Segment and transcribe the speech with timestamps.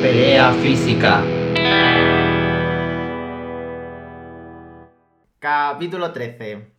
[0.00, 1.22] Pelea física.
[5.38, 6.72] Capítulo 13.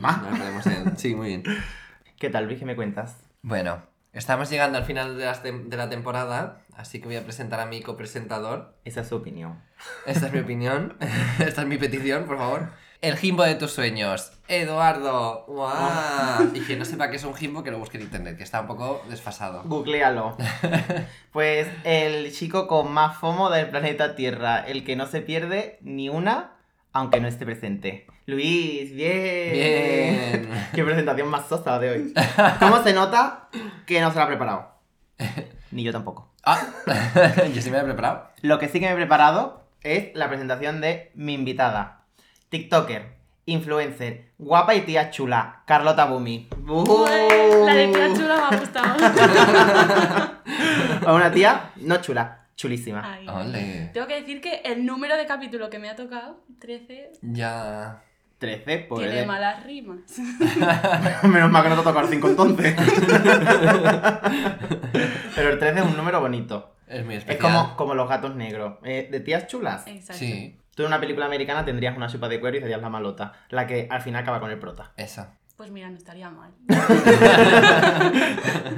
[0.00, 1.42] Nos ponemos en- Sí, muy bien.
[2.18, 2.58] ¿Qué tal, Luis?
[2.58, 3.22] ¿Qué me cuentas?
[3.42, 3.82] Bueno,
[4.12, 7.66] estamos llegando al final de, las de la temporada, así que voy a presentar a
[7.66, 8.74] mi copresentador.
[8.84, 9.60] Esa es su opinión.
[10.06, 10.96] Esta es mi opinión,
[11.38, 12.70] esta es mi petición, por favor.
[13.04, 15.44] El Jimbo de tus sueños, Eduardo.
[15.46, 16.50] ¡Guau!
[16.54, 18.62] Y quien no sepa qué es un Jimbo, que lo busque en internet, que está
[18.62, 19.62] un poco desfasado.
[19.64, 20.38] Googlealo.
[21.30, 26.08] Pues el chico con más FOMO del planeta Tierra, el que no se pierde ni
[26.08, 26.52] una,
[26.94, 28.06] aunque no esté presente.
[28.24, 29.52] Luis, bien.
[29.52, 30.48] Bien.
[30.74, 32.14] Qué presentación más sosa de hoy.
[32.58, 33.50] ¿Cómo se nota
[33.84, 34.78] que no se la ha preparado?
[35.72, 36.32] Ni yo tampoco.
[36.42, 36.58] Ah,
[37.54, 38.30] yo sí me he preparado.
[38.40, 42.03] Lo que sí que me he preparado es la presentación de mi invitada.
[42.58, 46.48] TikToker, influencer, guapa y tía chula, Carlota Bumi.
[47.66, 48.94] La de tía chula me ha gustado.
[51.08, 53.18] A una tía no chula, chulísima.
[53.26, 53.90] Ole.
[53.92, 58.04] Tengo que decir que el número de capítulo que me ha tocado, 13, Ya.
[58.38, 59.10] 13, pues.
[59.10, 59.98] tiene malas rimas.
[61.24, 62.76] Menos mal que no te tocar 5 entonces.
[65.34, 66.76] Pero el 13 es un número bonito.
[66.86, 67.52] Es muy Es especial.
[67.52, 68.74] como, como los gatos negros.
[68.84, 69.84] Eh, de tías chulas.
[69.88, 70.18] Exacto.
[70.20, 73.32] Sí, Tú en una película americana tendrías una chupa de cuero y serías la malota.
[73.50, 74.92] La que al final acaba con el prota.
[74.96, 75.38] esa.
[75.56, 76.52] Pues mira, no estaría mal.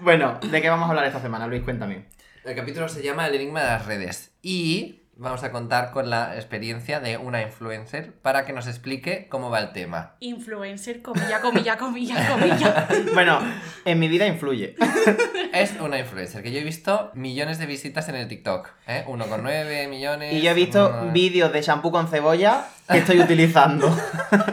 [0.00, 1.62] Bueno, ¿de qué vamos a hablar esta semana, Luis?
[1.62, 2.06] Cuéntame.
[2.44, 6.34] El capítulo se llama El enigma de las redes y vamos a contar con la
[6.34, 10.16] experiencia de una influencer para que nos explique cómo va el tema.
[10.20, 12.88] Influencer, comilla, comilla, comilla, comilla.
[13.14, 13.38] Bueno,
[13.84, 14.76] en mi vida influye.
[15.52, 19.04] Es una influencer que yo he visto millones de visitas en el TikTok, ¿eh?
[19.06, 20.32] 1,9 millones.
[20.32, 23.94] Y yo he visto vídeos de shampoo con cebolla que estoy utilizando.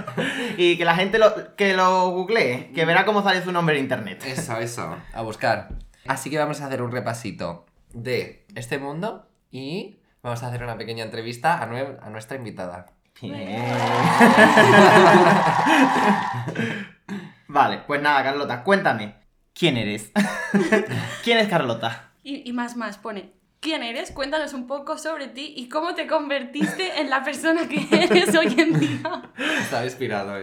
[0.58, 3.84] y que la gente lo, que lo googlee, que verá cómo sale su nombre en
[3.84, 4.22] internet.
[4.26, 5.70] Eso, eso, a buscar.
[6.08, 10.78] Así que vamos a hacer un repasito de este mundo y vamos a hacer una
[10.78, 12.86] pequeña entrevista a, nue- a nuestra invitada.
[13.22, 13.66] Bien.
[17.48, 19.16] vale, pues nada, Carlota, cuéntame.
[19.54, 20.12] ¿Quién eres?
[21.24, 22.12] ¿Quién es Carlota?
[22.24, 23.34] Y, y más, más, pone.
[23.60, 24.12] ¿Quién eres?
[24.12, 28.56] Cuéntanos un poco sobre ti y cómo te convertiste en la persona que eres hoy
[28.60, 29.24] en día.
[29.62, 30.34] Estaba inspirado.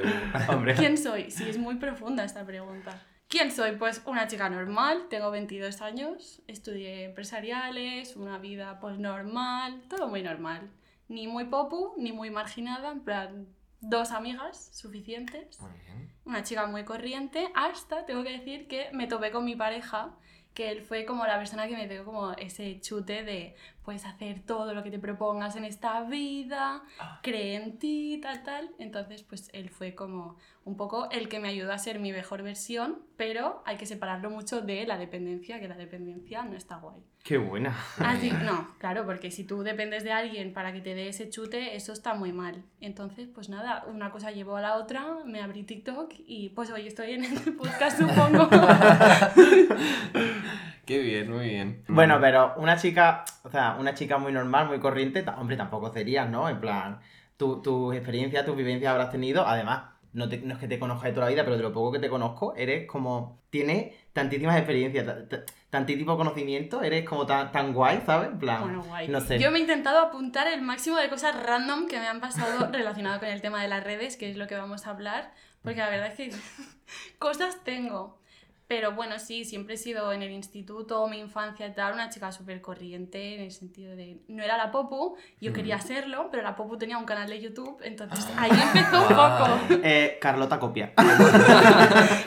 [0.48, 0.74] Hombre.
[0.74, 1.30] ¿Quién soy?
[1.30, 2.90] Sí, es muy profunda esta pregunta.
[3.34, 3.72] ¿Quién soy?
[3.72, 10.22] Pues una chica normal, tengo 22 años, estudié empresariales, una vida pues normal, todo muy
[10.22, 10.70] normal.
[11.08, 13.48] Ni muy popu, ni muy marginada, en plan,
[13.80, 15.60] dos amigas suficientes.
[15.60, 16.12] Muy bien.
[16.24, 20.14] Una chica muy corriente, hasta tengo que decir que me topé con mi pareja,
[20.54, 24.40] que él fue como la persona que me dio como ese chute de puedes hacer
[24.40, 26.82] todo lo que te propongas en esta vida,
[27.22, 28.70] cree en ti, tal, tal.
[28.78, 32.42] Entonces, pues él fue como un poco el que me ayudó a ser mi mejor
[32.42, 37.02] versión, pero hay que separarlo mucho de la dependencia, que la dependencia no está guay.
[37.22, 37.76] Qué buena.
[37.98, 41.76] Así, no, claro, porque si tú dependes de alguien para que te dé ese chute,
[41.76, 42.64] eso está muy mal.
[42.80, 46.86] Entonces, pues nada, una cosa llevó a la otra, me abrí TikTok y pues hoy
[46.86, 48.48] estoy en el podcast, supongo.
[50.86, 51.84] Qué bien, muy bien.
[51.88, 56.28] Bueno, pero una chica, o sea, una chica muy normal, muy corriente, hombre, tampoco serías,
[56.28, 56.48] ¿no?
[56.48, 57.00] En plan,
[57.36, 61.08] tu, tu experiencia, tus vivencias habrás tenido, además, no, te- no es que te conozca
[61.08, 64.56] de toda la vida, pero de lo poco que te conozco, eres como, tienes tantísimas
[64.58, 68.28] experiencias, ta- ta- tantísimo conocimiento, eres como tan, tan guay, ¿sabes?
[68.30, 69.08] En plan, Bueno, guay.
[69.08, 69.38] no sé.
[69.38, 73.18] Yo me he intentado apuntar el máximo de cosas random que me han pasado relacionado
[73.20, 75.88] con el tema de las redes, que es lo que vamos a hablar, porque la
[75.90, 76.30] verdad es que
[77.18, 78.18] cosas tengo.
[78.66, 82.32] Pero bueno, sí, siempre he sido en el instituto, mi infancia y tal, una chica
[82.32, 84.22] súper corriente en el sentido de...
[84.28, 87.78] No era la Popu, yo quería serlo, pero la Popu tenía un canal de YouTube,
[87.84, 89.48] entonces ahí empezó un poco.
[89.82, 90.92] Eh, Carlota copia.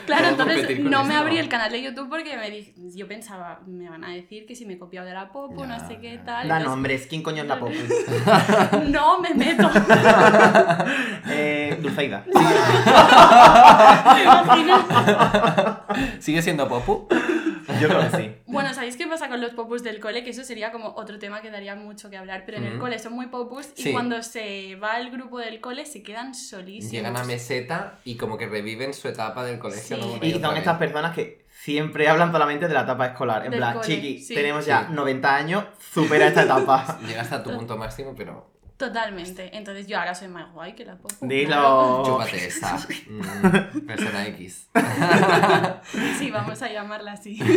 [0.08, 3.60] Claro, ¿Cómo entonces no me abrí el canal de YouTube porque me di- yo pensaba,
[3.68, 6.18] me van a decir que si me he copiado de la Popu, no sé qué
[6.20, 6.48] tal.
[6.48, 7.74] Da entonces- nombres, ¿quién coño es la Popu?
[8.88, 9.70] No me meto.
[11.30, 12.24] eh, Dulceida.
[12.24, 12.32] ¿Te
[14.24, 14.82] imaginas?
[16.28, 17.08] ¿Sigue siendo Popu?
[17.82, 18.36] Yo creo que sí.
[18.48, 20.26] Bueno, ¿sabéis qué pasa con los popus del cole?
[20.26, 23.00] Que eso sería como otro tema que daría mucho que hablar, pero en el cole
[23.00, 23.92] son muy popus y Sí.
[23.94, 26.92] cuando se va el grupo del cole se quedan solísimos.
[26.92, 29.96] Llegan a meseta y como que reviven su etapa del colegio.
[29.96, 30.02] Sí.
[30.02, 30.14] ¿no?
[30.16, 30.60] Una Y otra son vez.
[30.64, 33.46] estas personas que siempre hablan solamente de la etapa escolar.
[33.46, 34.36] En Del plan, cole, chiqui, sí.
[34.36, 34.94] tenemos ya Sí.
[34.94, 35.64] 90 años,
[35.94, 37.00] supera esta etapa.
[37.08, 39.56] Llegas a tu punto máximo, pero Totalmente.
[39.58, 41.26] Entonces yo ahora soy más guay que la popu.
[41.28, 42.04] Dilo.
[42.06, 42.78] chúpate esa.
[43.10, 44.70] Mm, persona X.
[46.20, 47.40] Sí, vamos a llamarla así.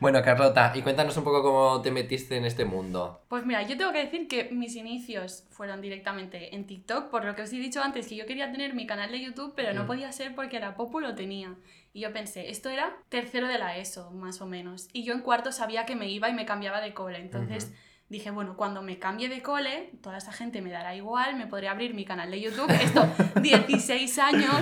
[0.00, 3.22] Bueno, Carlota, y cuéntanos un poco cómo te metiste en este mundo.
[3.28, 7.36] Pues mira, yo tengo que decir que mis inicios fueron directamente en TikTok, por lo
[7.36, 9.84] que os he dicho antes, que yo quería tener mi canal de YouTube, pero no
[9.84, 9.86] Mm.
[9.86, 11.54] podía ser porque la Popu lo tenía.
[11.92, 14.88] Y yo pensé, esto era tercero de la ESO, más o menos.
[14.92, 17.20] Y yo en cuarto sabía que me iba y me cambiaba de cole.
[17.20, 17.72] Entonces.
[18.12, 21.68] Dije, bueno, cuando me cambie de cole, toda esa gente me dará igual, me podré
[21.68, 22.70] abrir mi canal de YouTube.
[22.70, 23.08] Esto,
[23.40, 24.54] 16 años.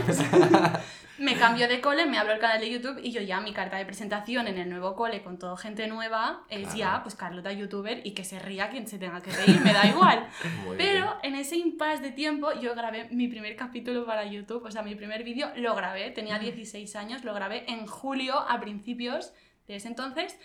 [1.19, 3.77] me cambio de cole, me abro el canal de YouTube y yo ya mi carta
[3.77, 6.77] de presentación en el nuevo cole con toda gente nueva es Claro.
[6.77, 9.85] ya, pues Carlota youtuber y que se ría quien se tenga que reír, me da
[9.85, 10.29] igual.
[10.65, 14.71] Muy Pero en ese impasse de tiempo yo grabé mi primer capítulo para YouTube, o
[14.71, 19.33] sea, mi primer vídeo lo grabé, tenía 16 años, lo grabé en julio a principios
[19.67, 20.39] de ese entonces.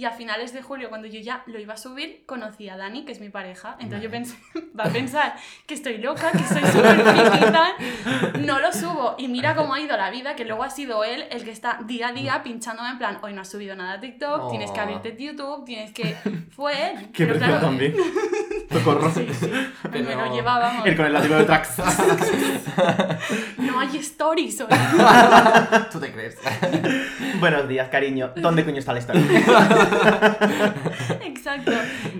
[0.00, 3.04] Y a finales de julio, cuando yo ya lo iba a subir, conocí a Dani,
[3.04, 3.76] que es mi pareja.
[3.80, 4.34] Entonces yo pensé,
[4.80, 5.36] va a pensar
[5.66, 8.40] que estoy loca, que soy súper friki.
[8.46, 9.16] No lo subo.
[9.18, 11.80] Y mira cómo ha ido la vida, que luego ha sido él el que está
[11.84, 14.80] día a día pinchándome en plan, hoy no has subido nada a TikTok, tienes que
[14.80, 14.84] Oh.
[14.84, 16.16] abrirte YouTube, tienes que...
[16.56, 17.10] Fue él.
[17.12, 17.94] Qué pero claro, también.
[18.72, 19.10] Socorro.
[19.12, 19.50] Sí, sí.
[19.90, 20.86] Pero- Me lo llevábamos.
[20.86, 21.70] El con el látigo de tracks.
[23.58, 24.68] No hay stories hoy.
[25.92, 26.36] ¿Tú te crees?
[27.40, 28.32] Buenos días, cariño.
[28.36, 29.22] ¿Dónde coño está la historia?
[31.40, 31.72] Exacto.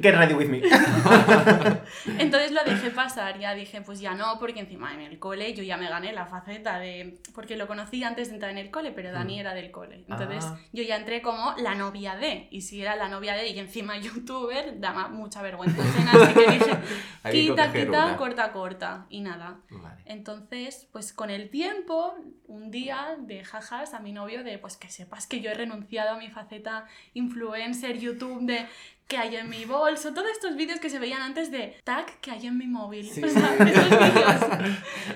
[0.03, 0.63] Get ready with me.
[2.19, 5.63] Entonces lo dejé pasar, ya dije, pues ya no, porque encima en el cole yo
[5.63, 7.19] ya me gané la faceta de...
[7.35, 10.05] Porque lo conocí antes de entrar en el cole, pero Dani era del cole.
[10.09, 10.59] Entonces Ah.
[10.73, 13.99] yo ya entré como la novia de, y si era la novia de y encima
[14.01, 15.83] youtuber, daba mucha vergüenza.
[15.83, 16.79] Así que dije,
[17.31, 19.59] quita, quita, corta, corta, y nada.
[19.71, 20.03] Vale.
[20.07, 22.15] Entonces, pues con el tiempo,
[22.47, 26.11] un día de jajas a mi novio de, pues que sepas que yo he renunciado
[26.15, 28.67] a mi faceta influencer, YouTube, de
[29.11, 32.31] que hay en mi bolso, todos estos vídeos que se veían antes de tag que
[32.31, 33.05] hay en mi móvil.
[33.07, 33.21] Sí.
[33.25, 34.71] O sea, esos vídeos.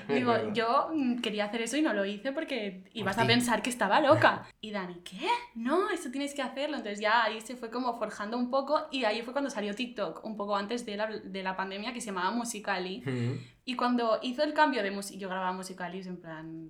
[0.09, 3.61] Me Digo, yo mm, quería hacer eso y no lo hice porque ibas a pensar
[3.61, 4.45] que estaba loca.
[4.61, 5.27] Y Dani, ¿qué?
[5.55, 6.75] No, eso tienes que hacerlo.
[6.77, 10.23] Entonces ya ahí se fue como forjando un poco y ahí fue cuando salió TikTok,
[10.25, 13.01] un poco antes de la, de la pandemia que se llamaba Musicali.
[13.05, 13.39] Mm.
[13.67, 16.69] Y cuando hizo el cambio de música, yo grababa musicalis en plan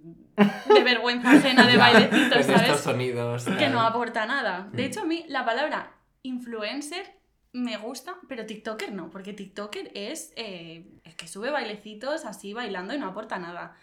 [0.73, 2.79] de vergüenza ajena, de bailecitos, Con estos ¿sabes?
[2.81, 3.45] sonidos.
[3.57, 4.69] Que no aporta nada.
[4.71, 4.85] De Mm.
[4.85, 5.91] hecho, a mí la palabra
[6.27, 7.05] influencer
[7.55, 12.93] me gusta, pero TikToker no, porque TikToker es eh, el que sube bailecitos así bailando
[12.93, 13.77] y no aporta nada.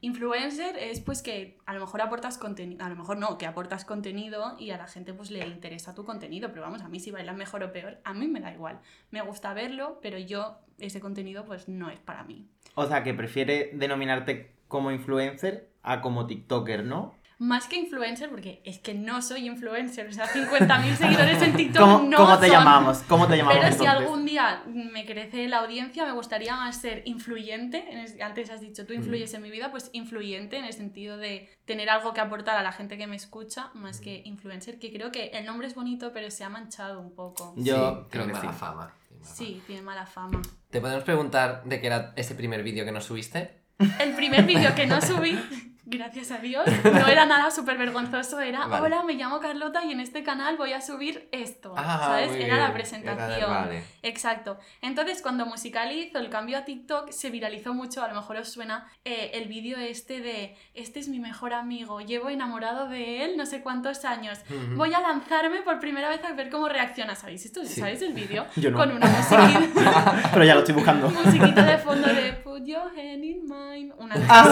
[0.00, 3.84] Influencer es pues que a lo mejor aportas contenido, a lo mejor no, que aportas
[3.84, 7.12] contenido y a la gente pues le interesa tu contenido, pero vamos, a mí si
[7.12, 8.80] bailas mejor o peor, a mí me da igual.
[9.12, 12.48] Me gusta verlo, pero yo ese contenido pues no es para mí.
[12.74, 17.14] O sea, que prefiere denominarte como influencer a como TikToker, ¿no?
[17.42, 21.82] Más que influencer, porque es que no soy influencer, o sea, 50.000 seguidores en TikTok
[21.82, 22.56] ¿Cómo, no cómo te son.
[22.56, 22.98] llamamos?
[23.08, 27.02] ¿Cómo te llamamos Pero si algún día me crece la audiencia, me gustaría más ser
[27.04, 27.84] influyente.
[27.90, 28.86] en es- Antes has dicho, Mm.
[28.86, 32.56] tú influyes en mi vida, pues influyente en el sentido de tener algo que aportar
[32.56, 34.04] a la gente que me escucha, más Mm.
[34.04, 37.54] que influencer, que creo que el nombre es bonito, pero se ha manchado un poco.
[37.56, 38.58] Yo Sí, creo que tiene mala sí.
[38.58, 38.94] fama.
[39.08, 40.40] tiene mala Sí, tiene mala fama.
[40.42, 40.56] fama.
[40.70, 43.62] ¿Te podemos preguntar de qué era ese primer vídeo que nos subiste?
[43.98, 45.36] El primer vídeo que no subí,
[45.92, 48.82] gracias a Dios, no era nada súper vergonzoso, era, Vale.
[48.86, 52.32] hola, me llamo Carlota y en este canal voy a subir esto, Ah, ¿sabes?
[52.32, 53.30] Era la presentación.
[53.38, 53.84] Era- vale.
[54.02, 54.58] Exacto.
[54.80, 58.48] Entonces, cuando Musical.ly hizo el cambio a TikTok, se viralizó mucho, a lo mejor os
[58.50, 63.36] suena eh, el vídeo este de, este es mi mejor amigo, llevo enamorado de él
[63.36, 64.38] no sé cuántos años,
[64.76, 67.64] voy a lanzarme por primera vez a ver cómo reacciona, ¿sabéis esto?
[67.64, 67.80] Sí.
[67.80, 68.46] ¿Sabéis el vídeo?
[68.56, 68.78] Yo no.
[68.78, 71.10] Con una musiquita, Pero ya lo estoy buscando.
[71.10, 74.42] musiquita de fondo de Put your hand in mine, una cosa Ah.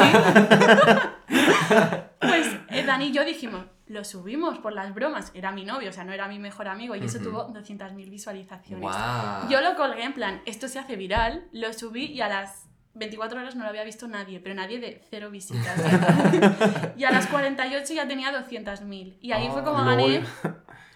[1.26, 1.29] así.
[2.20, 5.92] Pues eh, Dani y yo dijimos, lo subimos por las bromas, era mi novio, o
[5.92, 7.30] sea, no era mi mejor amigo, y eso Ujú.
[7.30, 8.96] tuvo 200.000 visualizaciones.
[9.48, 13.40] Yo lo colgué en plan, esto se hace viral, lo subí y a las 24
[13.40, 15.78] horas no lo había visto nadie, pero nadie de cero visitas.
[16.96, 19.16] y a las 48 ya tenía 200.000.
[19.20, 19.86] Y ahí fue como lol.
[19.86, 20.22] gané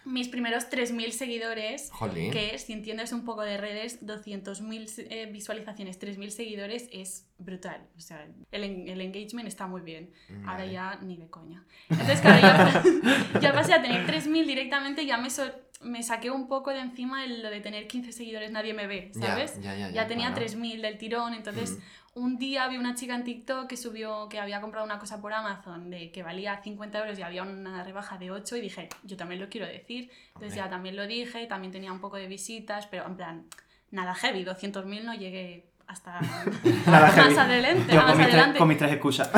[0.05, 1.91] mis primeros 3.000 seguidores.
[1.93, 2.31] Jolín.
[2.33, 7.87] Que si entiendes un poco de redes, 200.000 eh, visualizaciones, 3.000 seguidores es brutal.
[7.97, 10.11] O sea, el, el engagement está muy bien.
[10.47, 10.73] Ahora Vale.
[10.73, 11.65] ya ni de coña.
[11.89, 16.49] Entonces, claro, ya, ya pasé a tener 3.000 directamente, ya me, so- me saqué un
[16.49, 19.61] poco de encima el- lo de tener 15 seguidores, nadie me ve, ¿sabes?
[19.61, 20.47] Ya, ya, Ya tenía claro.
[20.47, 21.81] 3.000 del tirón, entonces Mm.
[22.15, 25.33] Un día vi una chica en TikTok que subió que había comprado una cosa por
[25.33, 29.17] Amazon de que valía 50 euros y había una rebaja de 8 y dije, yo
[29.17, 30.11] también lo quiero decir.
[30.29, 30.57] Entonces Hombre.
[30.57, 33.47] ya también lo dije, también tenía un poco de visitas, pero en plan,
[33.91, 36.21] nada heavy, 200.000 no llegué hasta
[36.87, 37.37] Nada más heavy.
[37.37, 37.93] adelante.
[37.93, 38.59] Yo más con mis, tres, adelante.
[38.59, 39.31] con mis tres excusas.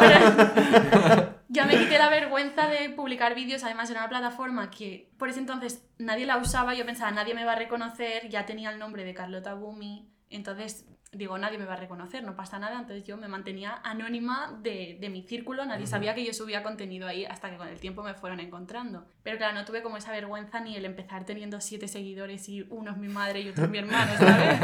[0.00, 5.28] Pero ya me quité la vergüenza de publicar vídeos, además era una plataforma que por
[5.28, 8.78] ese entonces nadie la usaba, yo pensaba, nadie me va a reconocer, ya tenía el
[8.78, 13.04] nombre de Carlota Bumi, entonces digo, nadie me va a reconocer, no pasa nada, entonces
[13.04, 17.24] yo me mantenía anónima de, de mi círculo, nadie sabía que yo subía contenido ahí
[17.24, 19.06] hasta que con el tiempo me fueron encontrando.
[19.22, 22.90] Pero claro, no tuve como esa vergüenza ni el empezar teniendo siete seguidores y uno
[22.92, 24.60] es mi madre y otro es mi hermano, ¿sabes?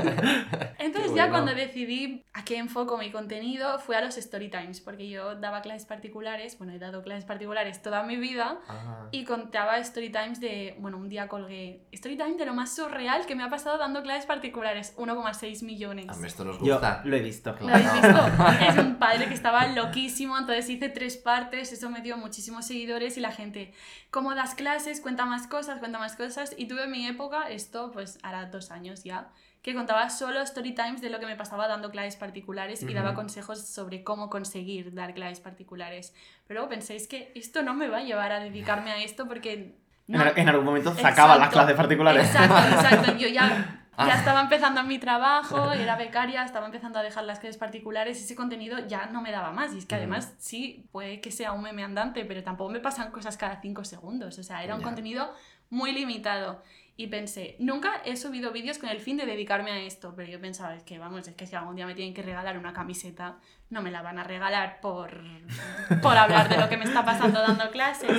[0.78, 1.45] Entonces Qué ya bueno.
[1.45, 5.62] cuando decidí a qué enfoco mi contenido fue a los story times, porque yo daba
[5.62, 9.09] clases particulares, bueno, he dado clases particulares toda mi vida Ah.
[9.11, 13.26] y contaba story times de, bueno, un día colgué story time de lo más surreal
[13.26, 16.07] que me ha pasado dando clases particulares, 1,6 millones.
[16.09, 17.00] A nos Yo gusta.
[17.04, 17.54] lo he visto.
[17.61, 18.09] ¿Lo habéis visto?
[18.68, 23.16] Es un padre que estaba loquísimo, entonces hice tres partes, eso me dio muchísimos seguidores
[23.16, 23.73] y la gente,
[24.11, 25.00] ¿cómo das clases?
[25.00, 26.54] Cuenta más cosas, cuenta más cosas.
[26.56, 29.28] Y tuve mi época, esto pues hará dos años ya,
[29.62, 33.11] que contaba solo story times de lo que me pasaba dando clases particulares y daba
[33.11, 33.16] Ujú.
[33.20, 36.14] consejos sobre cómo conseguir dar clases particulares.
[36.47, 39.76] Pero luego penséis que esto no me va a llevar a dedicarme a esto porque...
[40.06, 41.52] No, En, en algún momento sacaba las Exacto.
[41.52, 42.26] clases particulares.
[42.26, 43.16] Exacto, exacto.
[43.18, 44.09] Yo ya, Ah.
[44.09, 48.25] ya estaba empezando mi trabajo, era becaria, estaba empezando a dejar las clases particulares y
[48.25, 49.75] ese contenido ya no me daba más.
[49.75, 53.11] Y es que además sí, puede que sea un meme andante, pero tampoco me pasan
[53.12, 54.38] cosas cada cinco segundos.
[54.38, 54.87] O sea, era un Ya.
[54.87, 55.33] contenido
[55.71, 56.62] muy limitado.
[56.97, 60.38] Y pensé, nunca he subido vídeos con el fin de dedicarme a esto, pero yo
[60.38, 63.38] pensaba, es que vamos, es que si algún día me tienen que regalar una camiseta,
[63.71, 65.19] no me la van a regalar por,
[66.02, 68.11] por hablar de lo que me está pasando dando clases.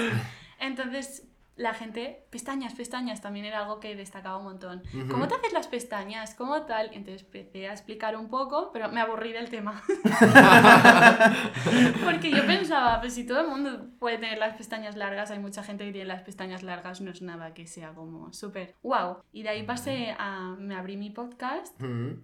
[0.59, 1.27] Entonces,
[1.61, 4.83] la gente, pestañas, pestañas, también era algo que destacaba un montón.
[4.93, 5.07] Ujú.
[5.09, 6.33] ¿Cómo te haces las pestañas?
[6.33, 6.89] ¿Cómo tal?
[6.93, 9.81] Entonces empecé a explicar un poco, pero me aburrí del tema.
[12.03, 15.63] Porque yo pensaba, pues si todo el mundo puede tener las pestañas largas, hay mucha
[15.63, 19.17] gente que tiene las pestañas largas, no es nada que sea como súper wow.
[19.31, 21.79] Y de ahí pasé a, me abrí mi podcast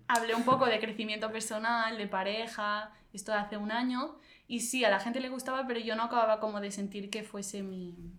[0.08, 4.18] hablé un poco de crecimiento personal, de pareja, esto de hace un año,
[4.48, 7.24] y sí, a la gente le gustaba, pero yo no acababa como de sentir que
[7.24, 8.14] fuese mi,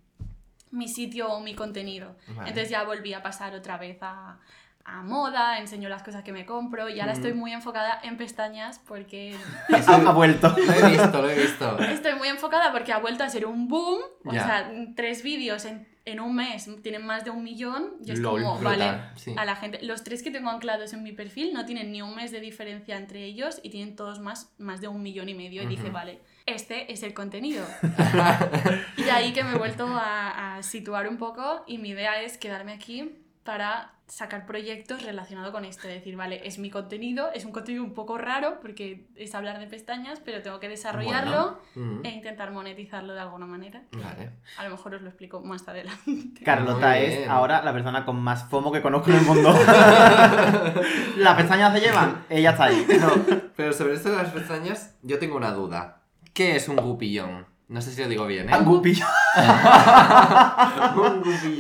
[0.71, 2.17] mi sitio o mi contenido.
[2.29, 2.49] Vale.
[2.51, 4.39] Entonces ya volví a pasar otra vez a,
[4.85, 8.81] a moda, enseño las cosas que me compro y ahora estoy muy enfocada en pestañas
[8.87, 9.37] porque
[9.87, 10.55] Ha, ha vuelto.
[10.57, 11.79] Lo he visto, lo he visto.
[11.81, 15.87] estoy muy enfocada porque ha vuelto a ser un boom, o sea, tres vídeos en,
[16.07, 19.35] en un mes tienen más de un millón y es Lol, como, brutal, vale, sí.
[19.37, 22.15] a la gente, los tres que tengo anclados en mi perfil no tienen ni un
[22.15, 25.63] mes de diferencia entre ellos y tienen todos más, más de un millón y medio
[25.63, 27.65] y dije, vale, este es el contenido.
[28.97, 32.23] y de ahí que me he vuelto a, a situar un poco y mi idea
[32.23, 37.45] es quedarme aquí para sacar proyectos relacionados con esto, decir, vale, es mi contenido, es
[37.45, 41.99] un contenido un poco raro porque es hablar de pestañas, pero tengo que desarrollarlo Bueno.
[42.01, 42.07] Mm.
[42.07, 43.83] e intentar monetizarlo de alguna manera.
[43.93, 44.31] Vale.
[44.57, 46.43] A lo mejor os lo explico más adelante.
[46.45, 49.51] Carlota es ahora la persona con más FOMO que conozco en el mundo.
[51.17, 52.87] Las pestañas se llevan, ella está ahí.
[53.01, 53.11] No,
[53.57, 55.98] pero sobre esto de las pestañas, yo tengo una duda.
[56.39, 57.47] ¿Qué es un gupillón?
[57.67, 58.57] No sé si lo digo bien, ¿eh?
[58.57, 59.09] Un gupillón.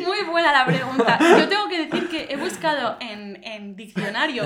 [0.06, 1.18] Muy buena la pregunta.
[1.18, 4.44] Yo tengo que decir que he buscado en, en diccionario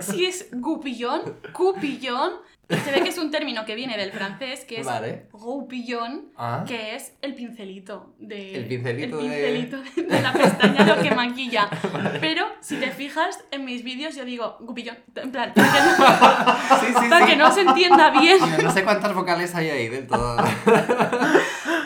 [0.00, 2.32] si es gupillón, cupillón,
[2.68, 5.26] se ve que es un término que viene del francés, que es Vale.
[5.32, 6.64] goupillón, Ah.
[6.66, 10.02] que es el pincelito de, El pincelito el de- pincelito de...
[10.16, 11.68] de la pestaña, lo que maquilla.
[12.20, 16.80] Pero si te fijas en mis vídeos, yo digo gupillón, en plan, para que no,
[16.80, 17.30] Sí, sí, para sí.
[17.32, 18.38] que no se entienda bien.
[18.56, 20.36] Yo no sé cuántas vocales hay ahí del todo.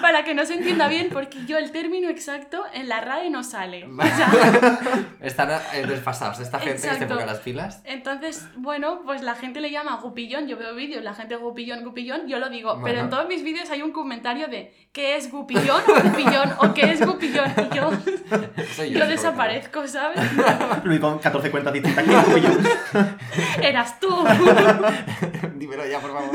[0.09, 3.45] Para que no se entienda bien, porque yo el término exacto en la RAE no
[3.45, 3.85] sale.
[3.85, 4.11] O Vale.
[4.17, 7.83] sea, Están eh, desfasados esta gente que se ponga las pilas.
[7.85, 12.27] Entonces, bueno, pues la gente le llama gupillón, yo veo vídeos, la gente gupillón, gupillón,
[12.27, 15.83] yo lo digo, pero en todos mis vídeos hay un comentario de ¿qué es gupillón
[15.87, 17.53] o gupillón o qué es gupillón?
[17.71, 20.21] Y yo, yo desaparezco, ¿sabes?
[20.85, 22.03] Luis con 14 cuentas distintas.
[22.07, 22.49] ¿Quién soy yo?
[23.63, 24.09] Eras tú.
[25.57, 26.31] Dímelo ya, por favor.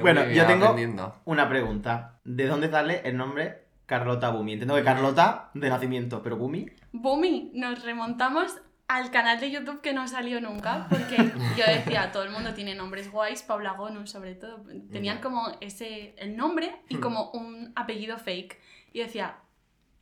[0.00, 0.76] Bueno, yo tengo
[1.24, 2.18] una pregunta.
[2.24, 4.54] ¿De dónde sale el nombre Carlota Bumi?
[4.54, 6.66] Entiendo que Carlota de nacimiento, pero Bumi.
[6.92, 8.56] Bumi, nos remontamos
[8.88, 11.16] al canal de YouTube que no salió nunca, porque
[11.56, 16.14] yo decía, todo el mundo tiene nombres guays, Paula Gonu sobre todo, tenían como ese,
[16.18, 17.00] el nombre y Hmm.
[17.00, 18.58] como un apellido fake.
[18.92, 19.36] Y decía,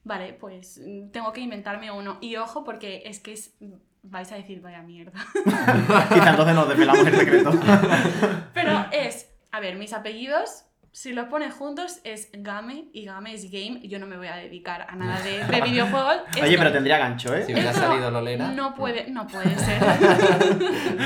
[0.04, 0.81] vale, pues
[1.12, 2.19] tengo que inventarme uno.
[2.21, 3.54] Y ojo, porque es que es,
[4.02, 5.12] vais a decir, vaya mierda.
[6.14, 7.52] Quizá entonces nos desvelamos el secreto.
[8.52, 13.50] Pero es, a ver, mis apellidos, si los pones juntos, es Game y Game es
[13.50, 13.80] Game.
[13.82, 16.18] Y yo no me voy a dedicar a nada de, de videojuegos.
[16.34, 17.44] Oye, Esto- pero tendría gancho, ¿eh?
[17.44, 18.49] Si hubiera salido Lolera.
[18.52, 19.82] No puede, no puede ser.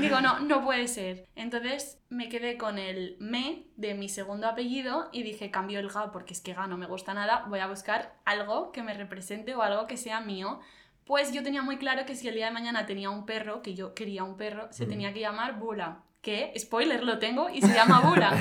[0.00, 1.26] Digo, no, no puede ser.
[1.36, 6.12] Entonces me quedé con el me de mi segundo apellido y dije, cambio el ga
[6.12, 9.54] porque es que ga no me gusta nada, voy a buscar algo que me represente
[9.54, 10.60] o algo que sea mío.
[11.04, 13.74] Pues yo tenía muy claro que si el día de mañana tenía un perro, que
[13.74, 14.88] yo quería un perro, se Mm.
[14.88, 15.98] tenía que llamar Bula.
[16.22, 18.32] Que, spoiler, lo tengo y se llama Bula.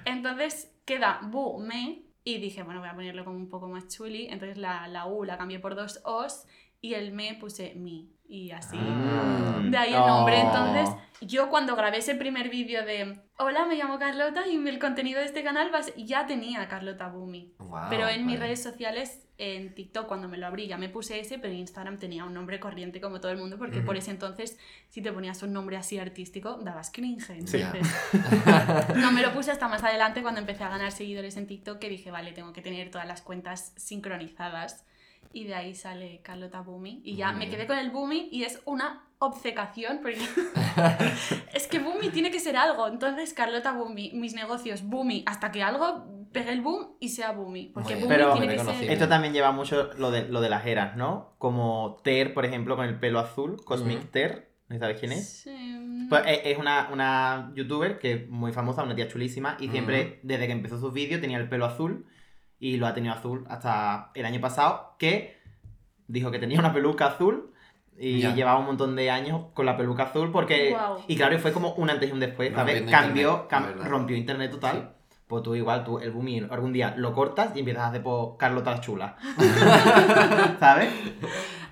[0.04, 4.26] Entonces queda Bu, me, y dije, bueno, voy a ponerlo como un poco más chuli.
[4.26, 6.46] Entonces la, la U la cambié por dos O's
[6.80, 8.12] y el me puse mi.
[8.28, 8.76] Y así.
[8.78, 9.60] Ah.
[9.64, 10.36] De ahí el nombre.
[10.36, 10.46] Oh.
[10.46, 15.18] Entonces, yo cuando grabé ese primer vídeo de Hola, me llamo Carlota y el contenido
[15.18, 17.54] de este canal va a ser-", ya tenía Carlota Bumi.
[17.88, 21.38] Pero en mis redes sociales, en TikTok, cuando me lo abrí, ya me puse ese,
[21.38, 24.58] pero en Instagram tenía un nombre corriente como todo el mundo, porque por ese entonces,
[24.90, 27.24] si te ponías un nombre así artístico, dabas cringe.
[27.24, 27.32] Sí.
[27.62, 27.88] Entonces,
[28.96, 31.88] no me lo puse hasta más adelante cuando empecé a ganar seguidores en TikTok, que
[31.88, 34.84] dije, vale, tengo que tener todas las cuentas sincronizadas.
[35.32, 37.00] Y de ahí sale Carlota Bumi.
[37.02, 40.18] Y ya me quedé con el Bumi y es una obcecación porque
[41.54, 42.88] es que Bumi tiene que ser algo.
[42.88, 47.70] Entonces, Carlota Bumi, mis negocios Bumi, hasta que algo pegue el boom y sea Bumi.
[47.74, 47.94] Porque.
[47.96, 48.90] Bumi Pero- tiene que ser.
[48.90, 51.34] Esto también lleva mucho lo de, lo de las eras, ¿no?
[51.38, 54.06] Como Ter, por ejemplo, con el pelo azul, Cosmic Ujú.
[54.08, 55.42] Ter, ¿no sabes quién es?
[55.42, 59.68] Sí, Pues es, es una, una youtuber que es muy famosa, una tía chulísima, y
[59.68, 62.06] siempre, desde que empezó sus vídeos, tenía el pelo azul,
[62.58, 65.38] y lo ha tenido azul hasta el año pasado, que
[66.06, 67.52] dijo que tenía una peluca azul,
[67.98, 68.34] y Ya.
[68.34, 70.70] llevaba un montón de años con la peluca azul, porque...
[70.70, 70.98] Guau.
[71.06, 72.82] Y claro, fue como un antes y un después, ¿sabes?
[72.90, 73.86] Cambió, internet, cam- la verdad.
[73.90, 74.94] rompió internet total.
[75.30, 78.36] Pues tú igual, tú el booming, algún día lo cortas y empiezas a hacer por
[78.36, 79.16] Carlota la chula.
[80.58, 80.92] ¿Sabes?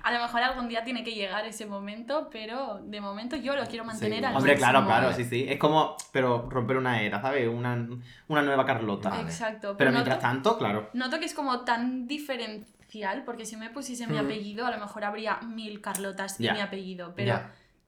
[0.03, 3.65] A lo mejor algún día tiene que llegar ese momento, pero de momento yo lo
[3.65, 4.25] quiero mantener Sí.
[4.25, 4.97] al Hombre, claro, máximo.
[4.99, 5.45] claro, sí, sí.
[5.49, 7.47] Es como, pero romper una era, ¿sabes?
[7.49, 7.85] Una,
[8.29, 9.19] una nueva Carlota.
[9.21, 9.75] Exacto.
[9.77, 10.89] Pero noto- mientras tanto, claro.
[10.93, 14.25] Noto que es como tan diferencial, porque si me pusiese mi Mm.
[14.25, 16.53] apellido, a lo mejor habría mil Carlotas y Ya.
[16.53, 17.13] mi apellido.
[17.15, 17.41] Pero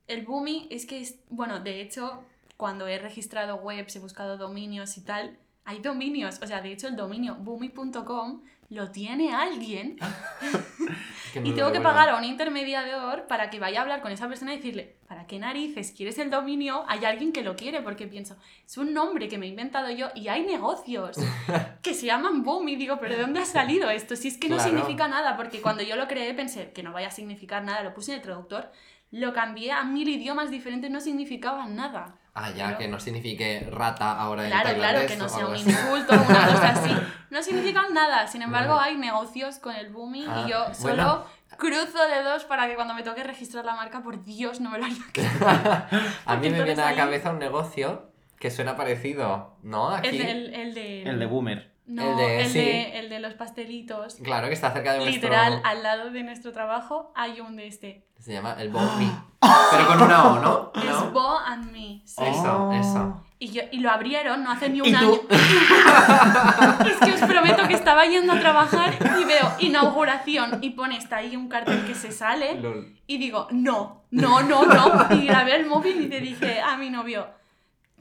[0.07, 1.17] el Boomi es que es.
[1.29, 2.23] Bueno, de hecho,
[2.57, 6.39] cuando he registrado webs, he buscado dominios y tal, hay dominios.
[6.41, 9.97] O sea, de hecho, el dominio boomi.com lo tiene alguien
[11.43, 14.53] y tengo que pagar a un intermediador para que vaya a hablar con esa persona
[14.53, 16.85] y decirle, ¿para qué narices quieres el dominio?
[16.87, 20.07] Hay alguien que lo quiere, porque pienso, es un nombre que me he inventado yo
[20.15, 21.17] y hay negocios
[21.81, 24.15] que se llaman Boom y digo, ¿pero de dónde ha salido esto?
[24.15, 24.69] Si es que no Claro.
[24.71, 27.93] significa nada, porque cuando yo lo creé pensé que no vaya a significar nada, lo
[27.93, 28.71] puse en el traductor,
[29.11, 32.15] lo cambié a mil idiomas diferentes, no significaba nada.
[32.33, 35.55] Ah, ya, Pero- que no signifique rata ahora en Claro, claro, que no sea un
[35.55, 36.95] insulto o una cosa así.
[37.29, 38.25] No significan nada.
[38.27, 38.91] Sin embargo, Vale.
[38.91, 41.03] hay negocios con el booming Ah, y yo bueno.
[41.03, 41.25] solo
[41.57, 44.85] cruzo dedos para que cuando me toque registrar la marca, por Dios, no me lo
[44.85, 45.03] haya
[46.25, 48.09] A mí me viene a la cabeza un negocio
[48.39, 49.89] que suena parecido, ¿no?
[49.89, 50.07] Aquí.
[50.21, 51.03] El, el de...
[51.03, 51.70] El de Boomer.
[51.87, 52.57] No, el de- el, sí.
[52.59, 54.15] de, el de los pastelitos.
[54.23, 55.29] Claro, que está cerca de nuestro...
[55.29, 58.05] Literal, al lado de nuestro trabajo hay un de este.
[58.19, 59.11] Se llama el Bomi.
[59.71, 60.71] Pero con una O, ¿no?
[60.75, 61.11] Es ¿No?
[61.11, 62.01] Bo and Me.
[62.05, 62.23] sí.
[62.23, 62.71] Eso, Oh.
[62.71, 63.23] eso.
[63.39, 65.09] Y, yo, y lo abrieron no hace ni un ¿Y año.
[65.13, 65.27] tú?
[66.85, 71.17] es que os prometo que estaba yendo a trabajar y veo inauguración y pone está
[71.17, 72.95] ahí un cartel que se sale Lol.
[73.07, 75.07] y digo, no, no, no, no.
[75.15, 77.27] Y grabé el móvil y te dije a mi novio,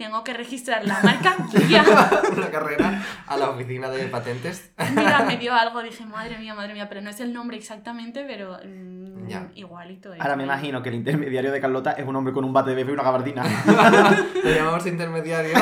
[0.00, 1.36] tengo que registrar la marca.
[2.36, 4.72] Una carrera a la oficina de patentes.
[4.96, 8.24] Mira, me dio algo, dije, madre mía, madre mía, pero no es el nombre exactamente,
[8.26, 9.48] pero mm, Ya.
[9.54, 10.14] igualito.
[10.14, 10.20] es.
[10.22, 12.76] Ahora me imagino que el intermediario de Carlota es un hombre con un bate de
[12.76, 13.44] bebé y una gabardina.
[14.42, 15.52] Lo llamamos intermediario.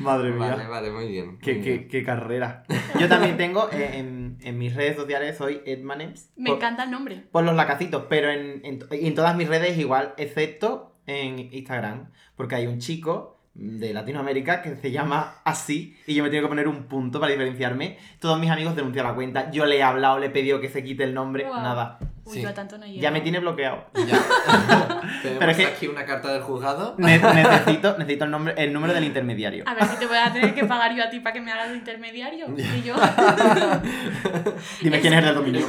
[0.00, 0.50] Madre mía.
[0.50, 1.38] Vale, vale, muy bien.
[1.38, 1.88] Qué, muy qué- bien.
[1.88, 2.64] qué carrera.
[2.98, 6.30] Yo también tengo eh, en, en mis redes sociales soy Edmanems.
[6.36, 7.24] Me por, encanta el nombre.
[7.30, 12.10] por los lacacitos, pero en, en todas mis redes igual, excepto en Instagram.
[12.36, 16.48] Porque hay un chico de Latinoamérica que se llama así y yo me tengo que
[16.48, 17.98] poner un punto para diferenciarme.
[18.18, 19.50] Todos mis amigos denuncian la cuenta.
[19.50, 21.44] Yo le he hablado, le he pedido que se quite el nombre.
[21.44, 21.98] Nada.
[22.26, 22.42] Uy, Sí.
[22.42, 23.00] yo a tanto no llego.
[23.00, 23.84] Ya me tiene bloqueado.
[23.94, 24.18] Ya.
[25.22, 26.94] Pero es que- aquí una carta del juzgado.
[26.98, 29.64] Ne- necesito necesito el, nombre, el número del intermediario.
[29.66, 31.52] A ver si te voy a tener que pagar yo a ti para que me
[31.52, 32.46] hagas de intermediario.
[32.56, 32.94] Y yo,
[34.80, 35.66] Dime quién es el dominio.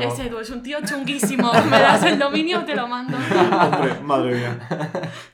[0.00, 1.52] Es Edu es un tío chunguísimo.
[1.52, 3.16] Me das el dominio, te lo mando.
[3.16, 4.58] Hombre, madre mía.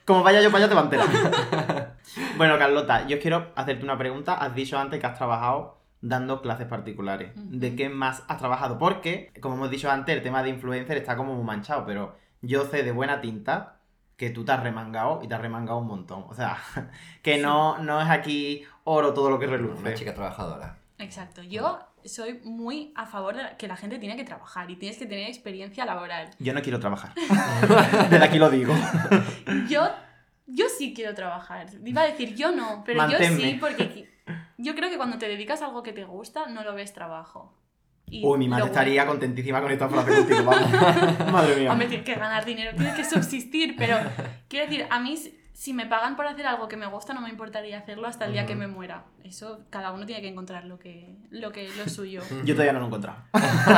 [0.05, 1.97] Como vaya yo para allá te va a enterar.
[2.37, 4.35] Bueno, Carlota, yo quiero hacerte una pregunta.
[4.35, 5.76] Has dicho antes que has trabajado
[6.09, 7.33] dando clases particulares.
[7.35, 8.79] ¿De qué más has trabajado?
[8.79, 12.65] Porque, como hemos dicho antes, el tema de influencer está como muy manchado, pero yo
[12.67, 13.81] sé de buena tinta
[14.17, 16.25] que tú te has remangado y te has remangado un montón.
[16.29, 16.59] O sea,
[17.23, 19.81] que no, no es aquí oro todo lo que reluce.
[19.81, 20.79] Una chica trabajadora.
[20.99, 21.43] Exacto.
[21.43, 25.07] Yo soy muy a favor de que la gente tiene que trabajar y tienes que
[25.07, 26.31] tener experiencia laboral.
[26.39, 27.13] Yo no quiero trabajar.
[28.11, 28.73] Desde aquí lo digo.
[29.69, 29.83] Yo,
[30.47, 31.67] yo sí quiero trabajar.
[31.85, 34.16] Iba a decir yo no, pero yo sí, porque
[34.59, 37.55] yo creo que cuando te dedicas a algo que te gusta, no lo ves trabajo.
[38.09, 40.71] Y Uy, mi madre estaría contentísima con esta frase contigo, vamos.
[41.33, 41.73] Madre mía.
[41.73, 43.99] Hombre, tienes que ganar dinero, tienes que subsistir, pero
[44.49, 45.17] quiero decir, a mí
[45.57, 48.33] si- me pagan por hacer algo que me gusta, no me importaría hacerlo hasta el
[48.33, 49.05] día que me muera.
[49.25, 52.23] Eso, cada uno tiene que encontrar lo que, lo que lo suyo.
[52.45, 53.19] Yo todavía no lo he encontrado.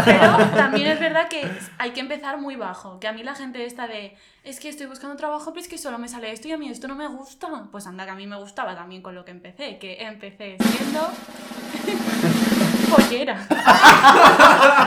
[0.05, 2.99] Pero también es verdad que hay que empezar muy bajo.
[3.01, 5.79] Que a mí la gente esta de, es que estoy buscando trabajo, pero es que
[5.79, 7.49] solo me sale esto y a mí esto no me gusta.
[7.71, 11.09] Pues anda, que a mí me gustaba también con lo que empecé, que empecé siendo...
[12.89, 13.39] pollera.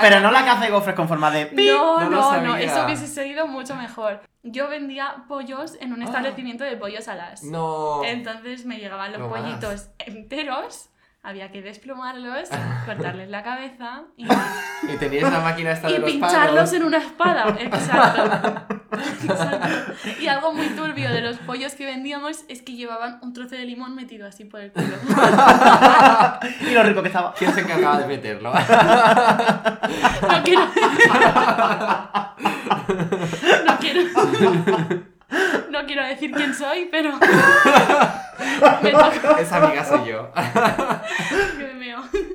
[0.00, 1.46] Pero no la que hace gofres con forma de...
[1.46, 1.66] pi.
[1.68, 4.20] No, no no, no, eso hubiese sido mucho mejor.
[4.42, 6.06] Yo vendía pollos en un Ah.
[6.06, 7.42] establecimiento de pollos alas.
[7.44, 8.02] No.
[8.04, 9.42] Entonces me llegaban los No más.
[9.42, 10.88] pollitos enteros,
[11.24, 12.48] había que desplumarlos,
[12.86, 16.72] cortarles la cabeza y, Y tenías la máquina esta de y los pincharlos palos.
[16.72, 17.56] en una espada.
[17.60, 18.76] Exacto.
[19.22, 19.68] Exacto.
[20.20, 23.64] Y algo muy turbio de los pollos que vendíamos es que llevaban un trozo de
[23.64, 24.96] limón metido así por el culo.
[26.60, 27.32] Y lo rico que estaba.
[27.34, 28.52] ¿Quién se encargaba de meterlo?
[28.52, 30.68] No quiero.
[33.64, 35.02] No quiero.
[35.70, 37.18] No quiero decir quién soy, pero.
[38.82, 38.90] Me.
[39.40, 40.30] Esa amiga soy yo.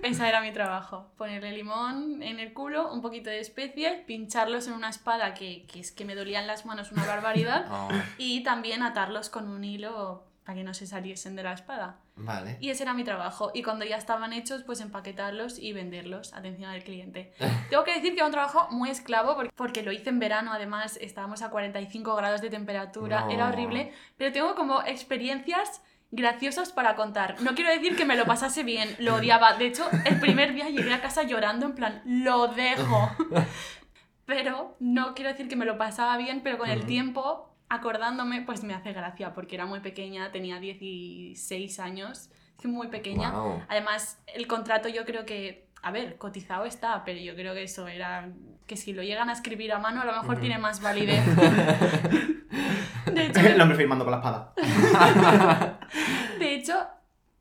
[0.04, 1.12] Esa era mi trabajo.
[1.18, 5.80] Ponerle limón en el culo, un poquito de especies, pincharlos en una espada que, que
[5.80, 7.66] es que me dolían las manos una barbaridad.
[7.70, 11.98] Oh, Y también atarlos con un hilo para que no se saliesen de la espada.
[12.16, 12.56] vale.
[12.62, 13.52] Y ese era mi trabajo.
[13.54, 16.34] Y cuando ya estaban hechos, pues empaquetarlos y venderlos.
[16.34, 17.34] Atención al cliente.
[17.70, 20.54] Tengo que decir que era un trabajo muy esclavo porque, porque lo hice en verano,
[20.54, 23.32] además estábamos a 45 grados de temperatura, No.
[23.32, 23.92] era horrible.
[24.16, 25.82] Pero tengo como experiencias
[26.12, 27.36] graciosas para contar.
[27.42, 29.56] No quiero decir que me lo pasase bien, lo odiaba.
[29.58, 33.12] De hecho, el primer día llegué a casa llorando en plan, lo dejo.
[34.26, 36.88] Pero no quiero decir que me lo pasaba bien, pero con el Ujú.
[36.88, 42.30] tiempo, acordándome, pues me hace gracia, porque era muy pequeña, tenía 16 años,
[42.66, 43.34] muy pequeña.
[43.68, 47.88] Además, el contrato yo creo que, a ver, cotizado está, pero yo creo que eso
[47.88, 48.30] era,
[48.66, 51.24] que si lo llegan a escribir a mano a lo mejor tiene más validez.
[53.14, 54.54] De hecho, El hombre firmando con la espada.
[56.40, 56.88] de hecho,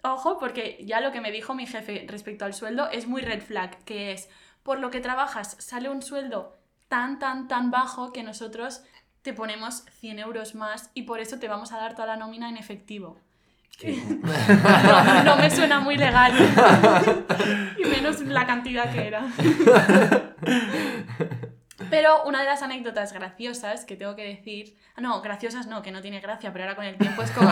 [0.02, 3.42] ojo, porque ya lo que me dijo mi jefe respecto al sueldo es muy red
[3.42, 4.30] flag, que es,
[4.62, 6.56] por lo que trabajas sale un sueldo
[6.88, 8.84] tan, tan, tan bajo que nosotros
[9.26, 12.48] te ponemos 100 euros más y por eso te vamos a dar toda la nómina
[12.48, 13.18] en efectivo.
[13.82, 16.32] No, no me suena muy legal.
[17.76, 19.24] y menos la cantidad que era.
[21.90, 25.90] Pero una de las anécdotas graciosas que tengo que decir, ah, no, graciosas no, que
[25.90, 27.50] no tiene gracia, pero ahora con el tiempo es como,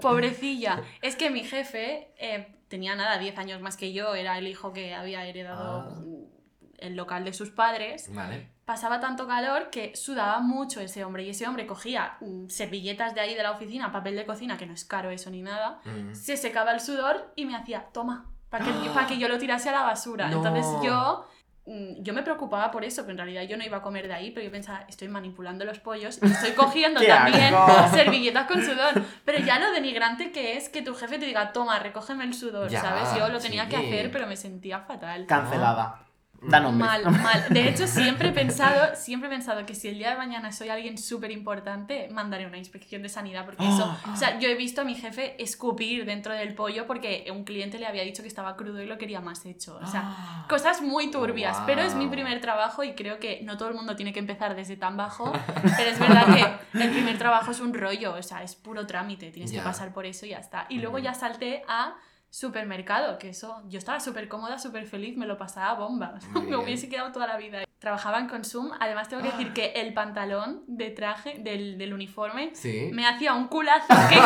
[0.00, 4.46] pobrecilla, es que mi jefe eh, tenía nada, 10 años más que yo, era el
[4.46, 6.35] hijo que había heredado Ah.
[6.78, 8.48] El local de sus padres, Vale.
[8.64, 13.20] pasaba tanto calor que sudaba mucho ese hombre y ese hombre cogía mm, servilletas de
[13.20, 16.14] ahí de la oficina, papel de cocina, que no es caro eso ni nada, Mm.
[16.14, 19.68] se secaba el sudor y me hacía, toma, para que, para que yo lo tirase
[19.68, 20.28] a la basura.
[20.30, 20.36] No.
[20.36, 21.26] Entonces yo,
[21.66, 24.14] mm, yo me preocupaba por eso, pero en realidad yo no iba a comer de
[24.14, 27.88] ahí, pero yo pensaba, estoy manipulando los pollos y estoy cogiendo ¡Qué también asco!
[27.96, 29.02] servilletas con sudor.
[29.24, 32.70] Pero ya lo denigrante que es que tu jefe te diga, toma, recógeme el sudor,
[32.70, 33.08] Ya, ¿sabes?
[33.18, 35.26] Yo lo tenía que hacer, pero me sentía fatal.
[35.26, 36.02] Cancelada.
[36.42, 37.44] Mal, mal.
[37.50, 40.68] De hecho, siempre he pensado, siempre he pensado que si el día de mañana soy
[40.68, 44.82] alguien súper importante, mandaré una inspección de sanidad, porque eso, o sea, yo he visto
[44.82, 48.56] a mi jefe escupir dentro del pollo porque un cliente le había dicho que estaba
[48.56, 49.78] crudo y lo quería más hecho.
[49.82, 53.68] O sea, cosas muy turbias, pero es mi primer trabajo y creo que no todo
[53.68, 55.32] el mundo tiene que empezar desde tan bajo,
[55.76, 56.26] pero es verdad
[56.72, 59.92] que el primer trabajo es un rollo, o sea, es puro trámite, tienes que pasar
[59.92, 60.66] por eso y ya está.
[60.68, 61.04] Y luego Ujú.
[61.04, 61.94] ya salté a
[62.36, 66.14] supermercado, que eso, yo estaba súper cómoda, súper feliz, me lo pasaba bomba,
[66.48, 67.62] me hubiese quedado toda la vida.
[67.78, 72.50] Trabajaba en Consum, además tengo que decir que el pantalón de traje del, del uniforme
[72.54, 72.90] Sí.
[72.92, 74.18] me hacía un culazo que,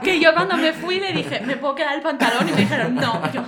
[0.04, 2.48] que yo cuando me fui le dije, ¿me puedo quedar el pantalón?
[2.48, 3.42] Y me dijeron, no, yo,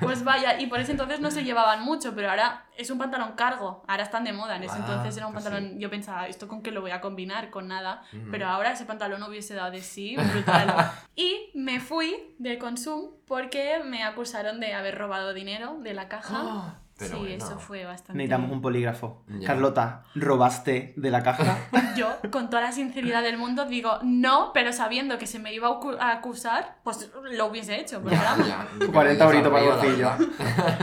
[0.00, 3.32] pues vaya, y por ese entonces no se llevaban mucho, pero ahora es un pantalón
[3.32, 6.26] cargo, ahora están de moda, en ese Ah, entonces era un pues pantalón, yo pensaba,
[6.28, 7.50] ¿esto con qué lo voy a combinar?
[7.50, 10.90] Con nada, pero ahora ese pantalón hubiese dado de sí, brutal.
[11.14, 16.36] y me fui de Consum porque me acusaron de haber robado dinero de la caja.
[16.36, 17.44] Ah, pero sí, bueno.
[17.44, 18.12] eso fue bastante...
[18.14, 19.24] Necesitamos un polígrafo.
[19.26, 19.46] Ya.
[19.48, 21.58] Carlota, ¿robaste de la caja?
[21.96, 25.66] Yo, con toda la sinceridad del mundo, digo no, pero sabiendo que se me iba
[25.68, 28.00] a acu- a acusar, pues lo hubiese hecho.
[28.04, 30.10] Pero vamos, Ya, 40 euritos para el bolsillo.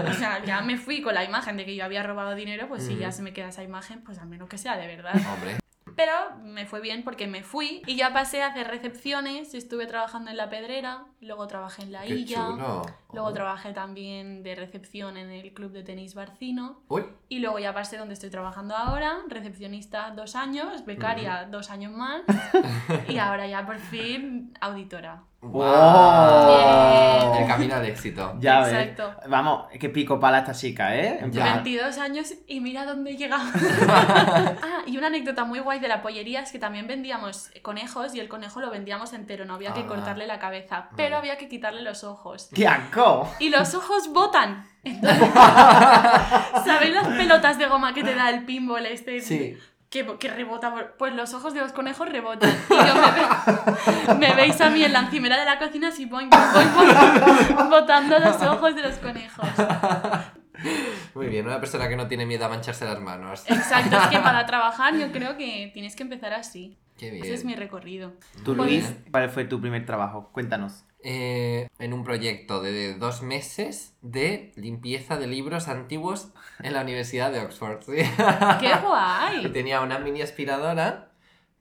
[0.09, 2.83] o sea, ya me fui con la imagen de que yo había robado dinero, pues
[2.85, 5.13] si ya se me queda esa imagen, pues al menos que sea de verdad.
[5.33, 5.57] Hombre.
[5.95, 6.11] Pero
[6.43, 10.37] me fue bien porque me fui y ya pasé a hacer recepciones, estuve trabajando en
[10.37, 12.81] la pedrera, luego trabajé en la Qué Illa, chulo.
[13.17, 17.73] Luego trabajé también de recepción en el club de tenis Barcino Uy, y luego ya
[17.73, 22.21] pasé donde estoy trabajando ahora, recepcionista dos años, becaria dos años más
[23.09, 25.23] y ahora ya por fin auditora.
[25.39, 27.35] ¡Oh!
[27.39, 28.35] El camino al éxito.
[28.39, 28.73] Ya ves.
[28.73, 29.13] Exacto.
[29.29, 31.19] Vamos, qué pico pala esta chica, ¿eh?
[31.21, 31.43] En Ya.
[31.43, 33.43] plan, 22 años y mira dónde he llegado.
[33.87, 38.19] ah, y una anécdota muy guay de la pollería es que también vendíamos conejos y
[38.19, 39.87] el conejo lo vendíamos entero, no había que Ah.
[39.87, 41.29] cortarle la cabeza, pero Vale.
[41.29, 42.49] había que quitarle los ojos.
[42.53, 43.06] ¡Qué asco!
[43.39, 44.65] Y los ojos botan.
[44.83, 45.29] Entonces,
[46.65, 49.19] ¿Sabéis las pelotas de goma que te da el pinball este?
[49.21, 49.57] Sí.
[49.89, 52.49] Que que, rebota, por- pues los ojos de los conejos rebotan.
[52.69, 56.05] Y yo me, ve- me veis a mí en la encimera de la cocina así
[56.05, 56.65] voy, voy,
[57.55, 59.47] voy, botando los ojos de los conejos.
[61.13, 63.43] Muy bien, una persona que no tiene miedo a mancharse las manos.
[63.47, 66.77] Exacto, es que para trabajar yo creo que tienes que empezar así.
[66.97, 67.23] Qué bien.
[67.23, 68.13] Ese es mi recorrido.
[68.43, 68.91] Tú, Luis.
[69.11, 70.29] ¿cuál fue tu primer trabajo?
[70.33, 70.83] Cuéntanos.
[71.03, 76.29] Eh, en un proyecto de dos meses de limpieza de libros antiguos
[76.59, 77.81] en la Universidad de Oxford.
[77.83, 77.97] ¿sí?
[78.59, 79.51] ¡Qué Y guay!
[79.53, 81.11] tenía una mini aspiradora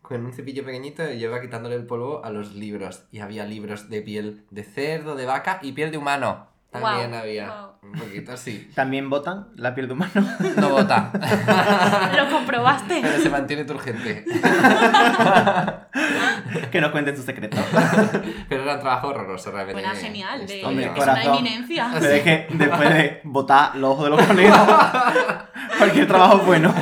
[0.03, 3.05] con un cepillo pequeñito y yo iba quitándole el polvo a los libros.
[3.12, 6.49] Y había libros de piel de cerdo, de vaca y piel de humano.
[6.70, 7.46] También había.
[7.46, 7.65] guau.
[7.92, 8.70] Un poquito así.
[8.75, 10.12] ¿También votan la piel de humano?
[10.57, 11.11] No vota.
[12.16, 12.99] ¿Lo comprobaste?
[13.03, 14.25] Pero se mantiene turgente.
[16.70, 17.61] que nos cuenten sus secretos.
[18.49, 19.81] Pero era un trabajo horroroso, realmente.
[19.81, 20.46] Buena, genial.
[20.46, 21.31] De, Hombre, es corazón.
[21.31, 21.90] una eminencia.
[22.01, 24.59] Pero es que después de botar los ojos de los conejos,
[25.79, 26.75] cualquier trabajo es bueno.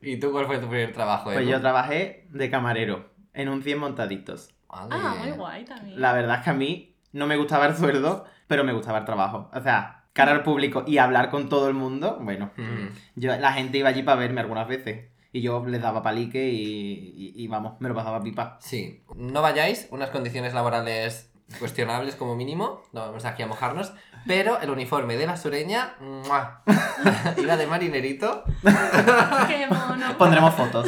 [0.00, 1.24] ¿Y tú cuál fue tu primer trabajo?
[1.24, 1.50] Pues Edu?
[1.50, 4.54] yo trabajé de camarero en un 100 montaditos.
[4.68, 4.88] Vale.
[4.90, 6.00] Ah, muy guay también.
[6.00, 9.04] La verdad es que a mí no me gustaba el sueldo, pero me gustaba el
[9.04, 9.48] trabajo.
[9.54, 12.88] O sea, cara al público y hablar con todo el mundo, bueno, Mm.
[13.14, 15.06] yo, la gente iba allí para verme algunas veces.
[15.30, 18.56] Y yo les daba palique y, y- y vamos, me lo pasaba pipa.
[18.60, 23.92] Sí, no vayáis, unas condiciones laborales cuestionables como mínimo, no vamos aquí a mojarnos,
[24.26, 26.62] pero el uniforme de la sureña, ¡mua!
[27.36, 28.42] iba de marinerito.
[29.46, 30.16] ¡Qué mono!
[30.18, 30.86] Pondremos fotos.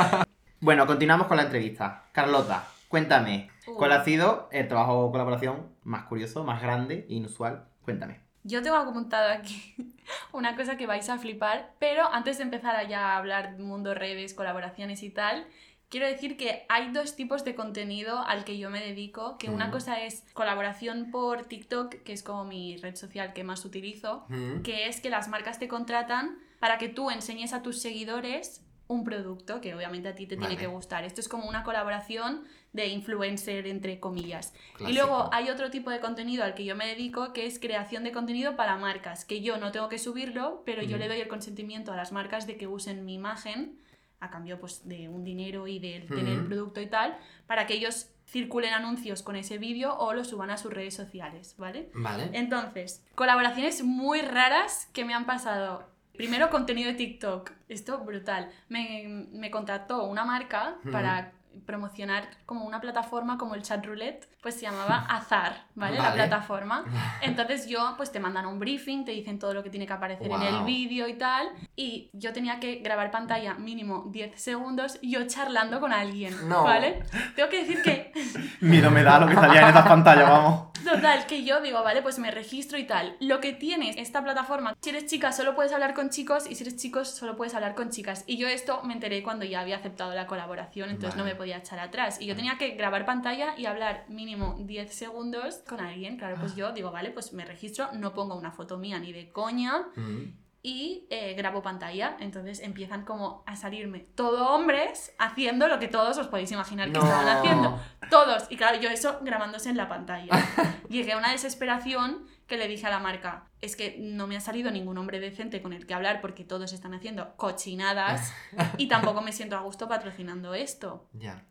[0.60, 2.04] bueno, continuamos con la entrevista.
[2.12, 7.68] Carlota, cuéntame, ¿cuál ha sido el trabajo o colaboración más curioso, más grande, inusual?
[7.82, 8.20] Cuéntame.
[8.42, 9.74] Yo tengo apuntado aquí
[10.32, 13.94] una cosa que vais a flipar, pero antes de empezar a ya hablar de mundo
[13.94, 15.46] redes, colaboraciones y tal,
[15.88, 19.70] quiero decir que hay dos tipos de contenido al que yo me dedico, que una
[19.70, 24.62] cosa es colaboración por TikTok, que es como mi red social que más utilizo, Mm.
[24.62, 29.02] que es que las marcas te contratan para que tú enseñes a tus seguidores un
[29.02, 31.02] producto que obviamente a ti te tiene que gustar.
[31.04, 32.44] Esto es como una colaboración
[32.76, 34.54] de influencer, entre comillas.
[34.78, 38.04] Y luego hay otro tipo de contenido al que yo me dedico, que es creación
[38.04, 41.28] de contenido para marcas, que yo no tengo que subirlo, pero yo le doy el
[41.28, 43.80] consentimiento a las marcas de que usen mi imagen,
[44.20, 47.74] a cambio pues, de un dinero y de tener el producto y tal, para que
[47.74, 51.90] ellos circulen anuncios con ese vídeo o lo suban a sus redes sociales, ¿vale?
[51.94, 52.30] Vale.
[52.32, 55.88] Entonces, colaboraciones muy raras que me han pasado.
[56.16, 57.52] Primero, contenido de TikTok.
[57.68, 58.50] Esto brutal.
[58.68, 61.32] Me, me contactó una marca para
[61.64, 65.96] promocionar como una plataforma como el chat roulette, pues se llamaba Azar, ¿vale?
[65.96, 66.14] La Vale.
[66.16, 66.84] plataforma.
[67.22, 70.30] Entonces yo, pues te mandan un briefing, te dicen todo lo que tiene que aparecer
[70.30, 75.26] en el vídeo y tal, y yo tenía que grabar pantalla mínimo 10 segundos yo
[75.26, 76.64] charlando con alguien, No.
[76.64, 77.02] ¿vale?
[77.34, 78.12] Tengo que decir que
[78.60, 80.66] Miedo me da lo que salía en esas pantallas, vamos.
[80.84, 83.16] Total, que yo digo, vale, pues me registro y tal.
[83.18, 86.62] Lo que tiene esta plataforma, si eres chica solo puedes hablar con chicos y si
[86.64, 88.22] eres chico solo puedes hablar con chicas.
[88.26, 91.34] Y yo esto me enteré cuando ya había aceptado la colaboración, entonces no Vale.
[91.34, 92.20] me podía echar atrás.
[92.20, 96.16] Y yo tenía que grabar pantalla y hablar mínimo 10 segundos con alguien.
[96.18, 99.30] Claro, pues yo digo, vale, pues me registro, no pongo una foto mía ni de
[99.30, 100.32] coña Mm.
[100.62, 102.16] y eh, grabo pantalla.
[102.18, 106.98] Entonces empiezan como a salirme todo hombres haciendo lo que todos os podéis imaginar que
[106.98, 107.04] No.
[107.04, 107.78] estaban haciendo.
[108.10, 108.46] Todos.
[108.50, 110.32] Y claro, yo eso grabándose en la pantalla.
[110.88, 114.40] Llegué a una desesperación que le dije a la marca, es que no me ha
[114.40, 118.32] salido ningún hombre decente con el que hablar porque todos están haciendo cochinadas
[118.78, 121.08] y tampoco me siento a gusto patrocinando esto.
[121.12, 121.44] Ya.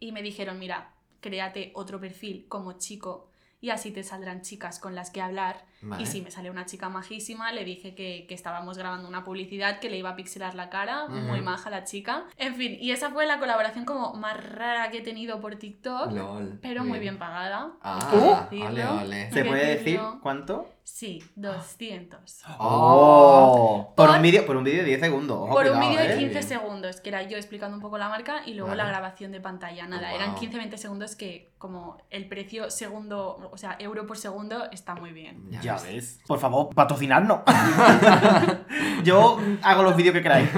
[0.00, 3.30] Y me dijeron, mira, créate otro perfil como chico
[3.60, 5.66] y así te saldrán chicas con las que hablar.
[5.80, 6.02] Vale.
[6.02, 9.78] Y sí, me salió una chica majísima, le dije que, que estábamos grabando una publicidad
[9.78, 12.24] que le iba a pixelar la cara, muy maja la chica.
[12.36, 16.12] En fin, y esa fue la colaboración como más rara que he tenido por TikTok,
[16.12, 16.58] LOL.
[16.60, 17.72] pero muy bien pagada.
[17.82, 18.10] Ah,
[18.50, 19.00] ole, decirlo.
[19.02, 19.30] ole.
[19.30, 20.68] ¿Se puede decir cuánto?
[20.82, 22.42] Sí, 200.
[22.58, 23.92] ¡Oh!
[23.94, 25.36] Por Por- un vídeo por un vídeo de 10 segundos.
[25.38, 26.18] ojo, Por un vídeo de ¿eh?
[26.18, 26.42] 15 Bien.
[26.42, 28.82] segundos, que era yo explicando un poco la marca y luego Vale.
[28.82, 29.86] la grabación de pantalla.
[29.86, 30.40] Nada, Oh, eran wow.
[30.40, 35.48] 15-20 segundos que como el precio segundo, o sea, euro por segundo está muy bien.
[35.50, 36.20] Ya ves.
[36.26, 37.40] Por favor, patrocinarnos.
[39.04, 40.48] Yo hago los vídeos que queráis.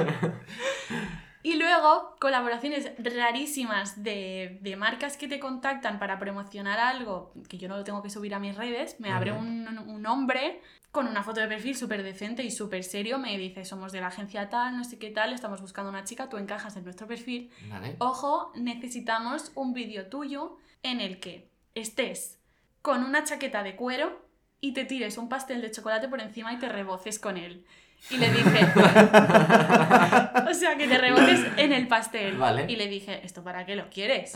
[1.42, 7.66] Y luego, colaboraciones rarísimas de, de marcas que te contactan para promocionar algo que yo
[7.66, 9.00] no lo tengo que subir a mis redes.
[9.00, 10.60] Me abre un, un hombre
[10.92, 13.18] con una foto de perfil súper decente y súper serio.
[13.18, 16.28] Me dice, somos de la agencia tal, no sé qué tal, estamos buscando una chica,
[16.28, 17.50] tú encajas en nuestro perfil.
[17.70, 17.96] Vale.
[18.00, 22.38] Ojo, necesitamos un vídeo tuyo en el que estés
[22.82, 24.29] con una chaqueta de cuero
[24.60, 27.64] y te tires un pastel de chocolate por encima y te reboces con él.
[28.08, 28.64] Y le dije,
[30.50, 32.36] o sea, que te rebotes en el pastel.
[32.38, 32.64] Vale.
[32.66, 34.32] Y le dije, ¿esto para qué lo quieres?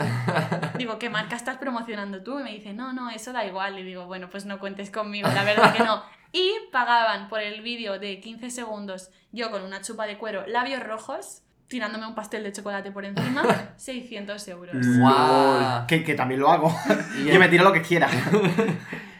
[0.77, 2.41] Digo, ¿qué marca estás promocionando tú?
[2.41, 3.79] Y me dice, no, no, eso da igual.
[3.79, 6.03] Y digo, bueno, pues no cuentes conmigo, la verdad que no.
[6.33, 10.83] Y pagaban por el vídeo de 15 segundos yo con una chupa de cuero, labios
[10.83, 14.77] rojos, tirándome un pastel de chocolate por encima, 600 euros.
[14.99, 15.61] Guau.
[15.61, 15.87] Lol.
[15.87, 16.77] Que, que también lo hago.
[17.21, 18.09] Y que me tiro lo que quiera.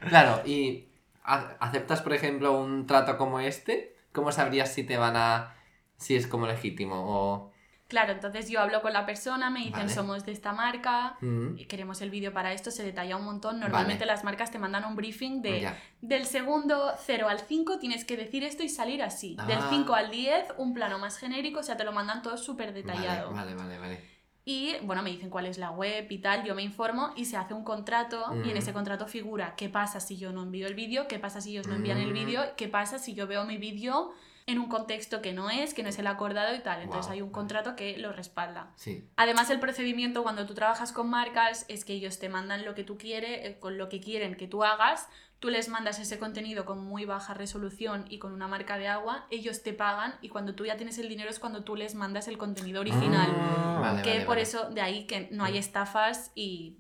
[0.07, 0.85] Claro, y
[1.25, 5.55] aceptas, por ejemplo, un trato como este, ¿cómo sabrías si te van a...
[5.97, 7.51] si es como legítimo o...
[7.87, 9.89] Claro, entonces yo hablo con la persona, me dicen Vale.
[9.95, 13.61] somos de esta marca, Mm, y queremos el vídeo para esto, se detalla un montón.
[13.61, 15.79] Normalmente las marcas te mandan un briefing de ya.
[16.01, 19.37] del segundo 0 al 5 tienes que decir esto y salir así.
[19.47, 19.67] Del Ah.
[19.71, 23.33] 5 al 10 un plano más genérico, o sea, te lo mandan todo súper detallado.
[23.33, 24.14] Vale, vale, vale, vale.
[24.47, 27.37] Y bueno, me dicen cuál es la web y tal, yo me informo y se
[27.39, 28.59] hace un contrato y en Mm.
[28.59, 31.67] ese contrato figura qué pasa si yo no envío el vídeo, qué pasa si ellos
[31.67, 32.15] no envían el Mm.
[32.15, 34.13] vídeo, qué pasa si yo veo mi vídeo
[34.47, 36.83] en un contexto que no es, que no es el acordado y tal.
[36.83, 38.71] Entonces Guau, hay un contrato que lo respalda.
[38.77, 39.09] Sí.
[39.17, 42.85] Además, el procedimiento cuando tú trabajas con marcas es que ellos te mandan lo que
[42.85, 45.09] tú quieres, eh, con lo que quieren que tú hagas,
[45.45, 49.27] tú les mandas ese contenido con muy baja resolución y con una marca de agua,
[49.31, 52.29] ellos te pagan y cuando tú ya tienes el dinero es cuando tú les mandas
[52.29, 53.31] el contenido original.
[53.79, 54.41] Vale, que vale, por vale.
[54.41, 56.79] eso de ahí que no hay estafas y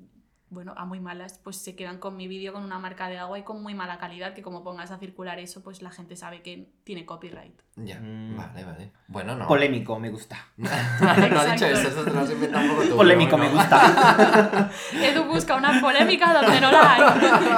[0.54, 3.38] bueno, a muy malas, pues se quedan con mi vídeo con una marca de agua
[3.38, 6.40] y con muy mala calidad, que como pongas a circular eso, pues la gente sabe
[6.42, 7.60] que tiene copyright.
[7.76, 8.36] Ya, Mm.
[8.36, 8.92] vale, vale.
[9.08, 9.46] Bueno, no.
[9.48, 10.36] Polémico, me gusta.
[10.56, 12.96] no ha dicho eso, eso te lo has inventado un poco tú.
[12.96, 14.70] Polémico, me gusta.
[15.02, 17.02] Edu busca una polémica donde no la hay.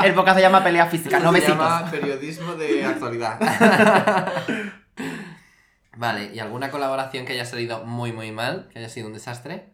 [0.08, 1.58] El podcast se llama Pelea Física, no Se besitos.
[1.58, 3.38] llama periodismo de actualidad.
[5.96, 8.68] vale, ¿y alguna colaboración que haya salido muy, muy mal?
[8.72, 9.72] ¿Que haya sido un desastre?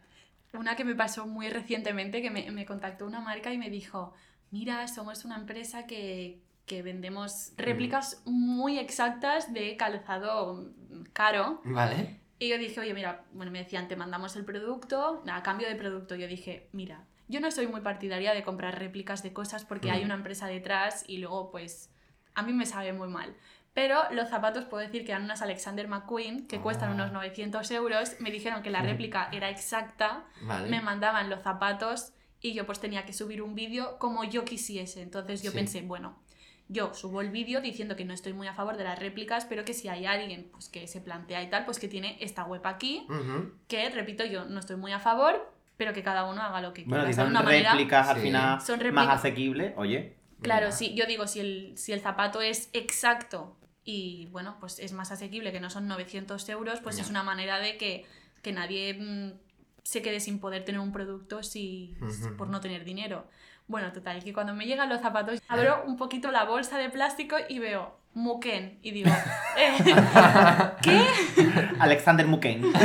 [0.53, 4.13] Una que me pasó muy recientemente, que me, me contactó una marca y me dijo,
[4.51, 10.71] mira, somos una empresa que, que vendemos réplicas muy exactas de calzado
[11.13, 11.61] caro.
[11.65, 12.21] Vale.
[12.39, 15.77] Y yo dije, oye, mira, bueno, me decían, te mandamos el producto, a cambio de
[15.77, 16.17] producto.
[16.17, 19.93] Yo dije, mira, yo no soy muy partidaria de comprar réplicas de cosas porque Mm.
[19.93, 21.89] hay una empresa detrás y luego, pues,
[22.35, 23.35] a mí me sabe muy mal.
[23.75, 26.95] Pero los zapatos, puedo decir que eran unas Alexander McQueen, que cuestan Ah.
[26.95, 28.17] unos 900 euros.
[28.21, 30.69] Me dijeron que la réplica era exacta, Vale.
[30.69, 35.01] me mandaban los zapatos y yo pues tenía que subir un vídeo como yo quisiese.
[35.01, 35.57] Entonces yo Sí.
[35.57, 36.19] pensé, bueno,
[36.69, 39.65] yo subo el vídeo diciendo que no estoy muy a favor de las réplicas, pero
[39.65, 42.61] que si hay alguien pues, que se plantea y tal, pues que tiene esta web
[42.67, 43.07] aquí,
[43.69, 46.85] que repito, yo no estoy muy a favor, pero que cada uno haga lo que
[46.85, 47.01] quiera.
[47.05, 48.23] Bueno, son una manera- réplicas al Sí.
[48.23, 49.09] final Son más réplicas.
[49.09, 50.17] asequibles, oye.
[50.43, 50.73] Claro, Mira.
[50.77, 55.11] sí, yo digo, si el, si el zapato es exacto y bueno, pues es más
[55.11, 58.07] asequible, que no son 900 euros, pues es una manera de que,
[58.43, 59.33] que nadie mm,
[59.83, 61.97] se quede sin poder tener un producto si,
[62.39, 63.27] por no tener dinero.
[63.67, 67.37] Bueno, total, que cuando me llegan los zapatos, abro un poquito la bolsa de plástico
[67.49, 69.11] y veo Muken y digo,
[69.57, 69.79] eh,
[70.83, 71.07] ¿qué?
[71.79, 72.73] Alexander Muken.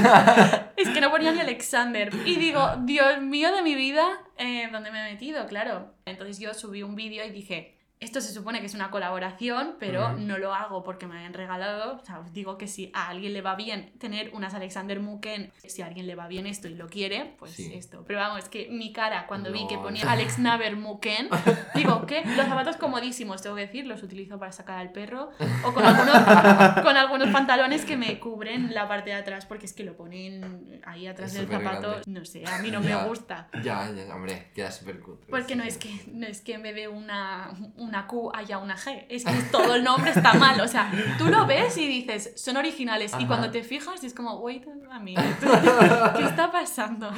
[0.77, 2.13] Es que no ponía ni Alexander.
[2.23, 4.07] Y digo, Dios mío de mi vida,
[4.37, 5.47] eh, ¿dónde me he metido?
[5.47, 5.91] Claro.
[6.05, 10.09] Entonces yo subí un vídeo y dije, esto se supone que es una colaboración, pero
[10.11, 10.19] Ujú.
[10.19, 11.97] no lo hago porque me han regalado.
[12.01, 15.51] O sea, os digo que si a alguien le va bien tener unas Alexander Muken,
[15.65, 17.73] si a alguien le va bien esto y lo quiere, pues Sí.
[17.73, 18.03] esto.
[18.05, 19.83] Pero vamos, que mi cara cuando vi que No.
[19.83, 21.29] ponía Alex Naver Muken,
[21.73, 22.23] digo, ¿qué?
[22.25, 25.31] Los zapatos comodísimos, tengo que decir, los utilizo para sacar al perro
[25.65, 26.15] o con algunos,
[26.83, 30.81] con algunos pantalones que me cubren la parte de atrás porque es que lo ponen
[30.85, 31.89] ahí atrás Es del zapato.
[31.89, 32.01] grande.
[32.05, 32.99] No sé, a mí no Ya.
[33.01, 33.49] me gusta.
[33.63, 35.27] Ya, ya, hombre, queda súper cutre.
[35.29, 37.51] Porque sí, no es, que, no es que en vez de una,
[37.87, 40.59] una Q haya una G, es que todo el nombre está mal.
[40.61, 43.13] O sea, tú lo ves y dices, son originales.
[43.17, 45.23] Y cuando te fijas, es como, wait a minute,
[46.17, 47.11] ¿qué está pasando?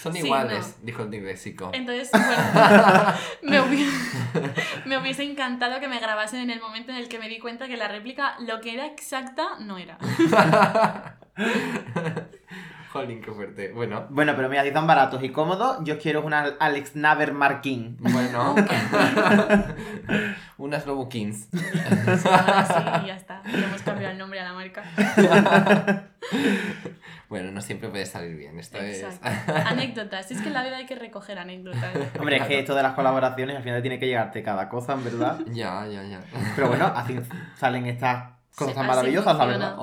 [0.00, 1.70] Son Sí, iguales, dijo el disléxico.
[1.72, 3.92] Entonces, bueno, me hubiese,
[4.86, 7.68] me hubiese encantado que me grabasen en el momento en el que me di cuenta
[7.68, 9.98] que la réplica, lo que era exacta, no era.
[12.96, 13.72] Jolín, qué fuerte.
[13.72, 17.96] Bueno, Bueno, pero mira, si son baratos y cómodos, yo quiero una Alex Naver Markin.
[18.00, 18.54] bueno.
[20.58, 21.48] Unas Lobo Kings.
[21.52, 21.58] Sí,
[23.06, 23.42] ya está.
[23.44, 24.82] Le hemos cambiado el nombre a la marca.
[27.28, 28.56] Bueno, no siempre puede salir bien.
[28.60, 29.28] Esto Exacto.
[29.52, 29.66] es.
[29.66, 30.30] Anécdotas.
[30.30, 31.92] Es que en la vida hay que recoger anécdotas.
[32.20, 35.02] Hombre, es que esto de las colaboraciones al final tiene que llegarte cada cosa, en
[35.04, 35.38] verdad.
[35.48, 36.20] ya, ya, ya.
[36.54, 37.18] Pero bueno, así
[37.56, 39.76] salen estas cosas Sí, maravillosas, la verdad.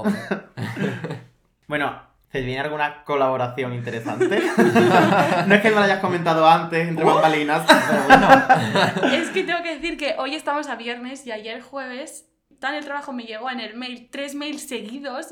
[1.68, 2.02] Bueno,
[2.34, 4.42] ¿se viene alguna colaboración interesante?
[5.48, 9.16] no es que me lo hayas comentado antes, entre bambalinas, pero bueno.
[9.16, 12.28] Es que tengo que decir que hoy estamos a viernes y ayer jueves,
[12.60, 15.28] tan el trabajo me llegó en el mail, tres mails seguidos.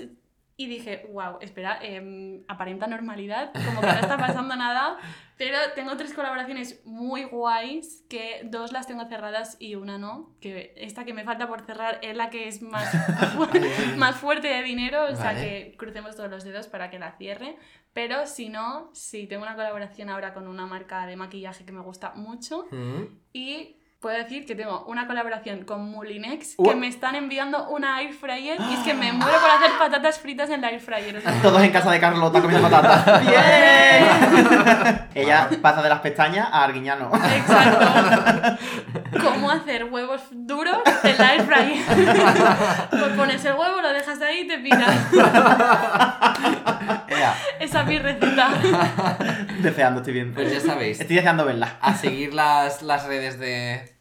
[0.57, 4.97] Y dije, wow, espera, em, aparenta normalidad, como que no está pasando nada,
[5.37, 10.73] pero tengo tres colaboraciones muy guays, que dos las tengo cerradas y una no, que
[10.77, 12.93] esta que me falta por cerrar es la que es más,
[13.97, 15.41] más fuerte de dinero, o sea Vale.
[15.41, 17.57] que crucemos todos los dedos para que la cierre,
[17.93, 21.81] pero si no, sí, tengo una colaboración ahora con una marca de maquillaje que me
[21.81, 26.63] gusta mucho Mm, y Puedo decir que tengo una colaboración con Mulinex Uh.
[26.69, 30.17] que me están enviando una air fryer y es que me muero por hacer patatas
[30.19, 31.17] fritas en la air fryer.
[31.17, 33.21] o sea, Todos en casa de Carlota comiendo patatas.
[33.27, 33.37] ¡Bien!
[35.13, 37.11] Ella pasa de las pestañas a Arguiñano.
[37.13, 38.57] Exacto.
[39.23, 41.83] ¿Cómo hacer huevos duros en la air fryer?
[42.89, 44.95] Pues pones el huevo, lo dejas ahí y te piras.
[47.11, 48.49] Ea, Esa es mi receta.
[49.61, 50.35] Deseando, estoy viendo.
[50.35, 51.77] pues ya sabéis, Estoy deseando verla.
[51.81, 53.97] a seguir las, las redes de,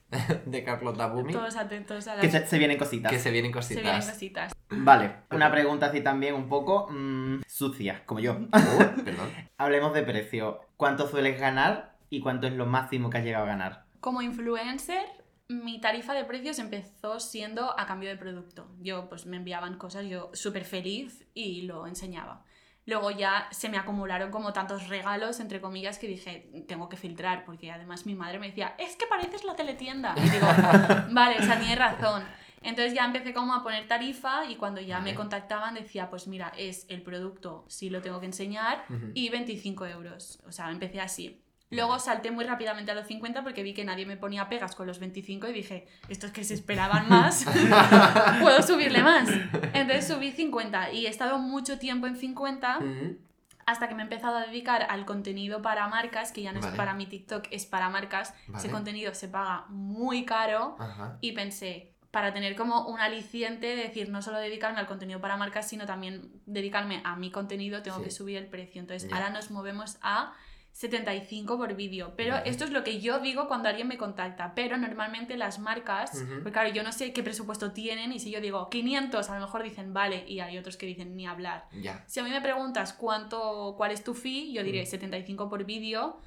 [0.47, 2.21] de Carlota Bumi, Todos atentos a las...
[2.25, 3.11] Que se, se vienen cositas.
[3.13, 4.11] que se vienen Se vienen cositas.
[4.11, 4.53] cositas.
[4.71, 8.35] Vale, una pregunta así también un poco mm, sucia, como yo.
[8.35, 9.31] Uh, perdón.
[9.59, 10.61] Hablemos de precio.
[10.77, 13.85] ¿Cuánto sueles ganar y cuánto es lo máximo que has llegado a ganar?
[14.01, 15.03] Como influencer,
[15.49, 18.69] mi tarifa de precios empezó siendo a cambio de producto.
[18.81, 22.45] Yo, pues me enviaban cosas, yo súper feliz y lo enseñaba.
[22.87, 27.45] Luego ya se me acumularon como tantos regalos, entre comillas, que dije, tengo que filtrar,
[27.45, 30.15] porque además mi madre me decía, es que pareces la teletienda.
[30.17, 30.47] Y digo,
[31.11, 32.25] vale, o sea, tienes razón.
[32.63, 36.53] Entonces ya empecé como a poner tarifa y cuando ya me contactaban decía, pues mira,
[36.59, 40.43] es el producto, sí lo tengo que enseñar, y 25 euros.
[40.47, 41.43] O sea, empecé así.
[41.71, 44.87] Luego salté muy rápidamente a los 50 porque vi que nadie me ponía pegas con
[44.89, 47.45] los 25 y dije, estos que se esperaban más,
[48.43, 49.29] puedo subirle más.
[49.73, 53.19] Entonces subí 50 y he estado mucho tiempo en 50 Ujú.
[53.67, 56.73] hasta que me he empezado a dedicar al contenido para marcas, que ya no Vale.
[56.73, 58.35] es para mi TikTok, es para marcas.
[58.57, 61.19] Ese contenido se paga muy caro Ajá.
[61.21, 65.37] y pensé, para tener como un aliciente de decir, no solo dedicarme al contenido para
[65.37, 68.05] marcas, sino también dedicarme a mi contenido, tengo Sí.
[68.05, 68.81] que subir el precio.
[68.81, 69.15] Entonces Ya.
[69.15, 70.33] ahora nos movemos a
[70.81, 72.15] 75 por vídeo.
[72.17, 72.49] Pero Vale.
[72.49, 74.55] esto es lo que yo digo cuando alguien me contacta.
[74.55, 76.37] Pero normalmente las marcas, Ujú.
[76.37, 79.45] porque claro, yo no sé qué presupuesto tienen y si yo digo 500, a lo
[79.45, 81.69] mejor dicen vale y hay otros que dicen ni hablar.
[82.07, 84.87] Si a mí me preguntas cuánto, cuál es tu fee, yo diré Mm.
[84.87, 86.19] 75 por vídeo.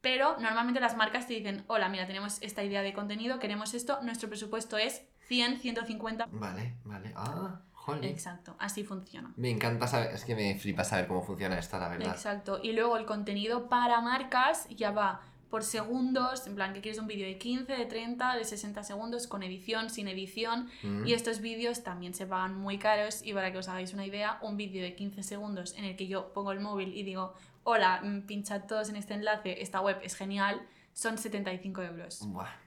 [0.00, 4.02] Pero normalmente las marcas te dicen, hola, mira, tenemos esta idea de contenido, queremos esto,
[4.02, 6.26] nuestro presupuesto es 100, 150.
[6.32, 7.12] Vale, vale.
[7.14, 7.60] Ah,
[8.02, 9.32] Exacto, así funciona.
[9.36, 12.12] Me encanta saber, es que me flipa saber cómo funciona esto, la verdad.
[12.12, 12.60] Exacto.
[12.62, 15.20] Y luego el contenido para marcas ya va
[15.50, 19.28] por segundos, en plan que quieres un vídeo de 15, de 30, de 60 segundos,
[19.28, 20.68] con edición, sin edición.
[20.82, 21.06] Mm.
[21.06, 24.38] Y estos vídeos también se pagan muy caros y para que os hagáis una idea,
[24.42, 28.00] un vídeo de 15 segundos en el que yo pongo el móvil y digo, hola,
[28.02, 30.60] mm, pinchad todos en este enlace, esta web es genial,
[30.92, 32.20] son 75 euros.
[32.26, 32.63] Buah.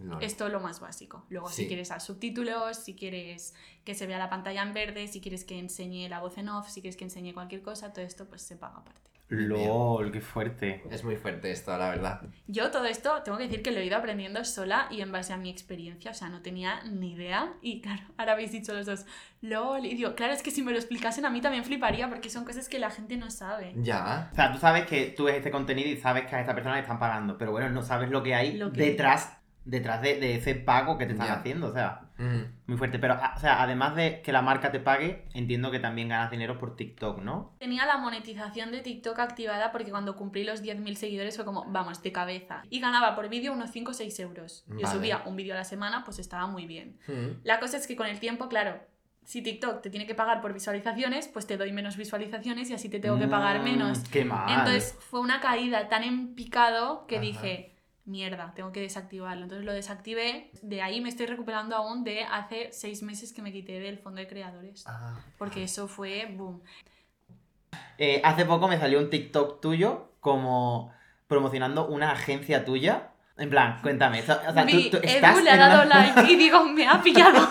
[0.00, 0.22] Lol.
[0.22, 1.24] Esto es lo más básico.
[1.28, 1.62] Luego, Sí.
[1.62, 5.44] si quieres a subtítulos, si quieres que se vea la pantalla en verde, si quieres
[5.44, 8.42] que enseñe la voz en off, si quieres que enseñe cualquier cosa, todo esto pues
[8.42, 9.00] se paga aparte.
[9.32, 10.82] LOL, qué fuerte.
[10.90, 12.20] Es muy fuerte esto, la verdad.
[12.48, 15.32] Yo todo esto tengo que decir que lo he ido aprendiendo sola y en base
[15.32, 18.86] a mi experiencia, o sea, no tenía ni idea y claro, ahora habéis dicho los
[18.86, 19.06] dos,
[19.40, 22.28] lol, y digo, claro, es que si me lo explicasen a mí también fliparía porque
[22.28, 23.72] son cosas que la gente no sabe.
[23.76, 24.30] Ya.
[24.32, 26.74] O sea, tú sabes que tú ves este contenido y sabes que a esta persona
[26.74, 29.36] le están pagando, pero bueno, no sabes lo que hay Lo que- detrás,
[29.70, 32.42] detrás de, de ese pago que te están haciendo, o sea, Mm.
[32.66, 32.98] muy fuerte.
[32.98, 36.30] Pero, a- o sea, además de que la marca te pague, entiendo que también ganas
[36.30, 37.54] dinero por TikTok, ¿no?
[37.58, 42.02] Tenía la monetización de TikTok activada porque cuando cumplí los 10.000 seguidores fue como, vamos,
[42.02, 42.62] de cabeza.
[42.68, 44.64] Y ganaba por vídeo unos 5 o 6 euros.
[44.68, 44.86] Yo Vale.
[44.88, 46.98] subía un vídeo a la semana, pues estaba muy bien.
[47.08, 47.40] Mm.
[47.44, 48.78] La cosa es que con el tiempo, claro,
[49.24, 52.88] si TikTok te tiene que pagar por visualizaciones, pues te doy menos visualizaciones y así
[52.90, 54.00] te tengo que pagar Mm, menos.
[54.10, 54.50] Qué mal.
[54.58, 57.22] Entonces fue una caída tan en picado que Ajá.
[57.24, 57.69] dije,
[58.04, 59.44] mierda, tengo que desactivarlo.
[59.44, 60.50] Entonces lo desactivé.
[60.62, 64.20] De ahí me estoy recuperando aún de hace seis meses que me quité del fondo
[64.20, 64.84] de creadores.
[64.86, 65.20] Ah.
[65.38, 66.62] Porque eso fue boom.
[67.98, 70.92] Eh, hace poco me salió un TikTok tuyo como
[71.26, 73.09] promocionando una agencia tuya.
[73.40, 74.20] En plan, cuéntame.
[74.20, 76.86] O sea, tú- Vi, tú estás Edu le ha dado una- like y digo, me
[76.86, 77.48] ha pillado.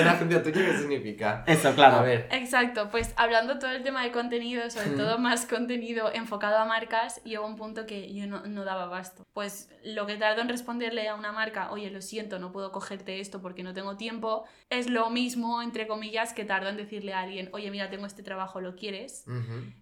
[0.00, 1.42] Una agencia tuya, ¿qué significa?
[1.46, 1.96] Eso, claro.
[1.96, 2.28] A ver.
[2.30, 4.96] Exacto, pues hablando todo el tema de contenido, sobre Mm.
[4.96, 9.24] todo más contenido enfocado a marcas, llegó un punto que yo no, no daba abasto.
[9.32, 13.20] Pues lo que tardo en responderle a una marca, oye, lo siento, no puedo cogerte
[13.20, 17.20] esto porque no tengo tiempo, es lo mismo, entre comillas, que tardo en decirle a
[17.20, 19.24] alguien, oye, mira, tengo este trabajo, ¿lo quieres?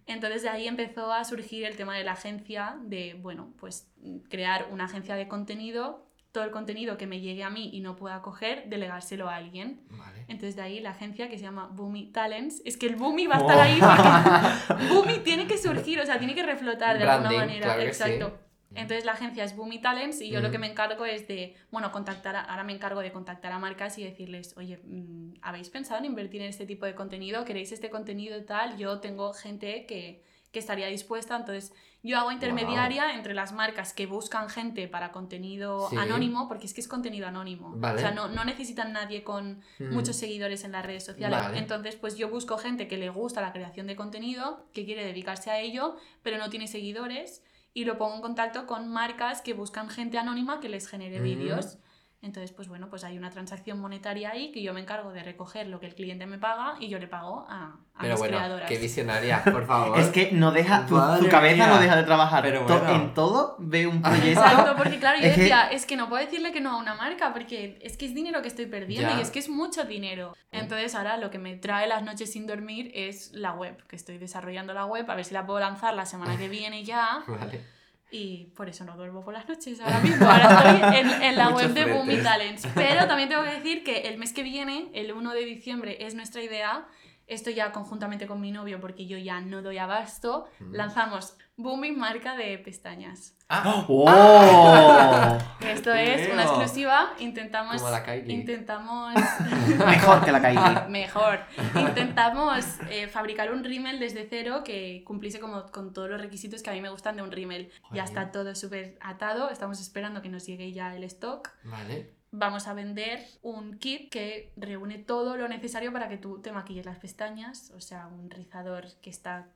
[0.07, 3.89] Entonces de ahí empezó a surgir el tema de la agencia, de, bueno, pues
[4.29, 7.95] crear una agencia de contenido, todo el contenido que me llegue a mí y no
[7.95, 9.81] pueda coger, delegárselo a alguien.
[9.91, 10.21] Vale.
[10.27, 12.61] Entonces de ahí la agencia que se llama Boomy Talents.
[12.65, 16.17] Es que el Boomy va a estar ahí porque Boomy tiene que surgir, o sea,
[16.17, 17.63] tiene que reflotar de Branding, alguna manera.
[17.65, 18.03] claro que sí.
[18.03, 18.39] Exacto.
[18.75, 20.51] Entonces la agencia es Boomy Talents y yo lo Mm.
[20.51, 23.99] que me encargo es de, bueno, contactar, a- ahora me encargo de contactar a marcas
[23.99, 27.45] y decirles, oye, mm, ¿habéis pensado en invertir en este tipo de contenido?
[27.45, 28.75] ¿Queréis este contenido y tal?
[28.77, 30.23] Yo tengo gente que,
[30.53, 31.73] que estaría dispuesta, entonces
[32.03, 35.97] yo hago intermediaria entre las marcas que buscan gente para contenido Sí.
[35.97, 37.73] anónimo, porque es que es contenido anónimo.
[37.75, 37.95] Vale.
[37.97, 39.93] O sea, no, no necesitan nadie con Mm.
[39.93, 41.39] muchos seguidores en las redes sociales.
[41.41, 41.57] Vale.
[41.57, 45.49] Entonces, pues yo busco gente que le gusta la creación de contenido, que quiere dedicarse
[45.49, 47.43] a ello, pero no tiene seguidores.
[47.75, 51.23] y lo pongo en contacto con marcas que buscan gente anónima que les genere Mm.
[51.23, 51.79] vídeos.
[52.23, 55.67] Entonces, pues bueno, pues hay una transacción monetaria ahí que yo me encargo de recoger
[55.67, 58.37] lo que el cliente me paga y yo le pago a, a Pero mis bueno,
[58.37, 58.69] creadoras.
[58.69, 59.99] qué visionaria, por favor.
[59.99, 60.95] Es que no deja, tu,
[61.29, 61.67] cabeza mía.
[61.67, 62.41] no deja de trabajar.
[62.41, 62.95] Pero To- bueno.
[62.95, 64.39] En todo ve un proyecto.
[64.41, 67.33] Exacto, porque claro, yo decía, es que no puedo decirle que no a una marca,
[67.33, 69.17] porque es que es dinero que estoy perdiendo Ya.
[69.17, 70.33] y es que es mucho dinero.
[70.53, 74.17] Entonces ahora lo que me trae las noches sin dormir es la web, que estoy
[74.17, 77.23] desarrollando la web, a ver si la puedo lanzar la semana que viene ya.
[77.27, 77.72] Vale.
[78.13, 80.25] Y por eso no duermo por las noches ahora mismo.
[80.29, 82.23] Ahora estoy en, en la web de frentes.
[82.23, 82.67] Talents.
[82.75, 86.13] Pero también tengo que decir que el mes que viene, el 1 de diciembre, es
[86.13, 86.85] nuestra idea.
[87.25, 90.73] Esto ya conjuntamente con mi novio, porque yo ya no doy abasto, Mm.
[90.75, 93.37] lanzamos Booming marca de pestañas.
[93.47, 95.37] Ah, ¡Oh!
[95.63, 97.13] Esto es una exclusiva.
[97.19, 97.77] Intentamos.
[97.79, 98.33] Como la Kylie.
[98.33, 99.13] Intentamos.
[99.85, 100.89] Mejor que la Kylie.
[100.89, 101.39] Mejor.
[101.75, 106.71] Intentamos eh, fabricar un rímel desde cero que cumpliese como con todos los requisitos que
[106.71, 107.71] a mí me gustan de un rímel.
[107.91, 109.51] Ya está todo súper atado.
[109.51, 111.51] Estamos esperando que nos llegue ya el stock.
[111.63, 112.15] vale.
[112.35, 116.83] Vamos a vender un kit que reúne todo lo necesario para que tú te maquilles
[116.83, 117.71] las pestañas.
[117.77, 119.49] O sea, un rizador que está.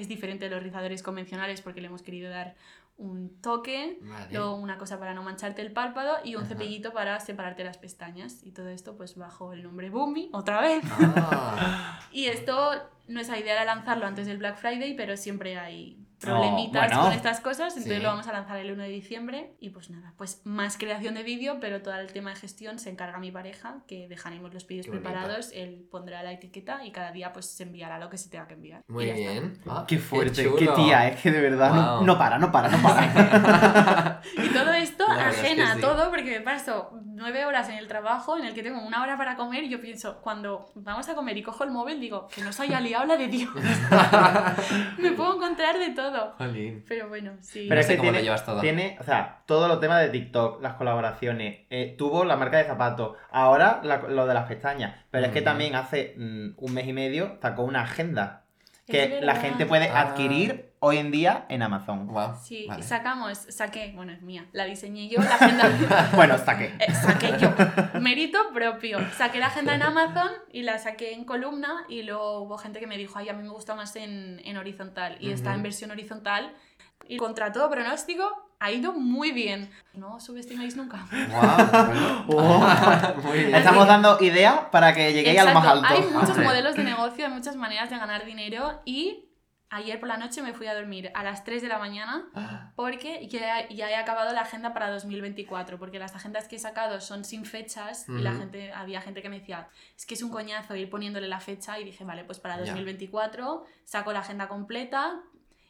[0.00, 2.54] Es diferente de los rizadores convencionales porque le hemos querido dar
[2.96, 3.98] un toque.
[4.02, 4.26] Vale.
[4.32, 6.50] Luego una cosa para no mancharte el párpado y un Ajá.
[6.50, 8.42] cepillito para separarte las pestañas.
[8.44, 10.82] Y todo esto pues bajo el nombre Boomy, otra vez.
[11.16, 12.72] Ah, Y esto,
[13.08, 17.02] nuestra idea era lanzarlo antes del Black Friday, pero siempre hay problemitas bueno.
[17.04, 18.02] con estas cosas, entonces Sí.
[18.02, 19.54] lo vamos a lanzar el 1 de diciembre.
[19.60, 22.90] Y pues nada, pues más creación de vídeo, pero todo el tema de gestión se
[22.90, 27.32] encarga mi pareja, que dejaremos los vídeos preparados, él pondrá la etiqueta y cada día
[27.32, 28.82] pues se enviará lo que se tenga que enviar.
[28.88, 29.58] Muy bien.
[29.68, 32.06] Ah, Qué fuerte, qué, tía, es que de verdad no, Wow.
[32.06, 34.20] no para, no para, no para.
[34.36, 35.80] Y todo esto La verdad es que ajena sí.
[35.80, 39.16] todo, porque me paso nueve horas en el trabajo en el que tengo una hora
[39.18, 42.42] para comer y yo pienso, cuando vamos a comer y cojo el móvil, digo, que
[42.42, 43.50] no se haya liado la de Dios.
[44.98, 46.09] me puedo encontrar de todo.
[46.38, 46.84] Jolín.
[46.88, 47.66] Pero bueno, sí.
[47.68, 48.60] Pero No es sé que cómo lo tiene, llevas todo.
[48.60, 52.64] tiene, o sea, todo los temas de TikTok, las colaboraciones, eh, tuvo la marca de
[52.64, 55.44] zapatos, ahora la- lo de las pestañas, pero es que Ujú.
[55.46, 58.44] también hace mm, un mes y medio sacó una agenda
[58.86, 60.00] que la gente puede Ah.
[60.80, 62.06] Hoy en día en Amazon.
[62.08, 62.34] Wow.
[62.42, 62.82] Sí, vale.
[62.82, 66.10] sacamos, saqué, bueno, es mía, la diseñé yo, la agenda.
[66.14, 66.74] Bueno, saqué.
[66.78, 67.52] Eh, saqué yo,
[68.00, 68.98] mérito propio.
[69.16, 72.86] Saqué la agenda en Amazon y la saqué en columna y luego hubo gente que
[72.86, 75.56] me dijo, ay, a mí me gusta más en, en horizontal y está Ujú.
[75.58, 76.52] en versión horizontal.
[77.08, 79.70] Y contra todo pronóstico, ha ido muy bien.
[79.94, 81.06] No subestiméis nunca.
[81.10, 82.24] Wow, bueno.
[82.28, 83.22] Oh.
[83.24, 83.54] muy bien.
[83.54, 85.86] Estamos dando ideas para que lleguéis a lo más alto.
[85.88, 89.24] Hay muchos modelos de negocio, hay muchas maneras de ganar dinero y
[89.70, 92.72] ayer por la noche me fui a dormir a las 3 de la mañana Ah,
[92.76, 97.00] porque ya, ya he acabado la agenda para 2024, porque las agendas que he sacado
[97.00, 100.30] son sin fechas y la gente, había gente que me decía, es que es un
[100.30, 102.72] coñazo ir poniéndole la fecha y dije, vale, pues para Ya.
[102.72, 105.20] 2024 saco la agenda completa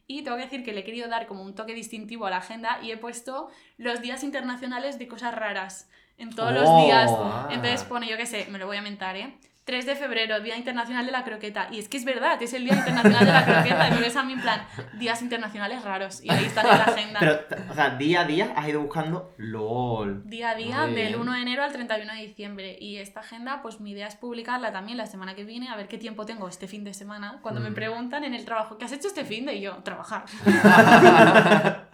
[0.07, 2.39] y tengo que decir que le he querido dar como un toque distintivo a la
[2.39, 5.89] agenda y he puesto los días internacionales de cosas raras
[6.19, 6.85] en todos los Oh.
[6.85, 7.11] días.
[7.15, 7.49] Ah.
[7.51, 9.39] Entonces pone, yo qué sé, me lo voy a mentar, ¿eh?
[9.65, 11.69] 3 de febrero, Día Internacional de la Croqueta.
[11.71, 13.89] Y es que es verdad, es el Día Internacional de la Croqueta.
[13.89, 14.63] Y me ves a mí en plan,
[14.99, 16.25] días internacionales raros.
[16.25, 17.21] Y ahí están en la agenda.
[17.21, 17.41] Pero,
[17.71, 20.23] o sea, día a día has ido buscando LOL.
[20.29, 21.21] Día a día, del bien.
[21.21, 22.77] 1 de enero al 31 de diciembre.
[22.81, 25.87] Y esta agenda, pues mi idea es publicarla también la semana que viene, a ver
[25.89, 27.39] qué tiempo tengo este fin de semana.
[27.43, 27.75] Cuando me Mm.
[27.75, 29.55] preguntan en el trabajo, ¿qué has hecho este fin de?
[29.55, 30.25] Y yo, trabajar.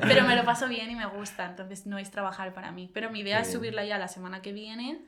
[0.00, 2.90] Pero me lo paso bien y me gusta, entonces no es trabajar para mí.
[2.92, 5.00] Pero mi idea es subirla ya la semana que viene,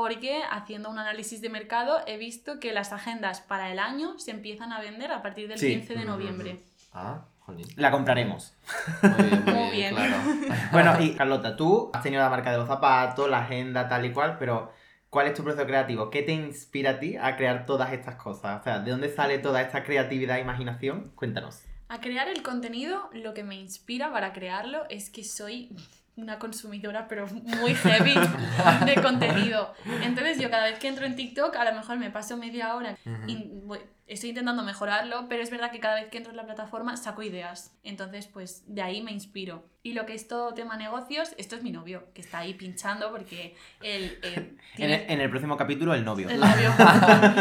[0.00, 4.30] porque haciendo un análisis de mercado he visto que las agendas para el año se
[4.30, 5.74] empiezan a vender a partir del Sí.
[5.74, 6.58] 15 de noviembre.
[6.94, 7.66] Ah, jolín.
[7.76, 8.54] La compraremos.
[9.02, 9.94] Muy bien, muy, Muy bien, bien.
[9.94, 10.16] claro.
[10.72, 14.12] Bueno, y Carlota, tú has tenido la marca de los zapatos, la agenda, tal y
[14.14, 14.72] cual, pero
[15.10, 16.08] ¿cuál es tu proceso creativo?
[16.08, 18.58] ¿Qué te inspira a ti a crear todas estas cosas?
[18.58, 21.12] O sea, ¿de dónde sale toda esta creatividad e imaginación?
[21.14, 21.60] Cuéntanos.
[21.90, 25.76] A crear el contenido, lo que me inspira para crearlo es que soy
[26.22, 28.14] una consumidora, pero muy heavy
[28.86, 29.74] de contenido.
[30.02, 32.96] Entonces yo cada vez que entro en TikTok, a lo mejor me paso media hora
[33.26, 36.44] y voy- estoy intentando mejorarlo, pero es verdad que cada vez que entro en la
[36.44, 37.76] plataforma saco ideas.
[37.84, 39.64] Entonces, pues de ahí me inspiro.
[39.82, 43.10] Y lo que es todo tema negocios, esto es mi novio, que está ahí pinchando
[43.10, 44.34] porque él eh,
[44.74, 45.04] En tiene...
[45.06, 46.28] el, en el próximo capítulo, el novio.
[46.28, 46.70] el novio.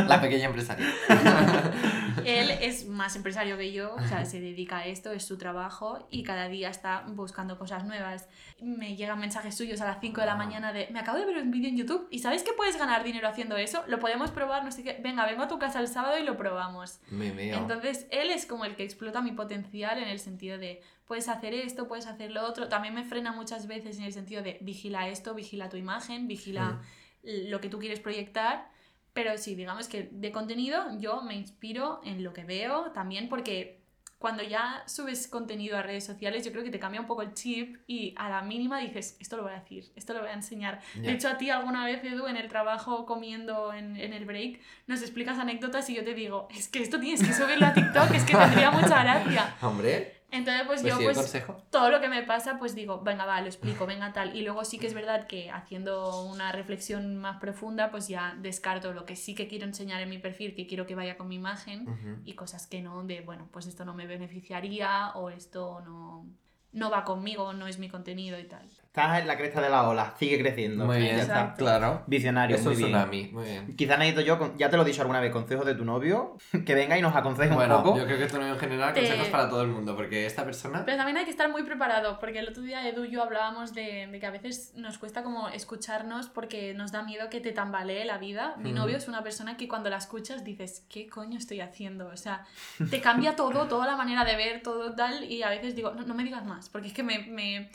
[0.07, 0.87] La pequeña empresaria.
[2.25, 6.07] Él es más empresario que yo, o sea, se dedica a esto, es su trabajo
[6.11, 8.27] y cada día está buscando cosas nuevas.
[8.61, 10.35] Me llegan mensajes suyos a las 5 de la Ah.
[10.35, 13.03] mañana de, me acabo de ver un vídeo en YouTube y ¿sabes que puedes ganar
[13.03, 13.83] dinero haciendo eso?
[13.87, 14.97] Lo podemos probar, no sé qué.
[15.01, 16.99] Venga, vengo a tu casa el sábado y lo probamos.
[17.09, 17.53] Me.
[17.53, 21.55] Entonces, él es como el que explota mi potencial en el sentido de, puedes hacer
[21.55, 22.69] esto, puedes hacer lo otro.
[22.69, 26.83] También me frena muchas veces en el sentido de, vigila esto, vigila tu imagen, vigila
[27.23, 28.69] lo que tú quieres proyectar.
[29.11, 33.79] Pero sí, digamos que de contenido yo me inspiro en lo que veo también porque
[34.19, 37.33] cuando ya subes contenido a redes sociales, yo creo que te cambia un poco el
[37.33, 40.33] chip y a la mínima dices, esto lo voy a decir, esto lo voy a
[40.33, 40.79] enseñar.
[40.93, 41.01] Ya.
[41.01, 44.59] De hecho, a ti alguna vez, Edu, en el trabajo comiendo en, en el break,
[44.85, 48.11] nos explicas anécdotas y yo te digo, es que esto tienes que subirlo a TikTok,
[48.13, 49.55] es que tendría mucha gracia.
[49.61, 51.57] Hombre, Entonces, pues, pues yo pues consejo.
[51.71, 54.35] todo lo que me pasa, pues digo, venga, va, lo explico, venga tal.
[54.35, 58.93] Y luego sí que es verdad que haciendo una reflexión más profunda, pues ya descarto
[58.93, 61.35] lo que sí que quiero enseñar en mi perfil, que quiero que vaya con mi
[61.35, 66.27] imagen, y cosas que no, de, bueno, pues esto no me beneficiaría o esto no,
[66.73, 68.69] no va conmigo, no es mi contenido y tal.
[68.89, 70.83] Estás en la cresta de la ola, sigue creciendo.
[70.85, 71.53] Muy bien, está.
[71.53, 72.01] Claro.
[72.07, 72.89] Visionario, Eso muy es bien.
[72.91, 73.75] tsunami, muy bien.
[73.75, 76.73] Quizá necesito yo, ya te lo he dicho alguna vez, consejos de tu novio, que
[76.73, 77.99] venga y nos aconseje un Bueno, poco.
[77.99, 80.43] yo creo que esto no en general Te- consejos para todo el mundo, porque esta
[80.43, 80.83] persona...
[80.85, 83.75] Pero también hay que estar muy preparado, porque el otro día Edu y yo hablábamos
[83.75, 87.51] de, de que a veces nos cuesta como escucharnos porque nos da miedo que te
[87.51, 88.55] tambalee la vida.
[88.57, 88.79] Mi Ujú.
[88.79, 92.07] novio es una persona que cuando la escuchas dices, ¿qué coño estoy haciendo?
[92.07, 92.43] O sea,
[92.89, 96.01] te cambia todo, toda la manera de ver, todo tal, y a veces digo, no,
[96.07, 97.19] no me digas más, porque es que me...
[97.19, 97.69] me-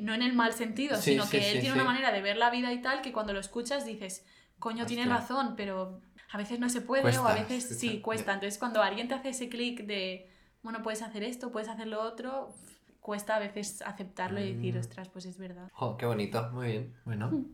[0.00, 1.80] no en el mal sentido, Sí, sino sí, que él sí, tiene sí.
[1.80, 4.24] una manera de ver la vida y tal que cuando lo escuchas dices,
[4.58, 5.18] coño, tienes Hostia.
[5.20, 6.00] razón, pero
[6.32, 8.32] a veces no se puede o a veces sí, cuesta.
[8.32, 10.30] Entonces cuando alguien te hace ese clic de,
[10.62, 12.54] bueno, puedes hacer esto, puedes hacer lo otro,
[13.00, 14.78] cuesta a veces aceptarlo y decir, Mm.
[14.80, 15.68] ostras, pues es verdad.
[15.72, 16.94] Jo, qué bonito, muy bien.
[17.04, 17.44] Bueno,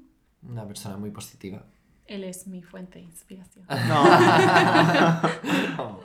[0.43, 1.65] una persona muy positiva.
[2.07, 3.67] Él es mi fuente de inspiración.
[5.77, 6.01] No.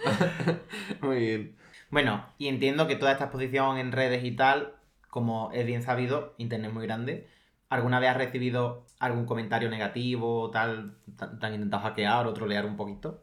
[1.02, 1.56] muy bien.
[1.92, 4.74] Bueno, y entiendo que toda esta exposición en redes y tal,
[5.14, 7.28] como es bien sabido, internet es muy grande.
[7.70, 10.98] ¿Alguna vez has recibido algún comentario negativo o tal?
[11.40, 13.22] ¿Te han intentado hackear o trolear un poquito?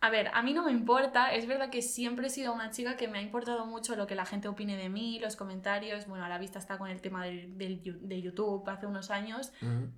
[0.00, 2.96] A ver, a mí no me importa, es verdad que siempre he sido una chica
[2.96, 6.24] que me ha importado mucho lo que la gente opine de mí, los comentarios, bueno,
[6.24, 9.52] a la vista está con el tema del, de YouTube hace unos años,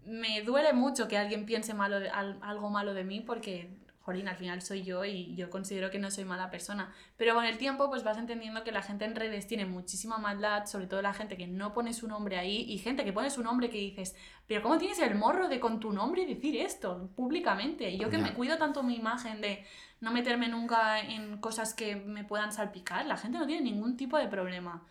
[0.04, 3.76] me duele mucho que alguien piense malo de- al- algo malo de mí porque,
[4.08, 6.94] jolín, al final soy yo y yo considero que no soy mala persona.
[7.18, 10.64] Pero con el tiempo pues vas entendiendo que la gente en redes tiene muchísima maldad,
[10.64, 13.42] sobre todo la gente que no pone su nombre ahí y gente que pone su
[13.42, 17.90] nombre que dices, pero ¿cómo tienes el morro de con tu nombre decir esto públicamente?
[17.90, 19.62] Y yo que me cuido tanto mi imagen de
[20.00, 24.16] no meterme nunca en cosas que me puedan salpicar, la gente no tiene ningún tipo
[24.16, 24.86] de problema.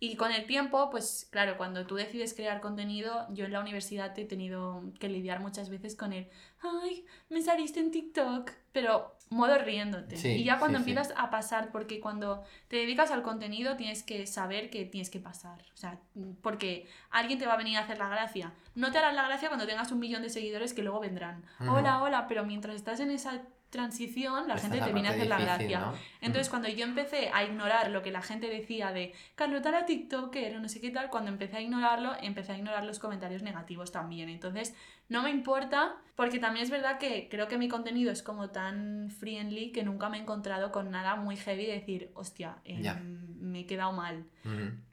[0.00, 4.16] Y con el tiempo, pues claro, cuando tú decides crear contenido, yo en la universidad
[4.16, 6.28] he tenido que lidiar muchas veces con el,
[6.60, 10.16] ay, me saliste en TikTok, pero modo riéndote.
[10.16, 10.90] Sí, y ya cuando sí, sí.
[10.90, 15.18] empiezas a pasar, porque cuando te dedicas al contenido tienes que saber que tienes que
[15.18, 15.64] pasar.
[15.74, 15.98] O sea,
[16.42, 18.54] porque alguien te va a venir a hacer la gracia.
[18.76, 21.44] No te harán la gracia cuando tengas un millón de seguidores que luego vendrán.
[21.60, 25.38] Hola, hola, pero mientras estás en esa transición, la gente te viene a hacer la
[25.38, 25.80] gracia.
[25.80, 25.94] ¿no?
[26.20, 30.56] Entonces, cuando yo empecé a ignorar lo que la gente decía de Carlota la TikToker
[30.56, 33.92] o no sé qué tal, cuando empecé a ignorarlo, empecé a ignorar los comentarios negativos
[33.92, 34.28] también.
[34.28, 34.74] Entonces,
[35.08, 39.10] no me importa, porque también es verdad que creo que mi contenido es como tan
[39.10, 43.00] friendly que nunca me he encontrado con nada muy heavy de decir, hostia, Ya.
[43.02, 44.24] me he quedado mal.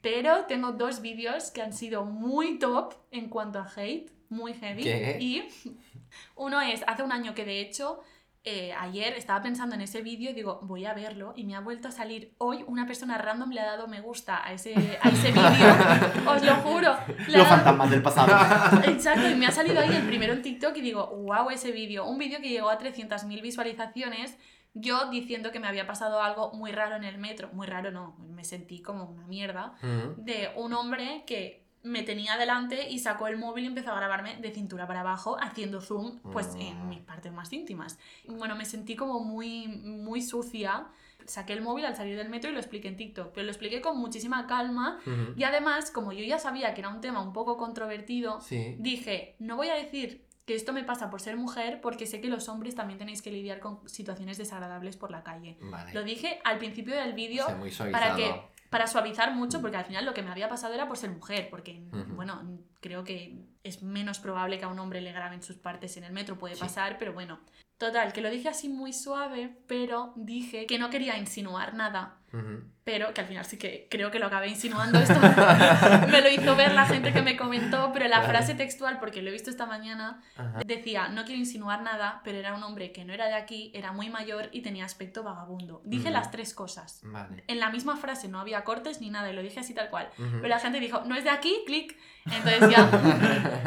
[0.00, 4.82] Pero tengo dos vídeos que han sido muy top en cuanto a hate, muy heavy.
[4.82, 5.18] ¿Qué?
[5.20, 5.44] Y
[6.36, 8.00] uno es, hace un año que de hecho,
[8.48, 11.32] eh, ayer estaba pensando en ese vídeo y digo, voy a verlo.
[11.36, 14.46] Y me ha vuelto a salir hoy una persona random le ha dado me gusta
[14.46, 14.72] a ese,
[15.02, 16.30] a ese vídeo.
[16.30, 16.96] Os lo juro.
[17.28, 18.82] Le ha Los dado- fantasmas del pasado.
[18.88, 22.06] Exacto, y me ha salido ahí el primero en TikTok y digo, wow, ese vídeo.
[22.06, 24.38] Un vídeo que llegó a 300.000 visualizaciones,
[24.74, 27.50] yo diciendo que me había pasado algo muy raro en el metro.
[27.52, 29.74] Muy raro no, me sentí como una mierda.
[30.18, 34.36] De un hombre que me tenía delante y sacó el móvil y empezó a grabarme
[34.36, 36.60] de cintura para abajo haciendo zoom pues Mm.
[36.60, 37.98] en mis partes más íntimas.
[38.26, 40.86] Bueno, me sentí como muy, muy sucia.
[41.26, 43.80] Saqué el móvil al salir del metro y lo expliqué en TikTok, pero lo expliqué
[43.80, 44.98] con muchísima calma
[45.36, 48.76] y además, como yo ya sabía que era un tema un poco controvertido, Sí.
[48.78, 52.28] dije, no voy a decir que esto me pasa por ser mujer porque sé que
[52.28, 55.56] los hombres también tenéis que lidiar con situaciones desagradables por la calle.
[55.60, 55.92] Vale.
[55.92, 58.32] Lo dije al principio del vídeo O sea, muy para que
[58.70, 61.48] para suavizar mucho porque al final lo que me había pasado era por ser mujer
[61.50, 62.42] porque bueno
[62.80, 66.12] creo que es menos probable que a un hombre le graben sus partes en el
[66.12, 66.60] metro puede Sí.
[66.60, 67.40] pasar pero bueno
[67.78, 72.16] total que lo dije así muy suave pero dije que no quería insinuar nada
[72.84, 75.18] Pero que al final sí que creo que lo acabé insinuando esto
[76.08, 78.28] me lo hizo ver la gente que me comentó pero la Vale.
[78.28, 80.60] frase textual porque lo he visto esta mañana Ajá.
[80.64, 83.92] Decía, no quiero insinuar nada, pero era un hombre que no era de aquí, era
[83.92, 85.80] muy mayor y tenía aspecto vagabundo.
[85.84, 87.00] Dije las tres cosas.
[87.04, 87.42] Vale.
[87.48, 90.08] En la misma frase no había cortes ni nada, y lo dije así tal cual.
[90.18, 90.28] Ujú.
[90.36, 91.96] Pero la gente dijo, no es de aquí, clic.
[92.26, 92.90] Entonces ya,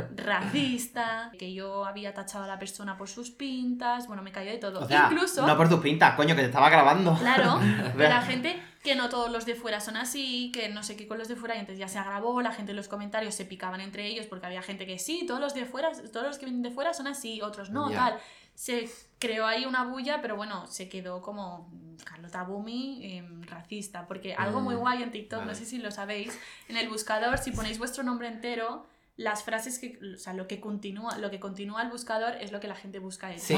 [0.16, 4.58] racista, que yo había tachado a la persona por sus pintas, bueno, me cayó de
[4.58, 4.82] todo.
[4.82, 7.16] O sea, Incluso, no por tus pintas, coño, que te estaba grabando.
[7.18, 7.60] claro,
[7.98, 11.18] la gente que no todos los de fuera son así, que no sé qué con
[11.18, 13.82] los de fuera, y entonces ya se agravó, la gente en los comentarios se picaban
[13.82, 16.62] entre ellos porque había gente que sí, todos los de fuera, todos los que vienen
[16.64, 18.20] de fuera son así, otros no, tal.
[18.56, 18.90] se
[19.20, 21.72] creó ahí una bulla, pero bueno, se quedó como
[22.04, 25.52] Carlota Bumi em, racista, porque algo muy Mm, guay en TikTok, vale.
[25.52, 26.38] no sé si lo sabéis,
[26.68, 28.86] en el buscador, si ponéis vuestro nombre entero,
[29.20, 32.62] las frases que, o sea, lo que continúa, lo que continúa el buscador es lo
[32.62, 33.38] que la gente busca ti.
[33.40, 33.54] Sí,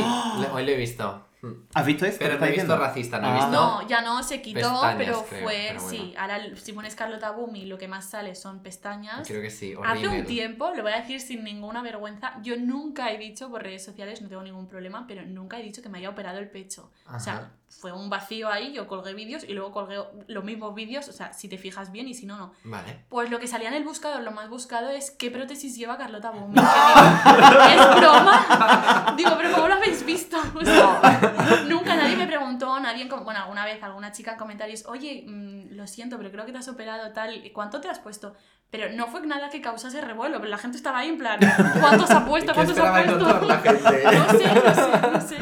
[0.51, 1.28] hoy lo he visto.
[1.74, 2.20] ¿Has visto esto?
[2.20, 2.78] Pero ¿Qué no he visto diciendo?
[2.78, 3.34] racista, no he Ah.
[3.36, 3.51] visto.
[3.51, 5.89] No, ya no, se quitó, Pestañas, pero creo, fue, pero bueno.
[5.89, 9.28] sí, ahora si pones Carlota Bumi, lo que más sale son pestañas.
[9.28, 9.74] Creo que sí.
[9.84, 13.64] Hace un tiempo, lo voy a decir sin ninguna vergüenza, yo nunca he dicho por
[13.64, 16.49] redes sociales, no tengo ningún problema, pero nunca he dicho que me haya operado el
[16.49, 16.91] pecho.
[17.12, 19.97] O sea, fue un vacío ahí, yo colgué vídeos y luego colgué
[20.28, 22.53] los mismos vídeos, o sea, si te fijas bien y si no, no.
[22.66, 23.05] Vale.
[23.09, 26.32] Pues lo que salía en el buscador, lo más buscado es ¿qué prótesis lleva Carlota
[26.32, 26.56] Bumi?
[26.58, 29.14] ¿Es broma?
[29.18, 30.38] Digo, pero ¿cómo lo habéis visto?
[30.56, 35.26] O sea, nunca nadie me preguntó, nadie, bueno, alguna vez alguna chica en comentarios, oye,
[35.28, 38.36] mm, lo siento, pero creo que te has operado tal, ¿cuánto te has puesto?
[38.72, 41.38] Pero no fue nada que causase revuelo, pero la gente estaba ahí en plan,
[41.82, 42.53] ¿cuántos ha puesto?
[42.53, 43.11] ¿Qué ¿Cuántos ha puesto?
[43.19, 44.03] encontrar la gente?
[44.17, 45.38] No sé, no sé, no sé.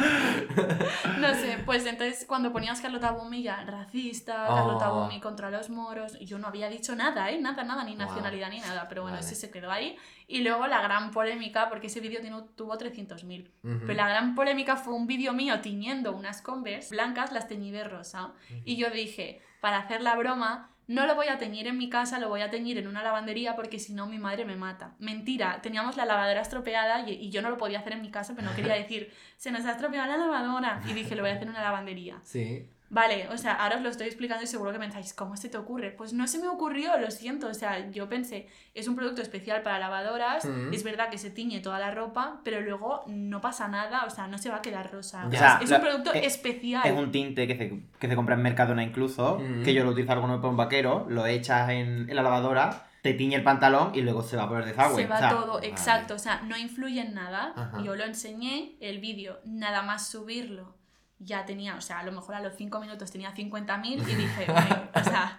[1.19, 5.03] No sé, pues entonces cuando ponías Carlota Bumi ya racista, Carlota Oh.
[5.03, 7.39] Bumi contra los moros, yo no había dicho nada, ¿eh?
[7.39, 8.07] Nada, nada, ni Wow.
[8.07, 9.27] nacionalidad ni nada, pero bueno, Vale.
[9.27, 9.95] ese se quedó ahí.
[10.27, 12.21] Y luego la gran polémica, porque ese vídeo
[12.55, 13.79] tuvo 300.000, Ujú.
[13.81, 17.83] pero la gran polémica fue un vídeo mío tiñendo unas Converse blancas, las teñí de
[17.83, 18.31] rosa.
[18.65, 22.17] Y yo dije, para hacer la broma, no lo voy a teñir en mi casa,
[22.17, 24.95] lo voy a teñir en una lavandería porque si no mi madre me mata.
[24.97, 28.33] Mentira, teníamos la lavadora estropeada y, y yo no lo podía hacer en mi casa,
[28.35, 30.81] pero no quería decir, se nos ha estropeado la lavadora.
[30.89, 32.19] Y dije, lo voy a hacer en una lavandería.
[32.23, 32.67] Sí.
[32.91, 35.57] Vale, o sea, ahora os lo estoy explicando y seguro que pensáis, ¿cómo se te
[35.57, 35.91] ocurre?
[35.91, 37.47] Pues no se me ocurrió, lo siento.
[37.47, 40.73] O sea, yo pensé, es un producto especial para lavadoras, Mm.
[40.73, 44.27] es verdad que se tiñe toda la ropa, pero luego no pasa nada, o sea,
[44.27, 45.27] no se va a quedar rosa.
[45.29, 45.37] Ya.
[45.37, 46.81] O sea, es un producto es- especial.
[46.85, 49.63] Es un tinte que se, que se compra en Mercadona incluso, Mm.
[49.63, 53.13] que yo lo utilizo alguno para un vaquero, lo echas en, en la lavadora, te
[53.13, 55.03] tiñe el pantalón y luego se va por el desagüe.
[55.03, 55.67] Se va o sea, todo, vale.
[55.67, 57.53] exacto, o sea, no influye en nada.
[57.55, 57.81] Ajá.
[57.83, 60.75] Yo lo enseñé, el vídeo, nada más subirlo,
[61.19, 64.45] ya tenía, o sea, a lo mejor a los 5 minutos tenía 50.000 y dije,
[64.47, 65.37] "Bueno, o sea,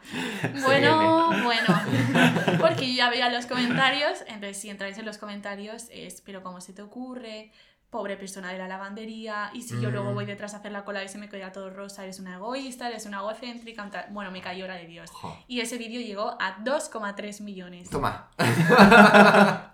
[0.62, 1.80] bueno, bueno,
[2.60, 6.60] porque yo ya veía los comentarios, entonces si entráis en los comentarios es, pero ¿cómo
[6.60, 7.50] se te ocurre?
[7.88, 10.14] Pobre persona de la lavandería, y si yo luego Mm.
[10.14, 12.86] voy detrás a hacer la cola y se me queda todo rosa, eres una egoísta,
[12.88, 15.10] eres una egocéntrica, bueno, me cayó la de Dios.
[15.10, 15.36] Jo.
[15.48, 17.90] Y ese vídeo llegó a 2,3 millones.
[17.90, 18.28] Toma.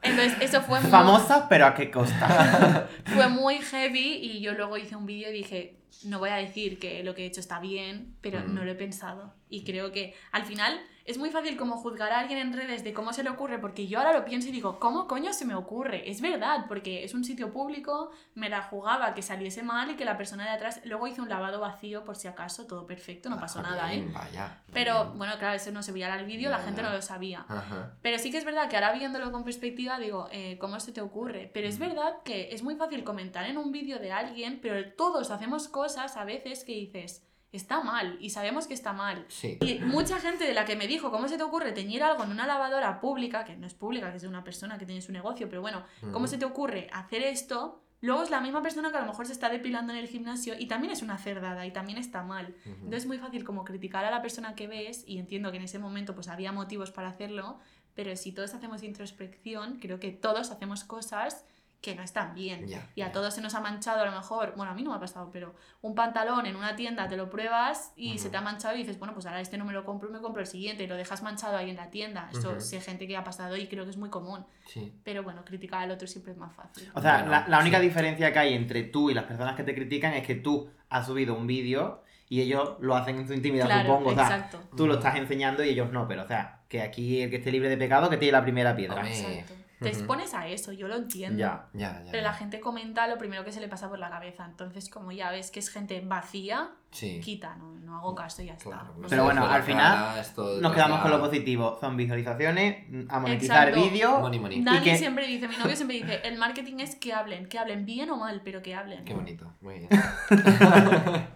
[0.02, 2.88] Entonces, eso fue muy, Famosa, pero ¿a qué costa?
[3.12, 6.78] fue muy heavy y yo luego hice un vídeo y dije, no voy a decir
[6.78, 8.54] que lo que he hecho está bien, pero Mm.
[8.54, 9.34] no lo he pensado.
[9.48, 12.92] Y creo que al final es muy fácil como juzgar a alguien en redes de
[12.92, 15.54] cómo se le ocurre, porque yo ahora lo pienso y digo, ¿cómo coño se me
[15.54, 16.10] ocurre?
[16.10, 20.04] Es verdad, porque es un sitio público, me la jugaba que saliese mal y que
[20.04, 23.38] la persona de atrás luego hizo un lavado vacío por si acaso, todo perfecto, no
[23.38, 24.04] pasó nada, ¿eh?
[24.12, 24.62] Vaya.
[24.72, 27.44] Pero bueno, claro, eso no se veía el vídeo, la gente no lo sabía.
[27.48, 27.92] Ajá.
[28.02, 31.00] Pero sí que es verdad que ahora viéndolo con perspectiva digo, eh, ¿cómo se te
[31.00, 31.50] ocurre?
[31.54, 35.30] Pero es verdad que es muy fácil comentar en un vídeo de alguien, pero todos
[35.30, 39.24] hacemos cosas a veces que dices, está mal y sabemos que está mal.
[39.28, 39.58] Sí.
[39.60, 42.30] Y mucha gente de la que me dijo, ¿cómo se te ocurre teñir algo en
[42.30, 45.12] una lavadora pública, que no es pública, que es de una persona que tiene su
[45.12, 46.28] negocio, pero bueno, ¿cómo Ujú.
[46.28, 47.82] se te ocurre hacer esto?
[48.02, 50.54] Luego es la misma persona que a lo mejor se está depilando en el gimnasio
[50.58, 52.54] y también es una cerdada y también está mal.
[52.66, 55.62] Entonces es muy fácil como criticar a la persona que ves y entiendo que en
[55.64, 57.58] ese momento pues había motivos para hacerlo,
[57.94, 61.46] pero si todos hacemos introspección, creo que todos hacemos cosas
[61.86, 62.66] que no están bien.
[62.66, 64.90] Ya, y a todos se nos ha manchado a lo mejor, bueno, a mí no
[64.90, 68.36] me ha pasado, pero un pantalón en una tienda te lo pruebas y se te
[68.36, 70.48] ha manchado y dices, bueno, pues ahora este no me lo compro me compro el
[70.48, 72.28] siguiente y lo dejas manchado ahí en la tienda.
[72.32, 72.60] Eso Ujú.
[72.60, 74.44] sé gente que ha pasado y creo que es muy común.
[74.66, 74.92] Sí.
[75.04, 76.90] Pero bueno, criticar al otro siempre es más fácil.
[76.94, 77.84] O sea, Bueno, la, la única sí.
[77.84, 81.06] diferencia que hay entre tú y las personas que te critican es que tú has
[81.06, 84.10] subido un vídeo y ellos lo hacen en su intimidad, Claro, supongo.
[84.10, 84.60] O sea, exacto.
[84.76, 87.52] tú lo estás enseñando y ellos no, pero o sea, que aquí el que esté
[87.52, 89.06] libre de pecado que tiene la primera piedra.
[89.08, 89.54] Exacto.
[89.78, 91.38] Te expones a eso, yo lo entiendo.
[91.38, 91.66] Ya.
[91.74, 92.10] Ya, ya.
[92.10, 92.30] Pero ya.
[92.30, 94.46] la gente comenta lo primero que se le pasa por la cabeza.
[94.46, 97.20] Entonces, como ya ves que es gente vacía, Sí.
[97.22, 98.70] quita, no, no hago caso y ya está.
[98.70, 101.76] Claro, No no Pero bueno, al final cara, Nos quedamos con lo positivo.
[101.78, 104.22] Son visualizaciones, a monetizar vídeo.
[104.62, 107.84] Dani que- siempre dice, mi novio siempre dice, el marketing es que hablen, que hablen
[107.84, 109.04] bien o mal, pero que hablen.
[109.04, 109.52] Qué bonito.
[109.60, 109.90] Muy bien.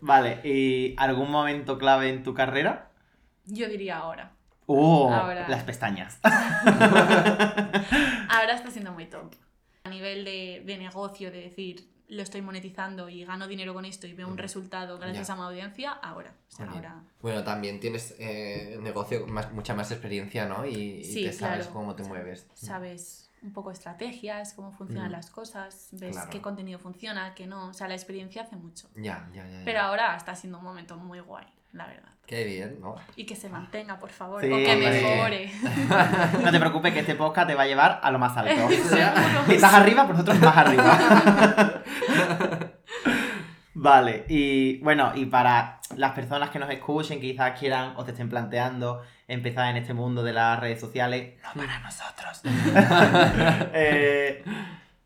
[0.00, 2.90] Vale, ¿y algún momento clave en tu carrera?
[3.46, 4.32] Yo diría ahora.
[4.66, 5.48] Uh, Ahora.
[5.48, 6.18] las pestañas.
[8.28, 9.34] Ahora está siendo muy top.
[9.84, 14.06] A nivel de, de negocio, de decir, lo estoy monetizando y gano dinero con esto
[14.06, 14.42] y veo un Ujú.
[14.42, 15.34] resultado gracias Ya.
[15.34, 16.34] a mi audiencia, ahora.
[16.52, 17.02] O sea, ahora.
[17.20, 20.64] Bueno, también tienes eh, negocio, más, mucha más experiencia, ¿no?
[20.64, 21.72] Y, y Sí, te sabes claro.
[21.72, 22.46] cómo te mueves.
[22.54, 25.12] sabes un poco estrategias, cómo funcionan Mm.
[25.12, 26.30] las cosas, ves Claro.
[26.30, 27.66] qué contenido funciona, qué no.
[27.68, 28.88] O sea, la experiencia hace mucho.
[28.96, 29.58] Ya, ya, ya.
[29.58, 29.62] ya.
[29.66, 31.44] Pero ahora está siendo un momento muy guay.
[31.74, 32.08] La verdad.
[32.26, 32.94] Qué bien, ¿no?
[33.16, 35.50] Y que se mantenga, por favor, Sí, o que mejore.
[36.42, 38.68] No te preocupes que este podcast te va a llevar a lo más alto.
[39.50, 41.82] Estás arriba, pues nosotros más arriba.
[43.74, 48.12] Vale, y bueno, y para las personas que nos escuchen, que quizás quieran o te
[48.12, 52.40] estén planteando empezar en este mundo de las redes sociales, no para nosotros.
[53.74, 54.42] Eh,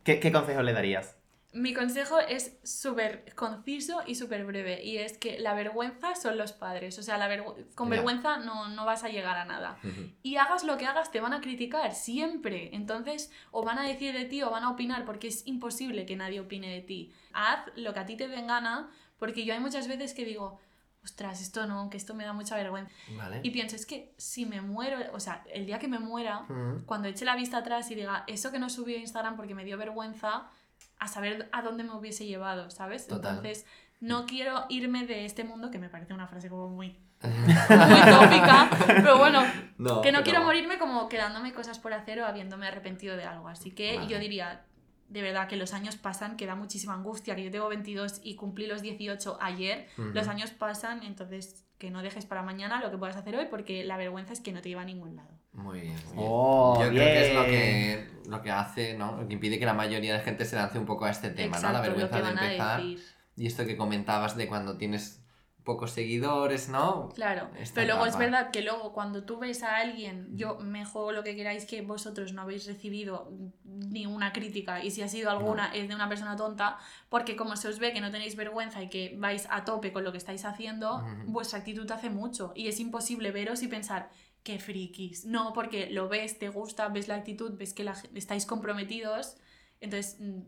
[0.05, 1.18] ¿qué, qué consejo le darías?
[1.59, 4.83] Mi consejo es súper conciso y súper breve.
[4.85, 6.99] Y es que la vergüenza son los padres.
[6.99, 9.79] O sea, la vergü- con vergüenza no, no vas a llegar a nada.
[10.23, 12.75] Y hagas lo que hagas, te van a criticar siempre.
[12.75, 16.17] Entonces, o van a decir de ti o van a opinar, porque es imposible que
[16.17, 17.13] nadie opine de ti.
[17.33, 20.61] Haz lo que a ti te den gana, porque yo hay muchas veces que digo,
[21.05, 22.93] ostras, esto no, que esto me da mucha vergüenza.
[23.17, 23.41] Vale.
[23.43, 26.45] Y pienso, es que si me muero, o sea, el día que me muera,
[26.87, 29.65] cuando eche la vista atrás y diga, eso que no subí a Instagram porque me
[29.65, 30.51] dio vergüenza,
[30.99, 33.07] a saber a dónde me hubiese llevado, ¿sabes?
[33.07, 33.37] Total.
[33.37, 33.67] Entonces,
[34.01, 37.55] no quiero irme de este mundo, que me parece una frase como muy, muy
[38.11, 39.43] tópica, pero bueno,
[39.79, 43.25] No, que no pero- quiero morirme como quedándome cosas por hacer o habiéndome arrepentido de
[43.25, 43.49] algo.
[43.49, 44.09] Así que Vale.
[44.09, 44.65] yo diría,
[45.09, 48.37] de verdad, que los años pasan, que da muchísima angustia, que yo tengo 22 y
[48.37, 52.99] cumplí los 18 ayer, los años pasan, entonces que no dejes para mañana lo que
[52.99, 55.31] puedas hacer hoy, porque la vergüenza es que no te lleva a ningún lado.
[55.53, 56.29] Muy bien, muy bien.
[56.31, 57.53] Oh, Yo creo que es lo bien.
[57.53, 59.17] que, lo que hace, ¿no?
[59.21, 61.59] Lo que impide que la mayoría de gente se lance un poco a este tema,
[61.59, 61.73] ¿no?
[61.73, 62.81] La vergüenza de empezar.
[62.81, 63.05] decir.
[63.37, 65.23] Y esto que comentabas de cuando tienes
[65.69, 67.11] pocos seguidores, ¿no?
[67.15, 70.87] Claro, Esta pero luego es verdad que luego cuando tú ves a alguien, yo me
[70.87, 73.31] juego lo que queráis que vosotros no habéis recibido
[73.65, 76.79] ni una crítica y si ha sido alguna es de una persona tonta,
[77.11, 80.05] porque como se os ve que no tenéis vergüenza y que vais a tope con
[80.05, 84.09] lo que estáis haciendo, vuestra actitud hace mucho y es imposible veros y pensar
[84.45, 85.27] qué frikis.
[85.27, 89.37] No, porque lo ves, te gusta, ves la actitud, ves que la estáis comprometidos,
[89.83, 90.41] entonces mm,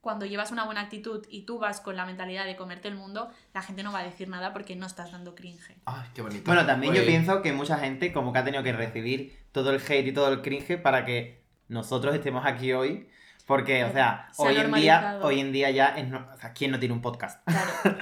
[0.00, 3.30] cuando llevas una buena actitud y tú vas con la mentalidad de comerte el mundo,
[3.52, 5.76] la gente no va a decir nada porque no estás dando cringe.
[5.84, 6.42] Ay, qué bonito.
[6.46, 9.80] Bueno, también yo pienso que mucha gente como que ha tenido que recibir todo el
[9.80, 13.08] hate y todo el cringe para que nosotros estemos aquí hoy.
[13.46, 16.06] Porque, o sea, Se hoy en, día, hoy en día ya es...
[16.06, 17.42] no- o sea, ¿quién no tiene un podcast?
[17.44, 17.70] Claro.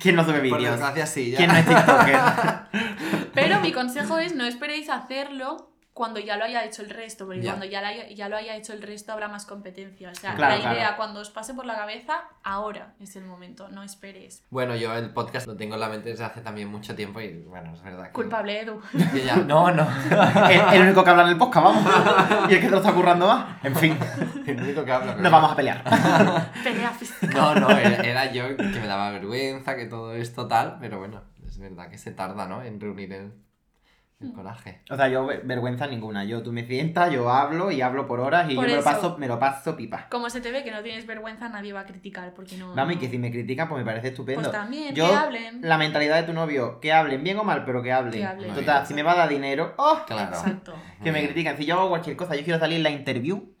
[0.00, 0.72] ¿Quién no sube Por vídeos?
[0.72, 1.38] desgracia, sí, ya.
[1.38, 3.30] ¿Quién no es TikToker?
[3.34, 7.42] Pero mi consejo es no esperéis hacerlo cuando ya lo haya hecho el resto, porque
[7.42, 10.10] cuando ya, la haya- ya lo haya hecho el resto habrá más competencia.
[10.10, 10.96] O sea, Claro, la idea claro.
[10.96, 14.42] cuando os pase por la cabeza, ahora es el momento, no esperes.
[14.48, 17.42] Bueno, yo el podcast lo tengo en la mente desde hace también mucho tiempo y
[17.42, 18.12] bueno, es verdad que...
[18.12, 18.80] Culpable, Edu.
[19.26, 19.86] ya- No, no.
[20.50, 21.84] el, el único que habla en el podcast, vamos.
[22.50, 23.62] Y el que te lo está currando más.
[23.62, 23.98] En fin,
[24.46, 25.84] El único que habla, pero- nos vamos a pelear.
[26.64, 27.26] Pelea física.
[27.34, 31.20] No, no, era, era yo que me daba vergüenza, que todo esto tal, pero bueno,
[31.46, 32.62] es verdad que se tarda, ¿no?
[32.62, 33.32] En reunir el.
[34.22, 34.80] El coraje.
[34.90, 36.24] O sea, yo ver- vergüenza ninguna.
[36.24, 38.84] Yo, tú me sientas, yo hablo y hablo por horas y Por yo me lo,
[38.84, 40.06] paso, me lo paso pipa.
[40.10, 42.74] Como se te ve que no tienes vergüenza, nadie va a criticar, porque no...
[42.74, 44.42] Vamos, y que si me critican, pues me parece estupendo.
[44.42, 45.60] Pues también, yo, que hablen.
[45.62, 48.12] la mentalidad de tu novio, que hablen, bien o mal, pero que hablen.
[48.20, 48.54] Que hablen.
[48.54, 48.86] Total, bien.
[48.86, 50.00] si me va a dar dinero, ¡oh!
[50.06, 50.36] Claro.
[50.36, 50.74] Exacto.
[51.02, 51.56] Que me critican.
[51.56, 53.42] Si yo hago cualquier cosa, yo quiero salir en la interview.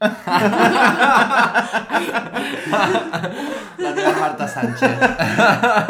[3.78, 4.90] La nueva Marta Sánchez.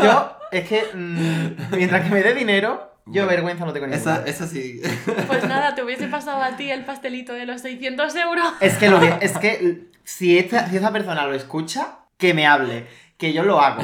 [0.02, 4.14] Yo, es que mm, mientras que me dé dinero, yo Bueno, vergüenza no tengo ninguna.
[4.14, 4.80] Eso, eso sí.
[5.26, 8.46] Pues nada, te hubiese pasado a ti el pastelito de los 600 euros.
[8.60, 12.46] Es que, lo que- es que si, esta, si esa persona lo escucha, que me
[12.46, 12.86] hable.
[13.22, 13.80] Que yo lo hago.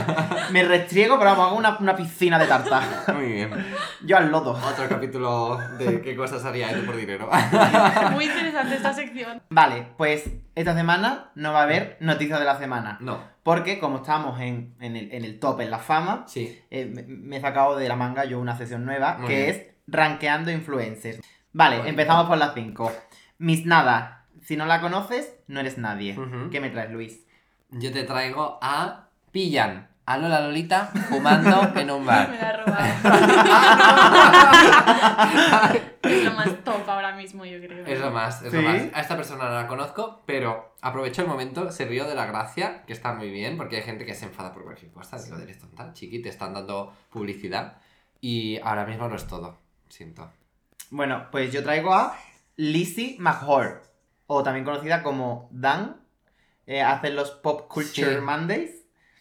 [0.52, 2.82] me restriego, pero vamos, hago una, una piscina de tarta.
[3.14, 3.50] Muy bien.
[4.04, 4.50] Yo al lodo.
[4.50, 7.26] Otro capítulo de qué cosas haría Edu por dinero.
[8.12, 9.40] Muy interesante esta sección.
[9.48, 12.98] Vale, pues esta semana no va a haber noticias de la semana.
[13.00, 16.60] No, Porque como estamos en, en el, en el top, en la fama, sí.
[16.70, 19.48] eh, me, me he sacado de la manga yo una sesión nueva Muy que bien.
[19.48, 21.18] es rankeando influencers.
[21.54, 22.92] Vale, empezamos por las 5.
[23.38, 24.26] Miss Nada.
[24.42, 26.14] Si no la conoces, no eres nadie.
[26.50, 27.21] ¿Qué me traes, Luis?
[27.72, 29.88] Yo te traigo a Pillan.
[30.04, 32.28] A Lola Lolita fumando en un Me bar.
[32.28, 32.84] la he robado.
[36.02, 37.86] es lo más top ahora mismo, yo creo.
[37.86, 38.56] Es lo más, es ¿Sí?
[38.56, 38.82] lo más.
[38.92, 42.82] A esta persona no la conozco, pero aprovecho el momento, se rió de la gracia,
[42.84, 45.18] que está muy bien, porque hay gente que se enfada por cualquier cosa.
[45.22, 47.76] Digo, eres tonta, chiqui, te están dando publicidad.
[48.20, 49.56] Y ahora mismo no es todo,
[49.88, 50.30] siento.
[50.90, 52.16] Bueno, pues yo traigo a
[52.56, 53.76] Lizzie McHore,
[54.26, 56.01] o también conocida como Dan.
[56.72, 58.20] Eh, hace los Pop Culture Sí.
[58.22, 58.70] Mondays.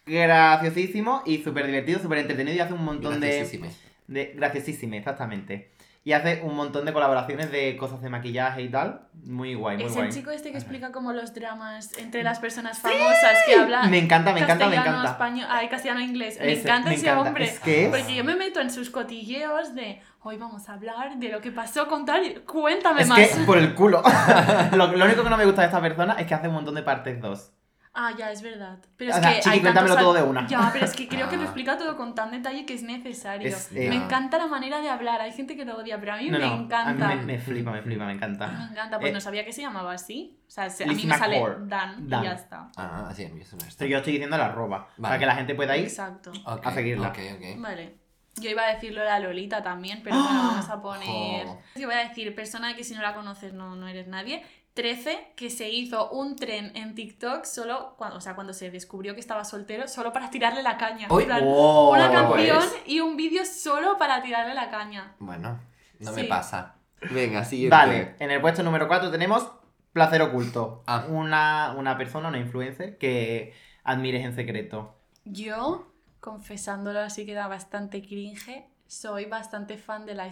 [0.05, 3.69] Graciosísimo y súper divertido, súper entretenido y hace un montón de...
[4.07, 4.33] De...
[4.37, 5.71] Graciosísimo, exactamente.
[6.03, 9.01] Y hace un montón de colaboraciones de cosas de maquillaje y tal.
[9.23, 10.07] Muy guay, muy Es guay.
[10.07, 13.99] el chico este que explica como los dramas entre las personas famosas que habla Me
[13.99, 15.11] encanta, me encanta, me encanta.
[15.11, 16.39] español, ay, castellano, inglés.
[16.39, 17.29] Me Ese, encanta me ese encanta.
[17.29, 17.43] hombre.
[17.45, 21.17] Es que es- Porque yo me meto en sus cotilleos de hoy vamos a hablar
[21.17, 22.41] de lo que pasó con tal.
[22.47, 23.19] Cuéntame Es más.
[23.19, 24.01] que por el culo.
[24.71, 26.73] lo, lo único que no me gusta de esta persona es que hace un montón
[26.73, 27.51] de partes 2.
[27.93, 28.77] Ah, ya, es verdad.
[28.95, 30.47] Pero O es sea, que chiqui, hay cuéntamelo tantos todo de una.
[30.47, 31.45] Ya, pero es que creo que lo Ah.
[31.45, 33.49] explica todo con tan detalle que es necesario.
[33.49, 34.05] Es, eh, Me Ya.
[34.05, 35.19] encanta la manera de hablar.
[35.19, 37.09] Hay gente que lo odia, pero a mí No, me no, encanta.
[37.09, 38.69] A mí me, me flipa, me flipa, me Me encanta.
[38.71, 40.39] encanta, pues Eh, no sabía que se llamaba así.
[40.47, 41.41] O sea, se- a mí me sale.
[41.67, 42.21] Dan, Dan.
[42.23, 42.69] y ya está.
[42.77, 43.67] Ah, así empiezo esto.
[43.67, 44.87] Esto yo estoy diciendo la arroba.
[44.87, 45.19] Para Vale.
[45.19, 45.83] que la gente pueda ir.
[45.83, 46.31] Exacto.
[46.45, 47.09] Ok, a seguirla.
[47.09, 47.59] Ok, ok.
[47.61, 47.97] Vale.
[48.37, 51.45] Yo iba a decirlo la Lolita también, pero bueno, vamos a poner.
[51.75, 54.41] Yo voy a decir, persona que si no la conoces no, no eres nadie.
[54.73, 59.13] 13, que se hizo un tren en TikTok solo cuando, o sea, cuando se descubrió
[59.13, 61.07] que estaba soltero, solo para tirarle la caña.
[61.07, 62.47] En Uy, plan, Oh, una pues.
[62.49, 65.15] canción y un vídeo solo para tirarle la caña.
[65.19, 65.59] Bueno,
[65.99, 66.75] no me pasa.
[67.11, 67.75] Venga, siguiente.
[67.75, 69.51] Vale, en el puesto número 4 tenemos
[69.91, 70.83] placer oculto.
[70.87, 71.05] Ah.
[71.09, 73.53] Una, una persona, una influencer que
[73.83, 74.95] admires en secreto.
[75.25, 80.27] Yo, confesándolo así que da bastante cringe, soy bastante fan de la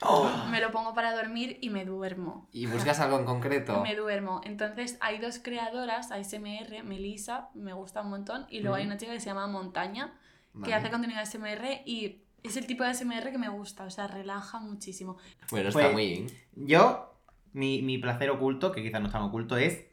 [0.00, 0.50] SMR.
[0.50, 2.48] Me lo pongo para dormir y me duermo.
[2.52, 3.80] ¿Y buscas algo en concreto?
[3.82, 4.40] Me duermo.
[4.44, 9.12] Entonces hay dos creadoras, ASMR, Melissa, me gusta un montón, y luego hay una chica
[9.12, 10.14] que se llama Montaña,
[10.64, 14.06] que hace contenido ASMR y es el tipo de ASMR que me gusta, o sea,
[14.06, 15.16] relaja muchísimo.
[15.50, 16.26] Bueno, Pues- está muy bien.
[16.54, 17.14] Yo,
[17.52, 19.86] mi, mi placer oculto, que quizás no es tan oculto, es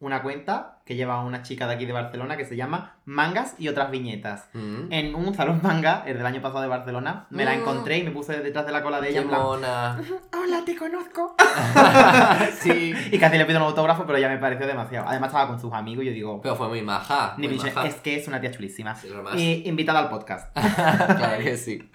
[0.00, 3.68] una cuenta que lleva una chica de aquí de Barcelona que se llama Mangas y
[3.68, 4.48] otras viñetas.
[4.54, 4.90] Mm.
[4.90, 7.60] En un salón manga, el del año pasado de Barcelona, me la Mm.
[7.60, 10.00] encontré y me puse detrás de la cola de ella Qué en plan, mona.
[10.32, 11.36] ¡Hola, te conozco!
[12.60, 12.94] sí.
[13.12, 15.06] Y casi le pido un autógrafo, pero ya me pareció demasiado.
[15.08, 17.34] Además estaba con sus amigos y yo digo, Pero fue muy maja.
[17.36, 17.86] ni muy maja.
[17.86, 18.92] es que es una tía chulísima.
[18.92, 19.34] Es lo más.
[19.36, 20.50] Y invitada al podcast.
[20.56, 21.90] claro que sí.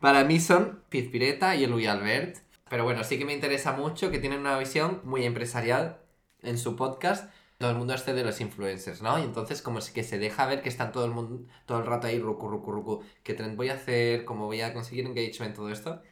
[0.00, 2.38] Para mí son Pizpireta y Eluy Albert.
[2.70, 5.98] Pero bueno, sí que me interesa mucho que tienen una visión muy empresarial
[6.42, 7.30] en su podcast.
[7.64, 9.18] Todo el mundo este de los influencers, ¿no?
[9.18, 11.86] Y entonces como es que se deja ver que están todo el mundo, todo el
[11.86, 13.02] rato ahí, rucu, rucu, rucu.
[13.22, 14.26] ¿Qué trend voy a hacer?
[14.26, 15.56] ¿Cómo voy a conseguir engagement?
[15.56, 16.02] Todo esto.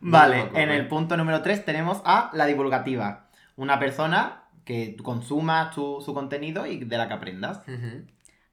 [0.00, 3.28] No Vale, en el punto número 3 tenemos a la divulgativa.
[3.56, 7.62] Una persona que consuma tu- su contenido y de la que aprendas.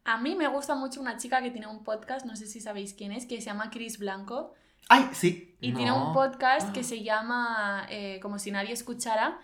[0.06, 2.96] A mí me gusta mucho una chica que tiene un podcast, no sé si sabéis
[2.96, 4.56] quién es, que se llama Chris Blanco.
[4.88, 5.56] ¡Ay, sí!
[5.62, 5.78] Y No.
[5.78, 6.84] tiene un podcast que Ah.
[6.84, 9.38] se llama eh, Como si nadie escuchara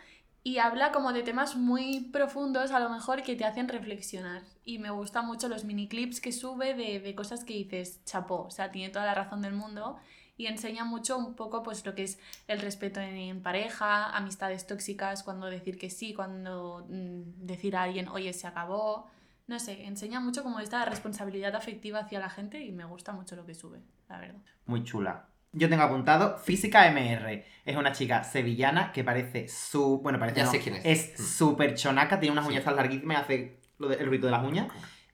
[0.46, 4.44] y habla como de temas muy profundos a lo mejor que te hacen reflexionar.
[4.64, 8.44] Y me gustan mucho los mini clips que sube de, de cosas que dices, chapó,
[8.44, 9.98] o sea, tiene toda la razón del mundo
[10.38, 14.68] y enseña mucho un poco pues lo que es el respeto en, en pareja, amistades
[14.68, 19.10] tóxicas, cuando decir que sí, cuando mm, decir a alguien, oye, se acabó.
[19.48, 23.36] No sé, enseña mucho como esta responsabilidad afectiva hacia la gente y me gusta mucho
[23.36, 24.42] lo que sube, la verdad.
[24.68, 25.28] Muy chula.
[25.58, 27.46] Yo tengo apuntado Física MR.
[27.66, 30.00] Es una chica sevillana que parece su.
[30.04, 30.40] Bueno, parece.
[30.40, 30.86] Ya no, sé quién es.
[30.86, 31.24] Es Mm.
[31.24, 32.52] súper chonaca, tiene unas Sí.
[32.52, 34.68] uñas larguísimas y hace lo de- el ruido de las uñas.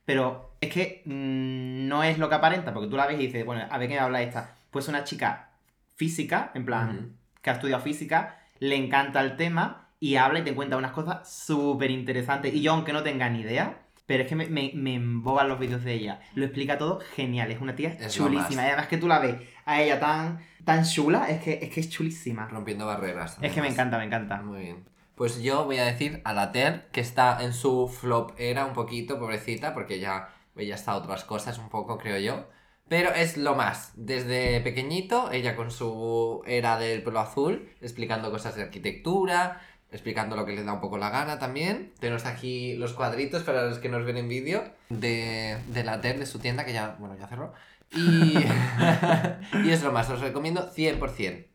[0.03, 3.45] Pero es que mm, no es lo que aparenta, porque tú la ves y dices,
[3.45, 4.55] bueno, a ver qué me habla esta.
[4.71, 5.51] Pues una chica
[5.95, 10.53] física, en plan, que ha estudiado física, le encanta el tema y habla y te
[10.55, 12.53] cuenta unas cosas súper interesantes.
[12.53, 13.77] Y yo, aunque no tenga ni idea,
[14.07, 16.19] pero es que me, me, me emboban los vídeos de ella.
[16.35, 18.63] Lo explica todo genial, es una tía Es chulísima.
[18.63, 19.35] Y además que tú la ves
[19.71, 22.47] a ella tan, tan chula, es que, es que es chulísima.
[22.47, 23.37] Rompiendo barreras.
[23.41, 24.41] Es que me encanta, me encanta.
[24.41, 24.85] Muy bien.
[25.15, 28.73] Pues yo voy a decir a la Ter, que está en su flop era un
[28.73, 32.47] poquito, pobrecita, porque ya ella está a otras cosas un poco, creo yo.
[32.87, 33.93] Pero es lo más.
[33.95, 39.61] Desde pequeñito, ella con su era del pelo azul, explicando cosas de arquitectura,
[39.91, 41.93] explicando lo que le da un poco la gana también.
[41.99, 46.17] Tenemos aquí los cuadritos para los que nos ven en vídeo de, de la Ter,
[46.19, 47.53] de su tienda, que ya, bueno, ya cerró.
[47.93, 48.37] Y,
[49.63, 51.45] y es lo más, os recomiendo 100%.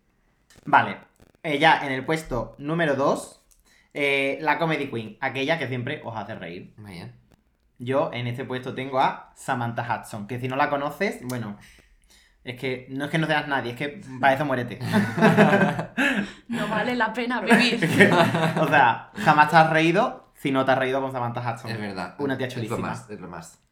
[0.64, 0.98] Vale,
[1.42, 3.42] ella en el puesto número 2,
[4.40, 6.74] la Comedy Queen, aquella que siempre os hace reír.
[7.78, 11.58] Yo en este puesto tengo a Samantha Hudson, que si no la conoces, bueno,
[12.42, 14.78] es que no es que no seas nadie, es que para eso muérete.
[16.48, 17.76] No vale la pena vivir.
[18.60, 21.70] o sea, jamás te has reído si no te has reído con Samantha Hudson.
[21.70, 22.14] Es verdad.
[22.18, 22.88] Una tía Es lo chulísima.
[22.88, 23.62] más, es lo más.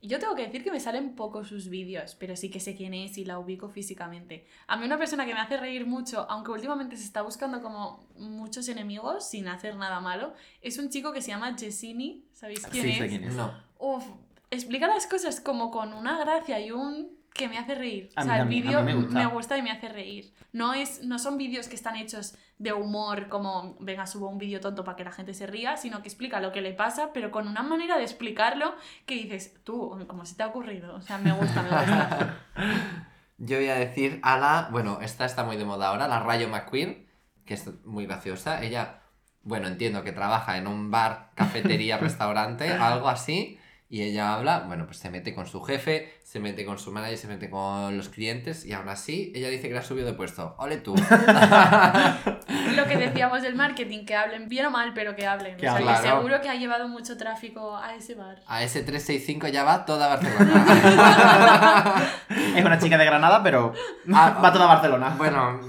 [0.00, 2.94] Yo tengo que decir que me salen pocos sus vídeos, pero sí que sé quién
[2.94, 4.46] es y la ubico físicamente.
[4.68, 8.06] A mí una persona que me hace reír mucho, aunque últimamente se está buscando como
[8.16, 12.24] muchos enemigos sin hacer nada malo, es un chico que se llama Jessini.
[12.32, 12.98] ¿Sabéis quién Sí, es?
[12.98, 13.34] sé quién es.
[13.34, 13.52] No.
[13.80, 14.04] Uf,
[14.52, 18.10] explica las cosas como con una gracia y un que me hace reír.
[18.16, 19.14] A o mí sea, el vídeo me gusta.
[19.14, 20.34] me gusta y me hace reír.
[20.52, 24.60] No, es, no son vídeos que están hechos de humor como, venga, subo un vídeo
[24.60, 27.30] tonto para que la gente se ría, sino que explica lo que le pasa, pero
[27.30, 28.74] con una manera de explicarlo
[29.06, 30.96] que dices, tú, ¿cómo se te ha ocurrido?
[30.96, 32.36] O sea, me gusta, me gusta.
[33.38, 34.68] Yo voy a decir a la.
[34.72, 37.06] Bueno, esta está muy de moda ahora, la Rayo McQueen,
[37.46, 38.64] que es muy graciosa.
[38.64, 39.02] Ella,
[39.42, 43.60] bueno, entiendo que trabaja en un bar, cafetería, restaurante, algo así.
[43.90, 47.16] Y ella habla, bueno, pues se mete con su jefe, se mete con su manager,
[47.16, 50.12] se mete con los clientes y aún así ella dice que le ha subido de
[50.12, 50.54] puesto.
[50.58, 50.94] ¡Ole tú!
[52.76, 55.56] Lo que decíamos del marketing, que hablen bien o mal, pero que hablen.
[55.56, 56.12] Que o sea, que hablen.
[56.12, 58.42] seguro que ha llevado mucho tráfico a ese bar.
[58.46, 61.94] A ese 365 ya va toda Barcelona.
[62.54, 63.72] Es una chica de Granada, pero
[64.12, 65.14] Ah, va toda Barcelona.
[65.16, 65.60] bueno,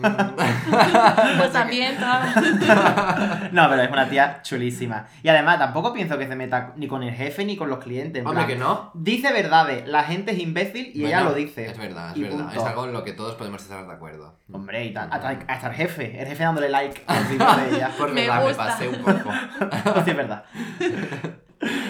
[1.38, 5.07] Pues también, toda- No, pero es una tía chulísima.
[5.24, 8.09] Y además, tampoco pienso que se meta ni con el jefe ni con los clientes.
[8.18, 8.91] En hombre, plan, que no.
[8.95, 11.68] Dice verdades, la gente es imbécil y ella lo dice.
[11.68, 12.38] Es verdad, es verdad.
[12.45, 12.60] punto.
[12.60, 14.39] Es algo en lo que todos podemos estar de acuerdo.
[14.51, 15.10] Hombre, y tal.
[15.12, 16.20] Hasta, hasta el jefe.
[16.20, 17.36] El jefe dándole like al de
[17.76, 17.91] ella.
[17.97, 18.66] Por Me verdad, me gusta.
[18.66, 19.30] pasé un poco.
[19.60, 20.43] Pues sí, es verdad.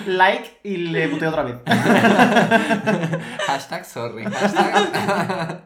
[0.07, 1.57] Like y le puteo otra vez.
[3.45, 4.23] Hashtag sorry.
[4.23, 5.63] Hashtag...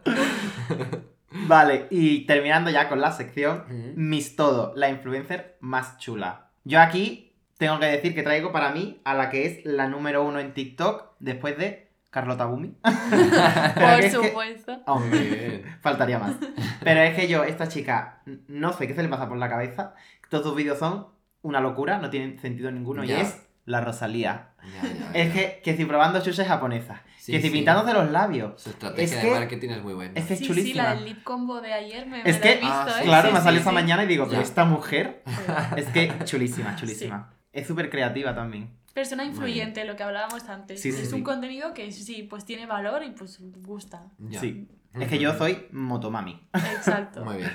[1.47, 3.93] Vale, y terminando ya con la sección, Ujú.
[3.95, 6.49] Miss Todo, la influencer más chula.
[6.63, 10.23] Yo aquí tengo que decir que traigo para mí a la que es la número
[10.23, 12.75] uno en TikTok después de Carlota Bumi.
[12.83, 14.81] Por que- supuesto.
[14.85, 15.77] Hombre, Muy bien.
[15.81, 16.35] faltaría más.
[16.83, 19.93] Pero es que yo, esta chica, no sé qué se le pasa por la cabeza.
[20.29, 21.07] Todos sus vídeos son
[21.41, 23.03] una locura, no tienen sentido ninguno.
[23.03, 23.17] Ya.
[23.17, 24.49] Y es la Rosalía.
[24.63, 27.53] Ya, ya, Es que, que si probando chuches japonesas, Sí, que si sí.
[27.53, 28.61] pintándose los labios.
[28.61, 30.11] Su estrategia Es de que- marketing es muy buena.
[30.19, 30.83] Es que es Sí, sí, chulísima.
[30.83, 33.03] la del lip combo de ayer me, me Es la que, he visto, ah, ¿eh?
[33.05, 33.61] Claro, Sí, me sí, salió sí.
[33.61, 35.23] esta mañana y digo, pero esta mujer
[35.77, 37.33] es que chulísima, chulísima.
[37.53, 38.69] Es súper creativa también.
[38.93, 40.81] Persona influyente, lo que hablábamos antes.
[40.81, 41.15] Sí, sí, es sí.
[41.15, 44.11] un contenido que sí, pues tiene valor y pues gusta.
[44.19, 44.39] Ya.
[44.39, 44.67] Sí.
[44.99, 46.47] Es que yo soy motomami.
[46.53, 47.23] Exacto.
[47.25, 47.51] Muy bien.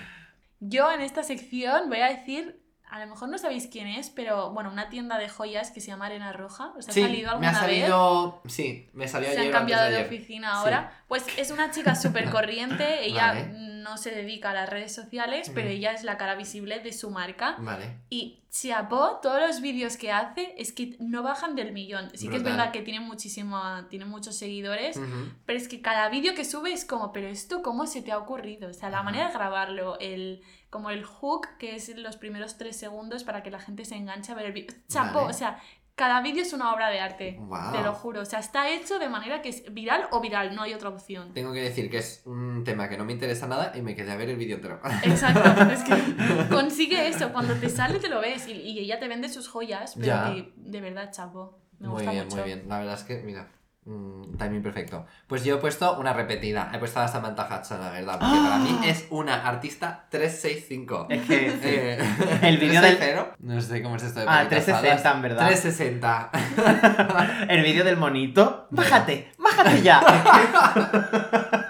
[0.61, 4.51] Yo en esta sección voy a decir, a lo mejor no sabéis quién es, pero
[4.53, 6.73] bueno, una tienda de joyas que se llama Arena Roja.
[6.77, 8.43] ¿Os ha Sí, salido me alguna ha salido...
[8.47, 9.13] Sí, me vez?
[9.13, 10.07] salió Se ayer han cambiado de ayer.
[10.07, 10.91] oficina ahora.
[11.07, 13.41] Pues es una chica súper corriente, ella Vale.
[13.89, 15.77] No se dedica a las redes sociales, pero Ujú.
[15.77, 17.57] ella es la cara visible de su marca.
[17.59, 17.99] Vale.
[18.11, 22.11] Y Chiapó, todos los vídeos que hace es que no bajan del millón.
[22.15, 24.99] Sí que es verdad que tiene muchísima, tiene muchos seguidores,
[25.45, 28.19] pero es que cada vídeo que sube es como, pero esto cómo se te ha
[28.19, 28.71] ocurrido?
[28.71, 32.77] O sea, la manera de grabarlo, el como el hook, que es los primeros tres
[32.77, 34.77] segundos para que la gente se enganche a ver el vídeo.
[34.89, 35.31] Chapó, Vale.
[35.31, 35.61] o sea,
[35.99, 37.41] cada vídeo es una obra de arte.
[37.73, 38.21] Te lo juro.
[38.23, 41.35] O sea, está hecho de manera que es viral o viral, no hay otra opción.
[41.35, 44.13] Tengo que decir que es un tema que no me interesa nada y me quedé
[44.13, 44.81] a ver el vídeo entero.
[45.03, 49.09] Exacto, es que consigue eso, cuando te sale te lo ves y, y ella te
[49.09, 52.37] vende sus joyas, pero que de verdad, chapo, me muy gusta bien, mucho.
[52.37, 52.65] muy bien.
[52.69, 53.49] La verdad es que, mira,
[53.89, 55.07] mm, timing perfecto.
[55.27, 56.71] Pues yo he puesto una repetida.
[56.75, 58.19] He puesto a Samantha Hudson, la verdad.
[58.21, 61.07] Porque para mí es una artista 365.
[61.11, 61.59] Es que sí.
[61.63, 61.99] Eh,
[62.43, 65.17] El vídeo del- 360, No sé cómo es esto de Ah, peritas 360 hadas.
[65.17, 65.47] en verdad.
[65.47, 67.47] 360.
[67.49, 68.67] El vídeo del monito.
[68.71, 70.01] Bájate, bájate ya.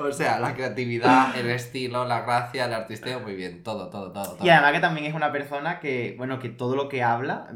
[0.00, 3.62] O sea, la creatividad, el estilo, la gracia, el artisteo, muy bien.
[3.62, 4.36] Todo, todo, todo.
[4.36, 4.46] todo.
[4.46, 7.48] Y además que también es una persona que, bueno, que todo lo que habla,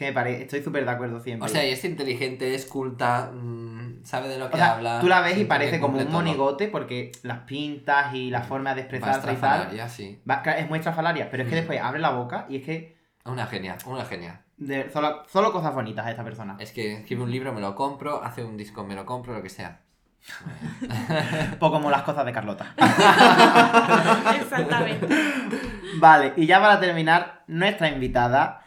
[0.00, 1.46] que me parece, estoy súper de acuerdo siempre.
[1.46, 4.98] O sea, y es inteligente, es culta, mm, sabe de lo que O sea, habla.
[5.00, 6.12] tú la ves y parece como un todo.
[6.14, 9.90] monigote porque las pintas y la forma de expresarse y tal.
[9.90, 10.20] sí.
[10.28, 11.58] va- es muy estrafalaria, pero es que Mm.
[11.58, 12.96] después abre la boca y es que
[13.26, 14.40] Una genia, una genia.
[14.56, 16.56] de- solo, solo cosas bonitas a esta persona.
[16.58, 19.42] Es que escribe un libro, me lo compro, hace un disco, me lo compro, lo
[19.42, 19.82] que sea.
[21.58, 22.74] Poco como las cosas de Carlota.
[24.40, 25.08] Exactamente.
[25.98, 28.62] Vale, y ya para terminar, nuestra invitada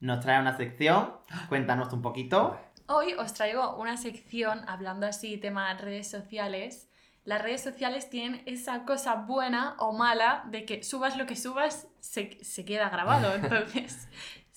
[0.00, 1.12] nos trae una sección.
[1.48, 2.58] Cuéntanos un poquito.
[2.86, 6.88] Hoy os traigo una sección hablando así tema redes sociales.
[7.24, 11.88] Las redes sociales tienen esa cosa buena o mala de que subas lo que subas
[12.00, 13.34] se, se queda grabado.
[13.42, 14.08] Entonces,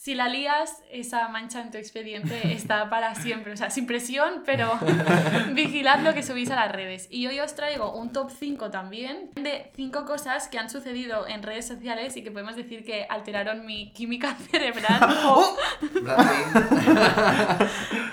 [0.02, 3.54] si la lías, esa mancha en tu expediente está para siempre.
[3.54, 4.80] O sea, sin presión, pero
[5.54, 7.08] vigilad lo que subís a las redes.
[7.12, 11.44] Y hoy os traigo un top 5 también de 5 cosas que han sucedido en
[11.44, 15.56] redes sociales y que podemos decir que alteraron mi química cerebral o
[16.02, 17.68] Brad Pitt.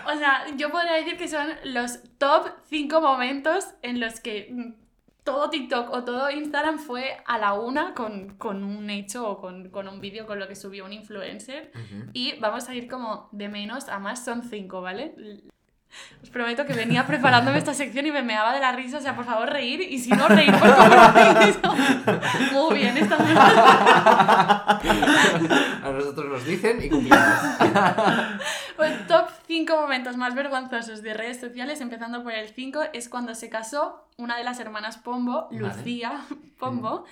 [0.07, 4.88] o sea, yo podría decir que son los top 5 momentos en los que mm,
[5.29, 9.69] todo TikTok o todo Instagram fue a la una con, con un hecho o con,
[9.69, 11.71] con un vídeo con lo que subió un influencer.
[12.15, 15.15] Y vamos a ir como de menos a más, son 5, ¿vale?
[16.23, 19.17] Os prometo que venía preparándome esta sección y me meaba de la risa, o sea,
[19.17, 21.75] por favor, reír, y si no, reír por compromiso.
[22.53, 23.17] Muy bien, esta
[25.83, 27.29] A nosotros nos dicen y cumplimos.
[28.77, 33.35] Pues top 5 momentos más vergonzosos de redes sociales, empezando por el 5, es cuando
[33.35, 35.59] se casó una de las hermanas Pombo, Vale.
[35.59, 36.21] Lucía
[36.59, 37.05] Pombo,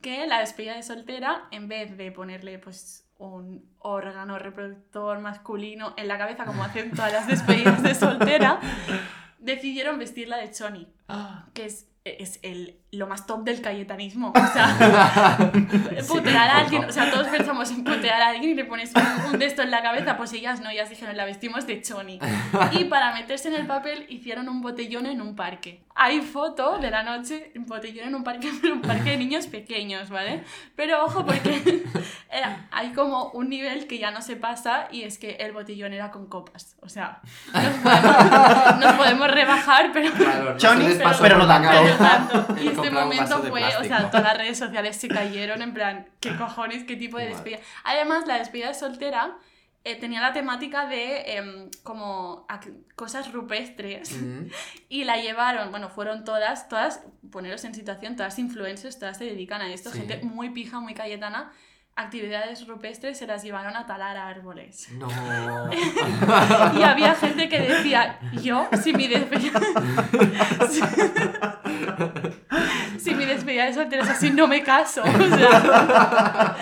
[0.00, 6.08] que la despedida de soltera, en vez de ponerle pues un órgano reproductor masculino en
[6.08, 8.58] la cabeza como hacen todas las despedidas de soltera,
[9.38, 10.92] decidieron vestirla de choni.
[11.54, 14.32] que es, es el, lo más top del cayetanismo.
[14.34, 15.52] O sea,
[16.08, 18.92] putear a alguien, o sea, todos pensamos en putear a alguien y le pones
[19.30, 22.18] un, de esto en la cabeza, pues ellas no, ellas dijeron, la vestimos de choni.
[22.72, 25.84] Y para meterse en el papel hicieron un botellón en un parque.
[25.94, 29.46] Hay foto de la noche, un botellón en un parque, pero un parque de niños
[29.46, 30.42] pequeños, ¿vale?
[30.74, 31.84] Pero ojo porque
[32.30, 35.92] era- hay como un nivel que ya no se pasa y es que el botellón
[35.92, 36.76] era con copas.
[36.80, 37.20] O sea,
[37.52, 40.12] nos podemos, nos podemos rebajar, pero...
[40.12, 42.46] Claro, Choni, se les pasó pero por no tanto.
[42.48, 46.06] Pero Y este momento fue, o sea, todas las redes sociales se cayeron en plan,
[46.20, 46.84] ¿qué cojones?
[46.84, 47.58] ¿Qué tipo de despedida?
[47.84, 49.36] Además, la despedida de soltera
[49.84, 52.46] eh, tenía la temática de em, como
[52.94, 54.46] cosas rupestres Mm.
[54.88, 57.00] y la llevaron, bueno, fueron todas, todas,
[57.32, 59.98] poneros en situación, todas influencers, todas se dedican a esto, Sí.
[59.98, 61.52] gente muy pija, muy cayetana,
[61.94, 64.88] actividades rupestres se las llevaron a talar árboles.
[64.92, 65.08] No.
[66.74, 69.60] Y había gente que decía, yo, si mi despedida...
[72.98, 75.02] si, mi despedida de soltera es así, no me caso.
[75.02, 76.56] O sea,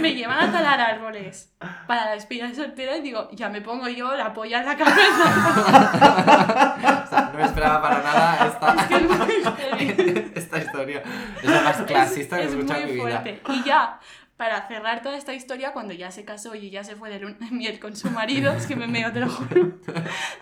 [0.00, 1.52] me llevan a talar árboles
[1.86, 4.76] para la despedida de soltera y digo, ya me pongo yo la polla en la
[4.76, 6.78] cabeza.
[7.32, 11.02] No me esperaba para nada esta, Es que es muy esta historia.
[11.42, 13.02] Es la más clasista que he es escuchado en mi vida.
[13.02, 13.42] fuerte.
[13.48, 13.98] Y ya,
[14.42, 17.36] para cerrar toda esta historia, cuando ya se casó y ya se fue de luna
[17.38, 19.78] de miel con su marido, es que me meo, te lo juro,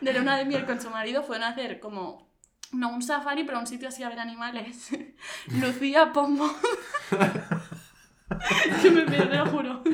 [0.01, 2.27] de luna de miel con su marido, fueron a hacer como,
[2.73, 4.89] no un safari, pero un sitio así a ver animales.
[5.49, 6.51] Lucía Pombo.
[8.81, 9.83] que me te lo juro.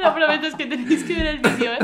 [0.00, 1.78] Lo prometo, es que tenéis que ver el vídeo, ¿eh?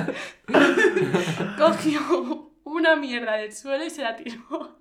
[1.59, 4.79] Cogió una mierda del suelo y se la tiró.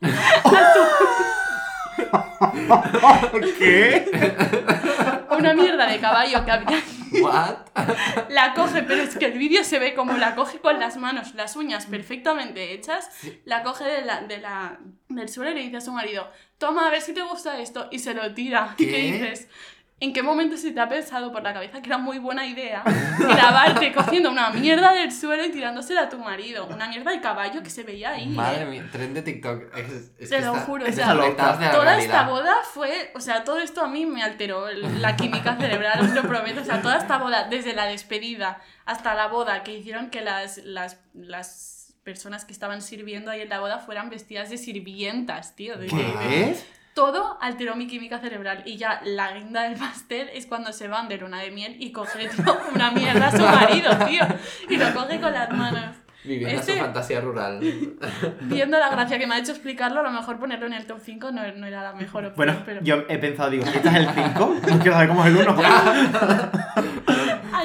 [3.58, 4.06] ¿Qué?
[5.38, 6.82] Una mierda de caballo que había.
[7.22, 7.58] What?
[8.30, 11.34] La coge, pero es que el vídeo se ve como la coge con las manos,
[11.36, 13.10] las uñas perfectamente hechas.
[13.46, 16.88] La coge de la, de la, del suelo y le dice a su marido: Toma,
[16.88, 17.88] a ver si te gusta esto.
[17.92, 18.76] Y se lo tira.
[18.78, 18.92] ¿Y ¿Qué?
[18.92, 19.50] qué dices?
[20.02, 22.84] ¿En qué momento se te ha pensado por la cabeza que era muy buena idea
[23.18, 26.68] grabarte cogiendo una mierda del suelo y tirándosela a tu marido?
[26.68, 28.28] Una mierda de caballo que se veía ahí.
[28.28, 28.66] Madre ¿eh?
[28.66, 29.74] mía, tren de TikTok.
[29.78, 33.46] Es, es Te lo está- juro, o sea, de Toda esta boda fue, o sea,
[33.46, 36.60] todo esto a mí me alteró la química cerebral, os lo prometo.
[36.62, 40.58] O sea, toda esta boda, desde la despedida hasta la boda, que hicieron que las,
[40.58, 45.78] las, las personas que estaban sirviendo ahí en la boda fueran vestidas de sirvientas, tío.
[45.78, 46.56] de- de- ¿Qué?
[46.96, 48.64] Todo alteró mi química cerebral.
[48.66, 51.92] Y ya la guinda del pastel es cuando se van de luna de miel y
[51.92, 54.24] coge tío, una mierda a su marido, tío.
[54.70, 55.98] Y lo coge con las manos.
[56.24, 57.60] Viviendo Este- su fantasía rural.
[58.42, 61.00] Viendo la gracia que me ha hecho explicarlo, a lo mejor ponerlo en el top
[61.04, 62.36] 5 no, no era la mejor opción.
[62.38, 62.82] Bueno, pero...
[62.82, 64.56] yo he pensado, digo, ¿este es el 5?
[64.70, 65.56] No quiero saber cómo es el 1.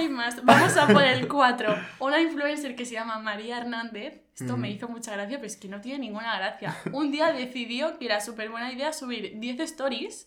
[0.01, 0.43] Hay más.
[0.45, 1.77] Vamos a por el 4.
[1.99, 4.23] Una influencer que se llama María Hernández.
[4.35, 4.73] Esto me Mm.
[4.73, 6.75] hizo mucha gracia, pero es que no tiene ninguna gracia.
[6.93, 10.27] Un día decidió que era súper buena idea subir 10 stories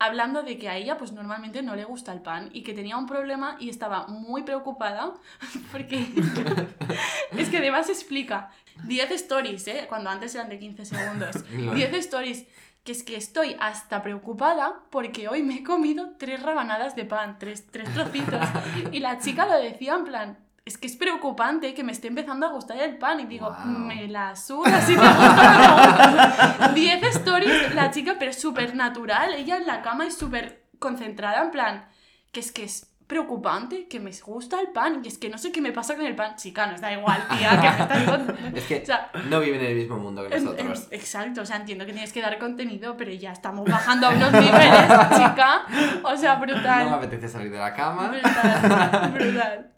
[0.00, 2.96] hablando de que a ella pues normalmente no le gusta el pan y que tenía
[2.96, 5.12] un problema y estaba muy preocupada
[5.70, 6.04] porque
[7.38, 8.50] es que además explica
[8.88, 9.86] 10 stories, ¿eh?
[9.88, 11.36] cuando antes eran de 15 segundos.
[11.52, 11.76] Lol.
[11.76, 12.44] 10 stories
[12.84, 17.38] que es que estoy hasta preocupada porque hoy me he comido tres rabanadas de pan,
[17.38, 18.46] tres, tres trocitos.
[18.92, 22.46] Y la chica lo decía en plan, es que es preocupante que me esté empezando
[22.46, 23.20] a gustar el pan.
[23.20, 26.72] Y digo, me la suda si te gusta.
[26.74, 29.34] 10 stories, la chica, pero súper natural.
[29.34, 31.88] Ella en la cama es súper concentrada, en plan,
[32.32, 35.00] que es que es preocupante, que me gusta el pan.
[35.04, 36.36] Y es que no sé qué me pasa con el pan.
[36.36, 38.56] Chica, nos da igual, tía, que me estás contando.
[38.58, 40.88] Es que O sea, no viven en el mismo mundo que nosotros.
[40.90, 44.32] exacto, o sea, entiendo que tienes que dar contenido, pero ya estamos bajando a unos
[44.32, 45.62] niveles, chica.
[46.02, 46.84] O sea, brutal.
[46.84, 48.08] No me apetece salir de la cama.
[48.08, 49.70] Brutal, brutal.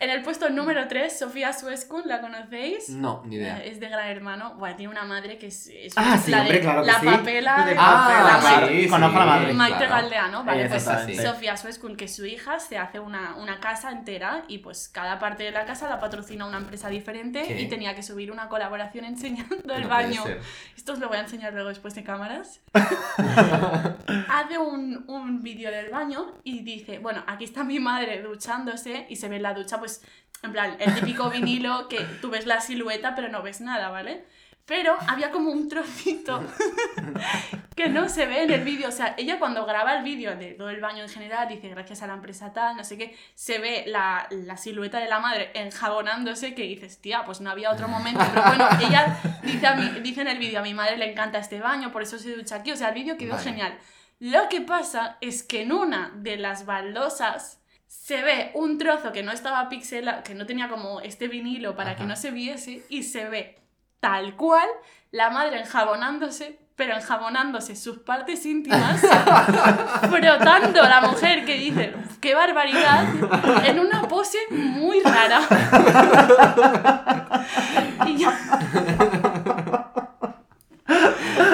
[0.00, 2.88] En el puesto número 3, Sofía Suescun, ¿la conocéis?
[2.90, 3.58] No, ni idea.
[3.64, 4.54] Eh, Es de Gran Hermano.
[4.56, 7.00] Bueno, tiene una madre que es, es Ah, sí, la hombre, de claro que la
[7.00, 7.06] sí.
[7.06, 8.82] papela De Ah, la madre.
[8.82, 9.52] sí, Conozco a la madre.
[9.54, 9.92] Maite claro.
[9.94, 10.82] Galdeano, vale, pues.
[11.22, 15.18] Sofía Suescun, que es su hija, se hace una, una casa entera y pues cada
[15.18, 17.60] parte de la casa la patrocina una empresa diferente ¿Qué?
[17.62, 20.24] y tenía que subir una colaboración enseñando el No puede baño.
[20.76, 22.60] Esto os lo voy a enseñar luego después de cámaras.
[24.28, 29.16] Hace un, un vídeo del baño y dice, bueno, aquí está mi madre duchándose y
[29.16, 30.02] se ve la ducha, pues,
[30.42, 34.24] en plan, el típico vinilo que tú ves la silueta pero no ves nada, ¿vale?
[34.66, 36.42] Pero había como un trocito
[37.76, 38.88] que no se ve en el vídeo.
[38.88, 42.02] O sea, ella cuando graba el vídeo de todo el baño en general, dice gracias
[42.02, 45.50] a la empresa tal, no sé qué, se ve la, la silueta de la madre
[45.54, 48.24] enjabonándose que dices, tía, pues no había otro momento.
[48.32, 51.38] Pero bueno, ella dice, a mí, dice en el vídeo, a mi madre le encanta
[51.38, 52.72] este baño, por eso se ducha aquí.
[52.72, 53.44] O sea, el vídeo quedó Vale.
[53.44, 53.78] genial.
[54.18, 57.60] Lo que pasa es que en una de las baldosas
[58.02, 61.96] se ve un trozo que no estaba pixelado, que no tenía como este vinilo para
[61.96, 63.56] que no se viese, y se ve
[64.00, 64.68] tal cual
[65.10, 69.00] la madre enjabonándose, pero enjabonándose sus partes íntimas,
[70.10, 73.06] frotando a la mujer que dice, qué barbaridad,
[73.64, 75.40] en una pose muy rara.
[78.06, 78.38] y ya...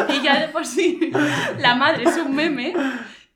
[0.09, 1.13] y ya de por sí,
[1.59, 2.75] la madre es un meme.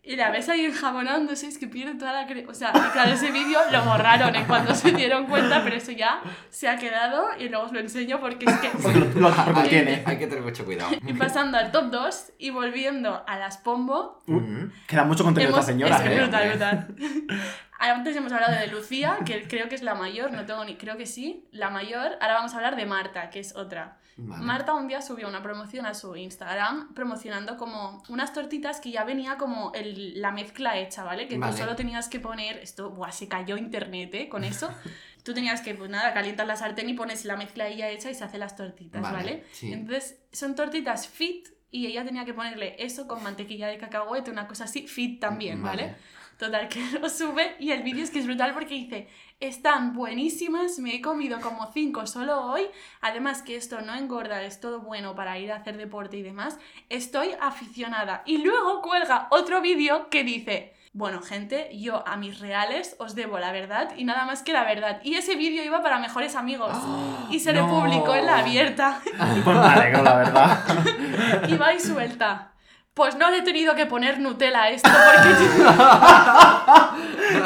[0.06, 2.46] Y la ves ahí enjabonándose, es que pierde toda la cre...
[2.46, 5.92] O sea, y claro, ese vídeo lo borraron en cuando se dieron cuenta, pero eso
[5.92, 6.20] ya
[6.50, 8.68] se ha quedado y luego os lo enseño porque es que...
[8.82, 9.32] Porque lo,
[9.62, 10.02] tiene.
[10.04, 10.90] hay que tener mucho cuidado.
[11.06, 14.70] Y pasando al top 2 y volviendo a las Pombo, Mm.
[14.86, 15.60] Queda mucho contenido hemos...
[15.60, 16.20] esta señora, es ¿eh?
[16.20, 16.86] brutal, hombre.
[16.86, 17.40] brutal.
[17.78, 20.76] Antes hemos hablado de Lucía, que creo que es la mayor, no tengo ni...
[20.76, 22.12] Creo que sí, la mayor.
[22.20, 23.98] Ahora vamos a hablar de Marta, que es otra.
[24.16, 24.44] Vale.
[24.44, 29.02] Marta un día subió una promoción a su Instagram promocionando como unas tortitas que ya
[29.02, 31.26] venía como el- la mezcla hecha, ¿vale?
[31.26, 31.52] Que Vale.
[31.52, 34.28] tú solo tenías que poner, esto, buah, se cayó internet, ¿eh?
[34.28, 34.70] Con eso.
[35.24, 38.14] tú tenías que, pues nada, calientas la sartén y pones la mezcla ya hecha y
[38.14, 39.44] se hace las tortitas, Vale, ¿vale?
[39.50, 39.72] sí.
[39.72, 44.46] Entonces son tortitas fit y ella tenía que ponerle eso con mantequilla de cacahuete, una
[44.46, 45.96] cosa así, fit también, ¿vale?
[46.38, 49.08] Total, que lo sube y el vídeo es que es brutal porque dice,
[49.40, 52.62] están buenísimas, me he comido como cinco solo hoy,
[53.00, 56.58] además que esto no engorda, es todo bueno para ir a hacer deporte y demás,
[56.88, 58.22] estoy aficionada.
[58.26, 63.38] Y luego cuelga otro vídeo que dice, bueno gente, yo a mis reales os debo
[63.38, 65.00] la verdad y nada más que la verdad.
[65.02, 66.72] Y ese vídeo iba para mejores amigos
[67.30, 67.68] y se le no.
[67.68, 69.00] publicó en la abierta
[69.44, 70.58] Pues me alegro, la verdad.
[71.48, 72.53] y va y suelta.
[72.94, 75.64] Pues no le he tenido que poner Nutella a esto porque...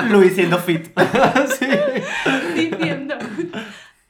[0.11, 0.89] Luis siendo fit.
[1.59, 1.67] sí.
[2.55, 3.17] diciendo.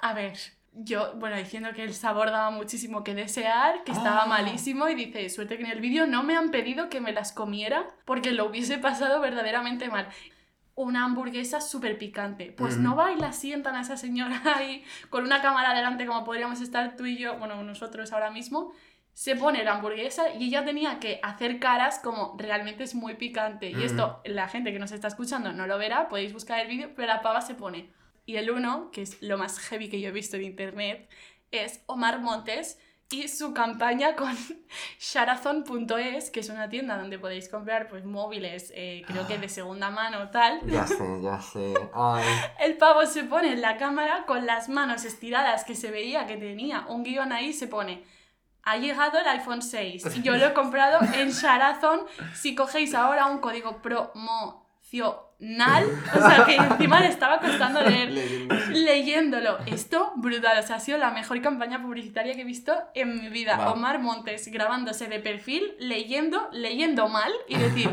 [0.01, 0.36] A ver,
[0.73, 4.27] yo, bueno, diciendo que el sabor daba muchísimo que desear, que estaba Ah.
[4.27, 7.32] malísimo, y dice, suerte que en el vídeo no me han pedido que me las
[7.32, 10.09] comiera porque lo hubiese pasado verdaderamente mal.
[10.74, 12.52] Una hamburguesa súper picante.
[12.56, 16.24] Pues no va y la sientan a esa señora ahí con una cámara delante como
[16.24, 18.73] podríamos estar tú y yo, bueno, nosotros ahora mismo.
[19.19, 23.69] Se pone la hamburguesa y ella tenía que hacer caras como realmente es muy picante.
[23.69, 26.93] Y esto, la gente que nos está escuchando no lo verá, podéis buscar el vídeo,
[26.95, 27.90] pero la pava se pone
[28.27, 31.11] y el uno, que es lo más heavy que yo he visto en internet,
[31.51, 32.78] es Omar Montes
[33.11, 34.36] y su campaña con
[35.01, 39.90] sharazon.es, que es una tienda donde podéis comprar pues, móviles, eh, creo que de segunda
[39.90, 40.61] mano tal.
[40.65, 41.74] Ya sé, ya sé.
[41.93, 42.24] Ay.
[42.61, 46.36] El pavo se pone en la cámara con las manos estiradas que se veía que
[46.36, 48.16] tenía un guion ahí, se pone...
[48.70, 52.03] Ha llegado el iPhone 6 y yo lo he comprado en Sharazon.
[52.35, 53.81] Si cogéis ahora un código
[55.39, 55.85] promocional,
[56.15, 58.10] o sea que encima le estaba costando leer
[58.70, 59.59] leyéndolo.
[59.66, 60.59] Esto, brutal.
[60.59, 63.56] O sea, ha sido la mejor campaña publicitaria que he visto en mi vida.
[63.56, 63.74] Wow.
[63.74, 67.90] Omar Montes grabándose de perfil, leyendo, leyendo mal y decir,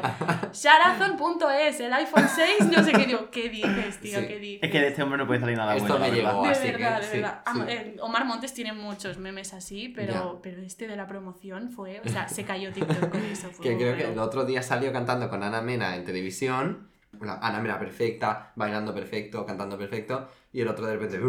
[0.54, 3.06] sharazon.es, el iPhone 6, no sé qué.
[3.06, 4.20] Digo, ¿qué dices, tío?
[4.20, 4.28] Sí.
[4.28, 4.64] ¿Qué dices?
[4.64, 6.06] Es que de este hombre no puede salir nada Esto bueno.
[6.14, 6.44] me llegó.
[6.44, 7.42] De así que verdad, de sí, verdad.
[7.46, 7.52] sí.
[7.62, 7.68] Am-
[8.02, 12.02] Omar Montes tiene muchos memes así, pero, pero este de la promoción fue.
[12.04, 13.50] O sea, se cayó TikTok con eso.
[13.52, 16.90] fue Que creo que el otro día salió cantando con Ana Mena en televisión.
[17.22, 20.28] La Ana Mena perfecta, bailando perfecto, cantando perfecto.
[20.52, 21.20] Y el otro de repente.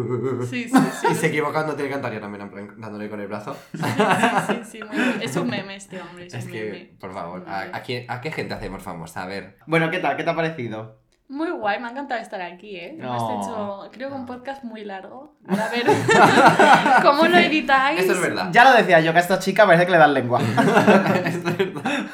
[0.46, 1.06] Sí, sí, sí.
[1.10, 3.56] Y se equivocando, tiene que cantar y Ana Mena en plan dándole con el brazo.
[3.72, 3.78] Sí,
[4.46, 5.18] sí, sí, muy bien.
[5.22, 6.96] Es un meme este hombre, es, Es un que, meme.
[7.00, 9.22] por favor, ¿a, a quién- ¿a qué gente hacemos famosa?
[9.22, 9.58] A ver.
[9.66, 10.16] Bueno, ¿qué tal?
[10.16, 11.00] ¿Qué te ha parecido?
[11.28, 12.96] Muy guay, me ha encantado estar aquí, ¿eh?
[13.00, 13.40] Hemos No.
[13.84, 15.34] hecho, creo que un podcast muy largo.
[15.48, 15.84] A ver
[17.02, 17.98] cómo lo editáis.
[18.00, 18.48] Esto es verdad.
[18.52, 20.40] Ya lo decía yo, que a esta chica parece que le dan lengua.
[21.24, 22.06] Es verdad.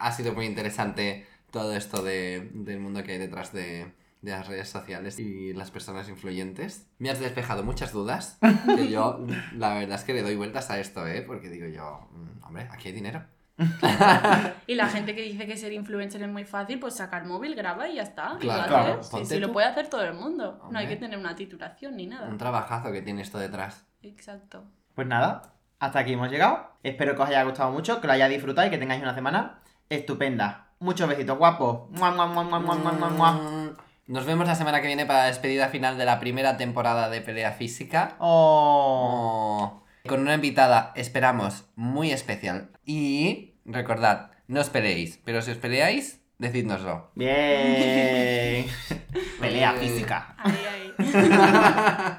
[0.00, 1.24] Ha sido muy interesante
[1.58, 5.70] todo esto de, del mundo que hay detrás de, de las redes sociales y las
[5.70, 6.88] personas influyentes.
[6.98, 8.38] Me has despejado muchas dudas
[8.76, 9.24] que yo,
[9.56, 11.22] la verdad es que le doy vueltas a esto, ¿eh?
[11.22, 13.24] Porque digo yo, mm, hombre, aquí hay dinero.
[14.68, 17.54] Y la gente que dice que ser influencer es muy fácil, pues saca el móvil,
[17.54, 18.36] graba y ya está.
[18.38, 19.02] Claro, lo claro.
[19.02, 20.60] Sí, sí, lo puede hacer todo el mundo.
[20.70, 22.28] No hay que tener una titulación ni nada.
[22.28, 23.84] Un trabajazo que tiene esto detrás.
[24.02, 24.64] Exacto.
[24.94, 26.70] Pues nada, hasta aquí hemos llegado.
[26.82, 29.60] Espero que os haya gustado mucho, que lo hayáis disfrutado y que tengáis una semana
[29.88, 30.67] estupenda.
[30.80, 31.90] Muchos besitos, guapos.
[31.90, 33.74] Mua, mua, mua, mua, mua, mua, mua, mua.
[34.06, 37.20] Nos vemos la semana que viene para la despedida final de la primera temporada de
[37.20, 38.16] Pelea Física.
[38.20, 39.82] Oh.
[39.82, 39.82] Oh.
[40.08, 42.70] Con una invitada, esperamos, muy especial.
[42.86, 47.10] Y recordad, no os peleéis, pero si os peleáis, decídnoslo.
[47.14, 48.66] Bien.
[49.40, 50.34] Pelea física.
[50.38, 52.14] Ahí, ahí.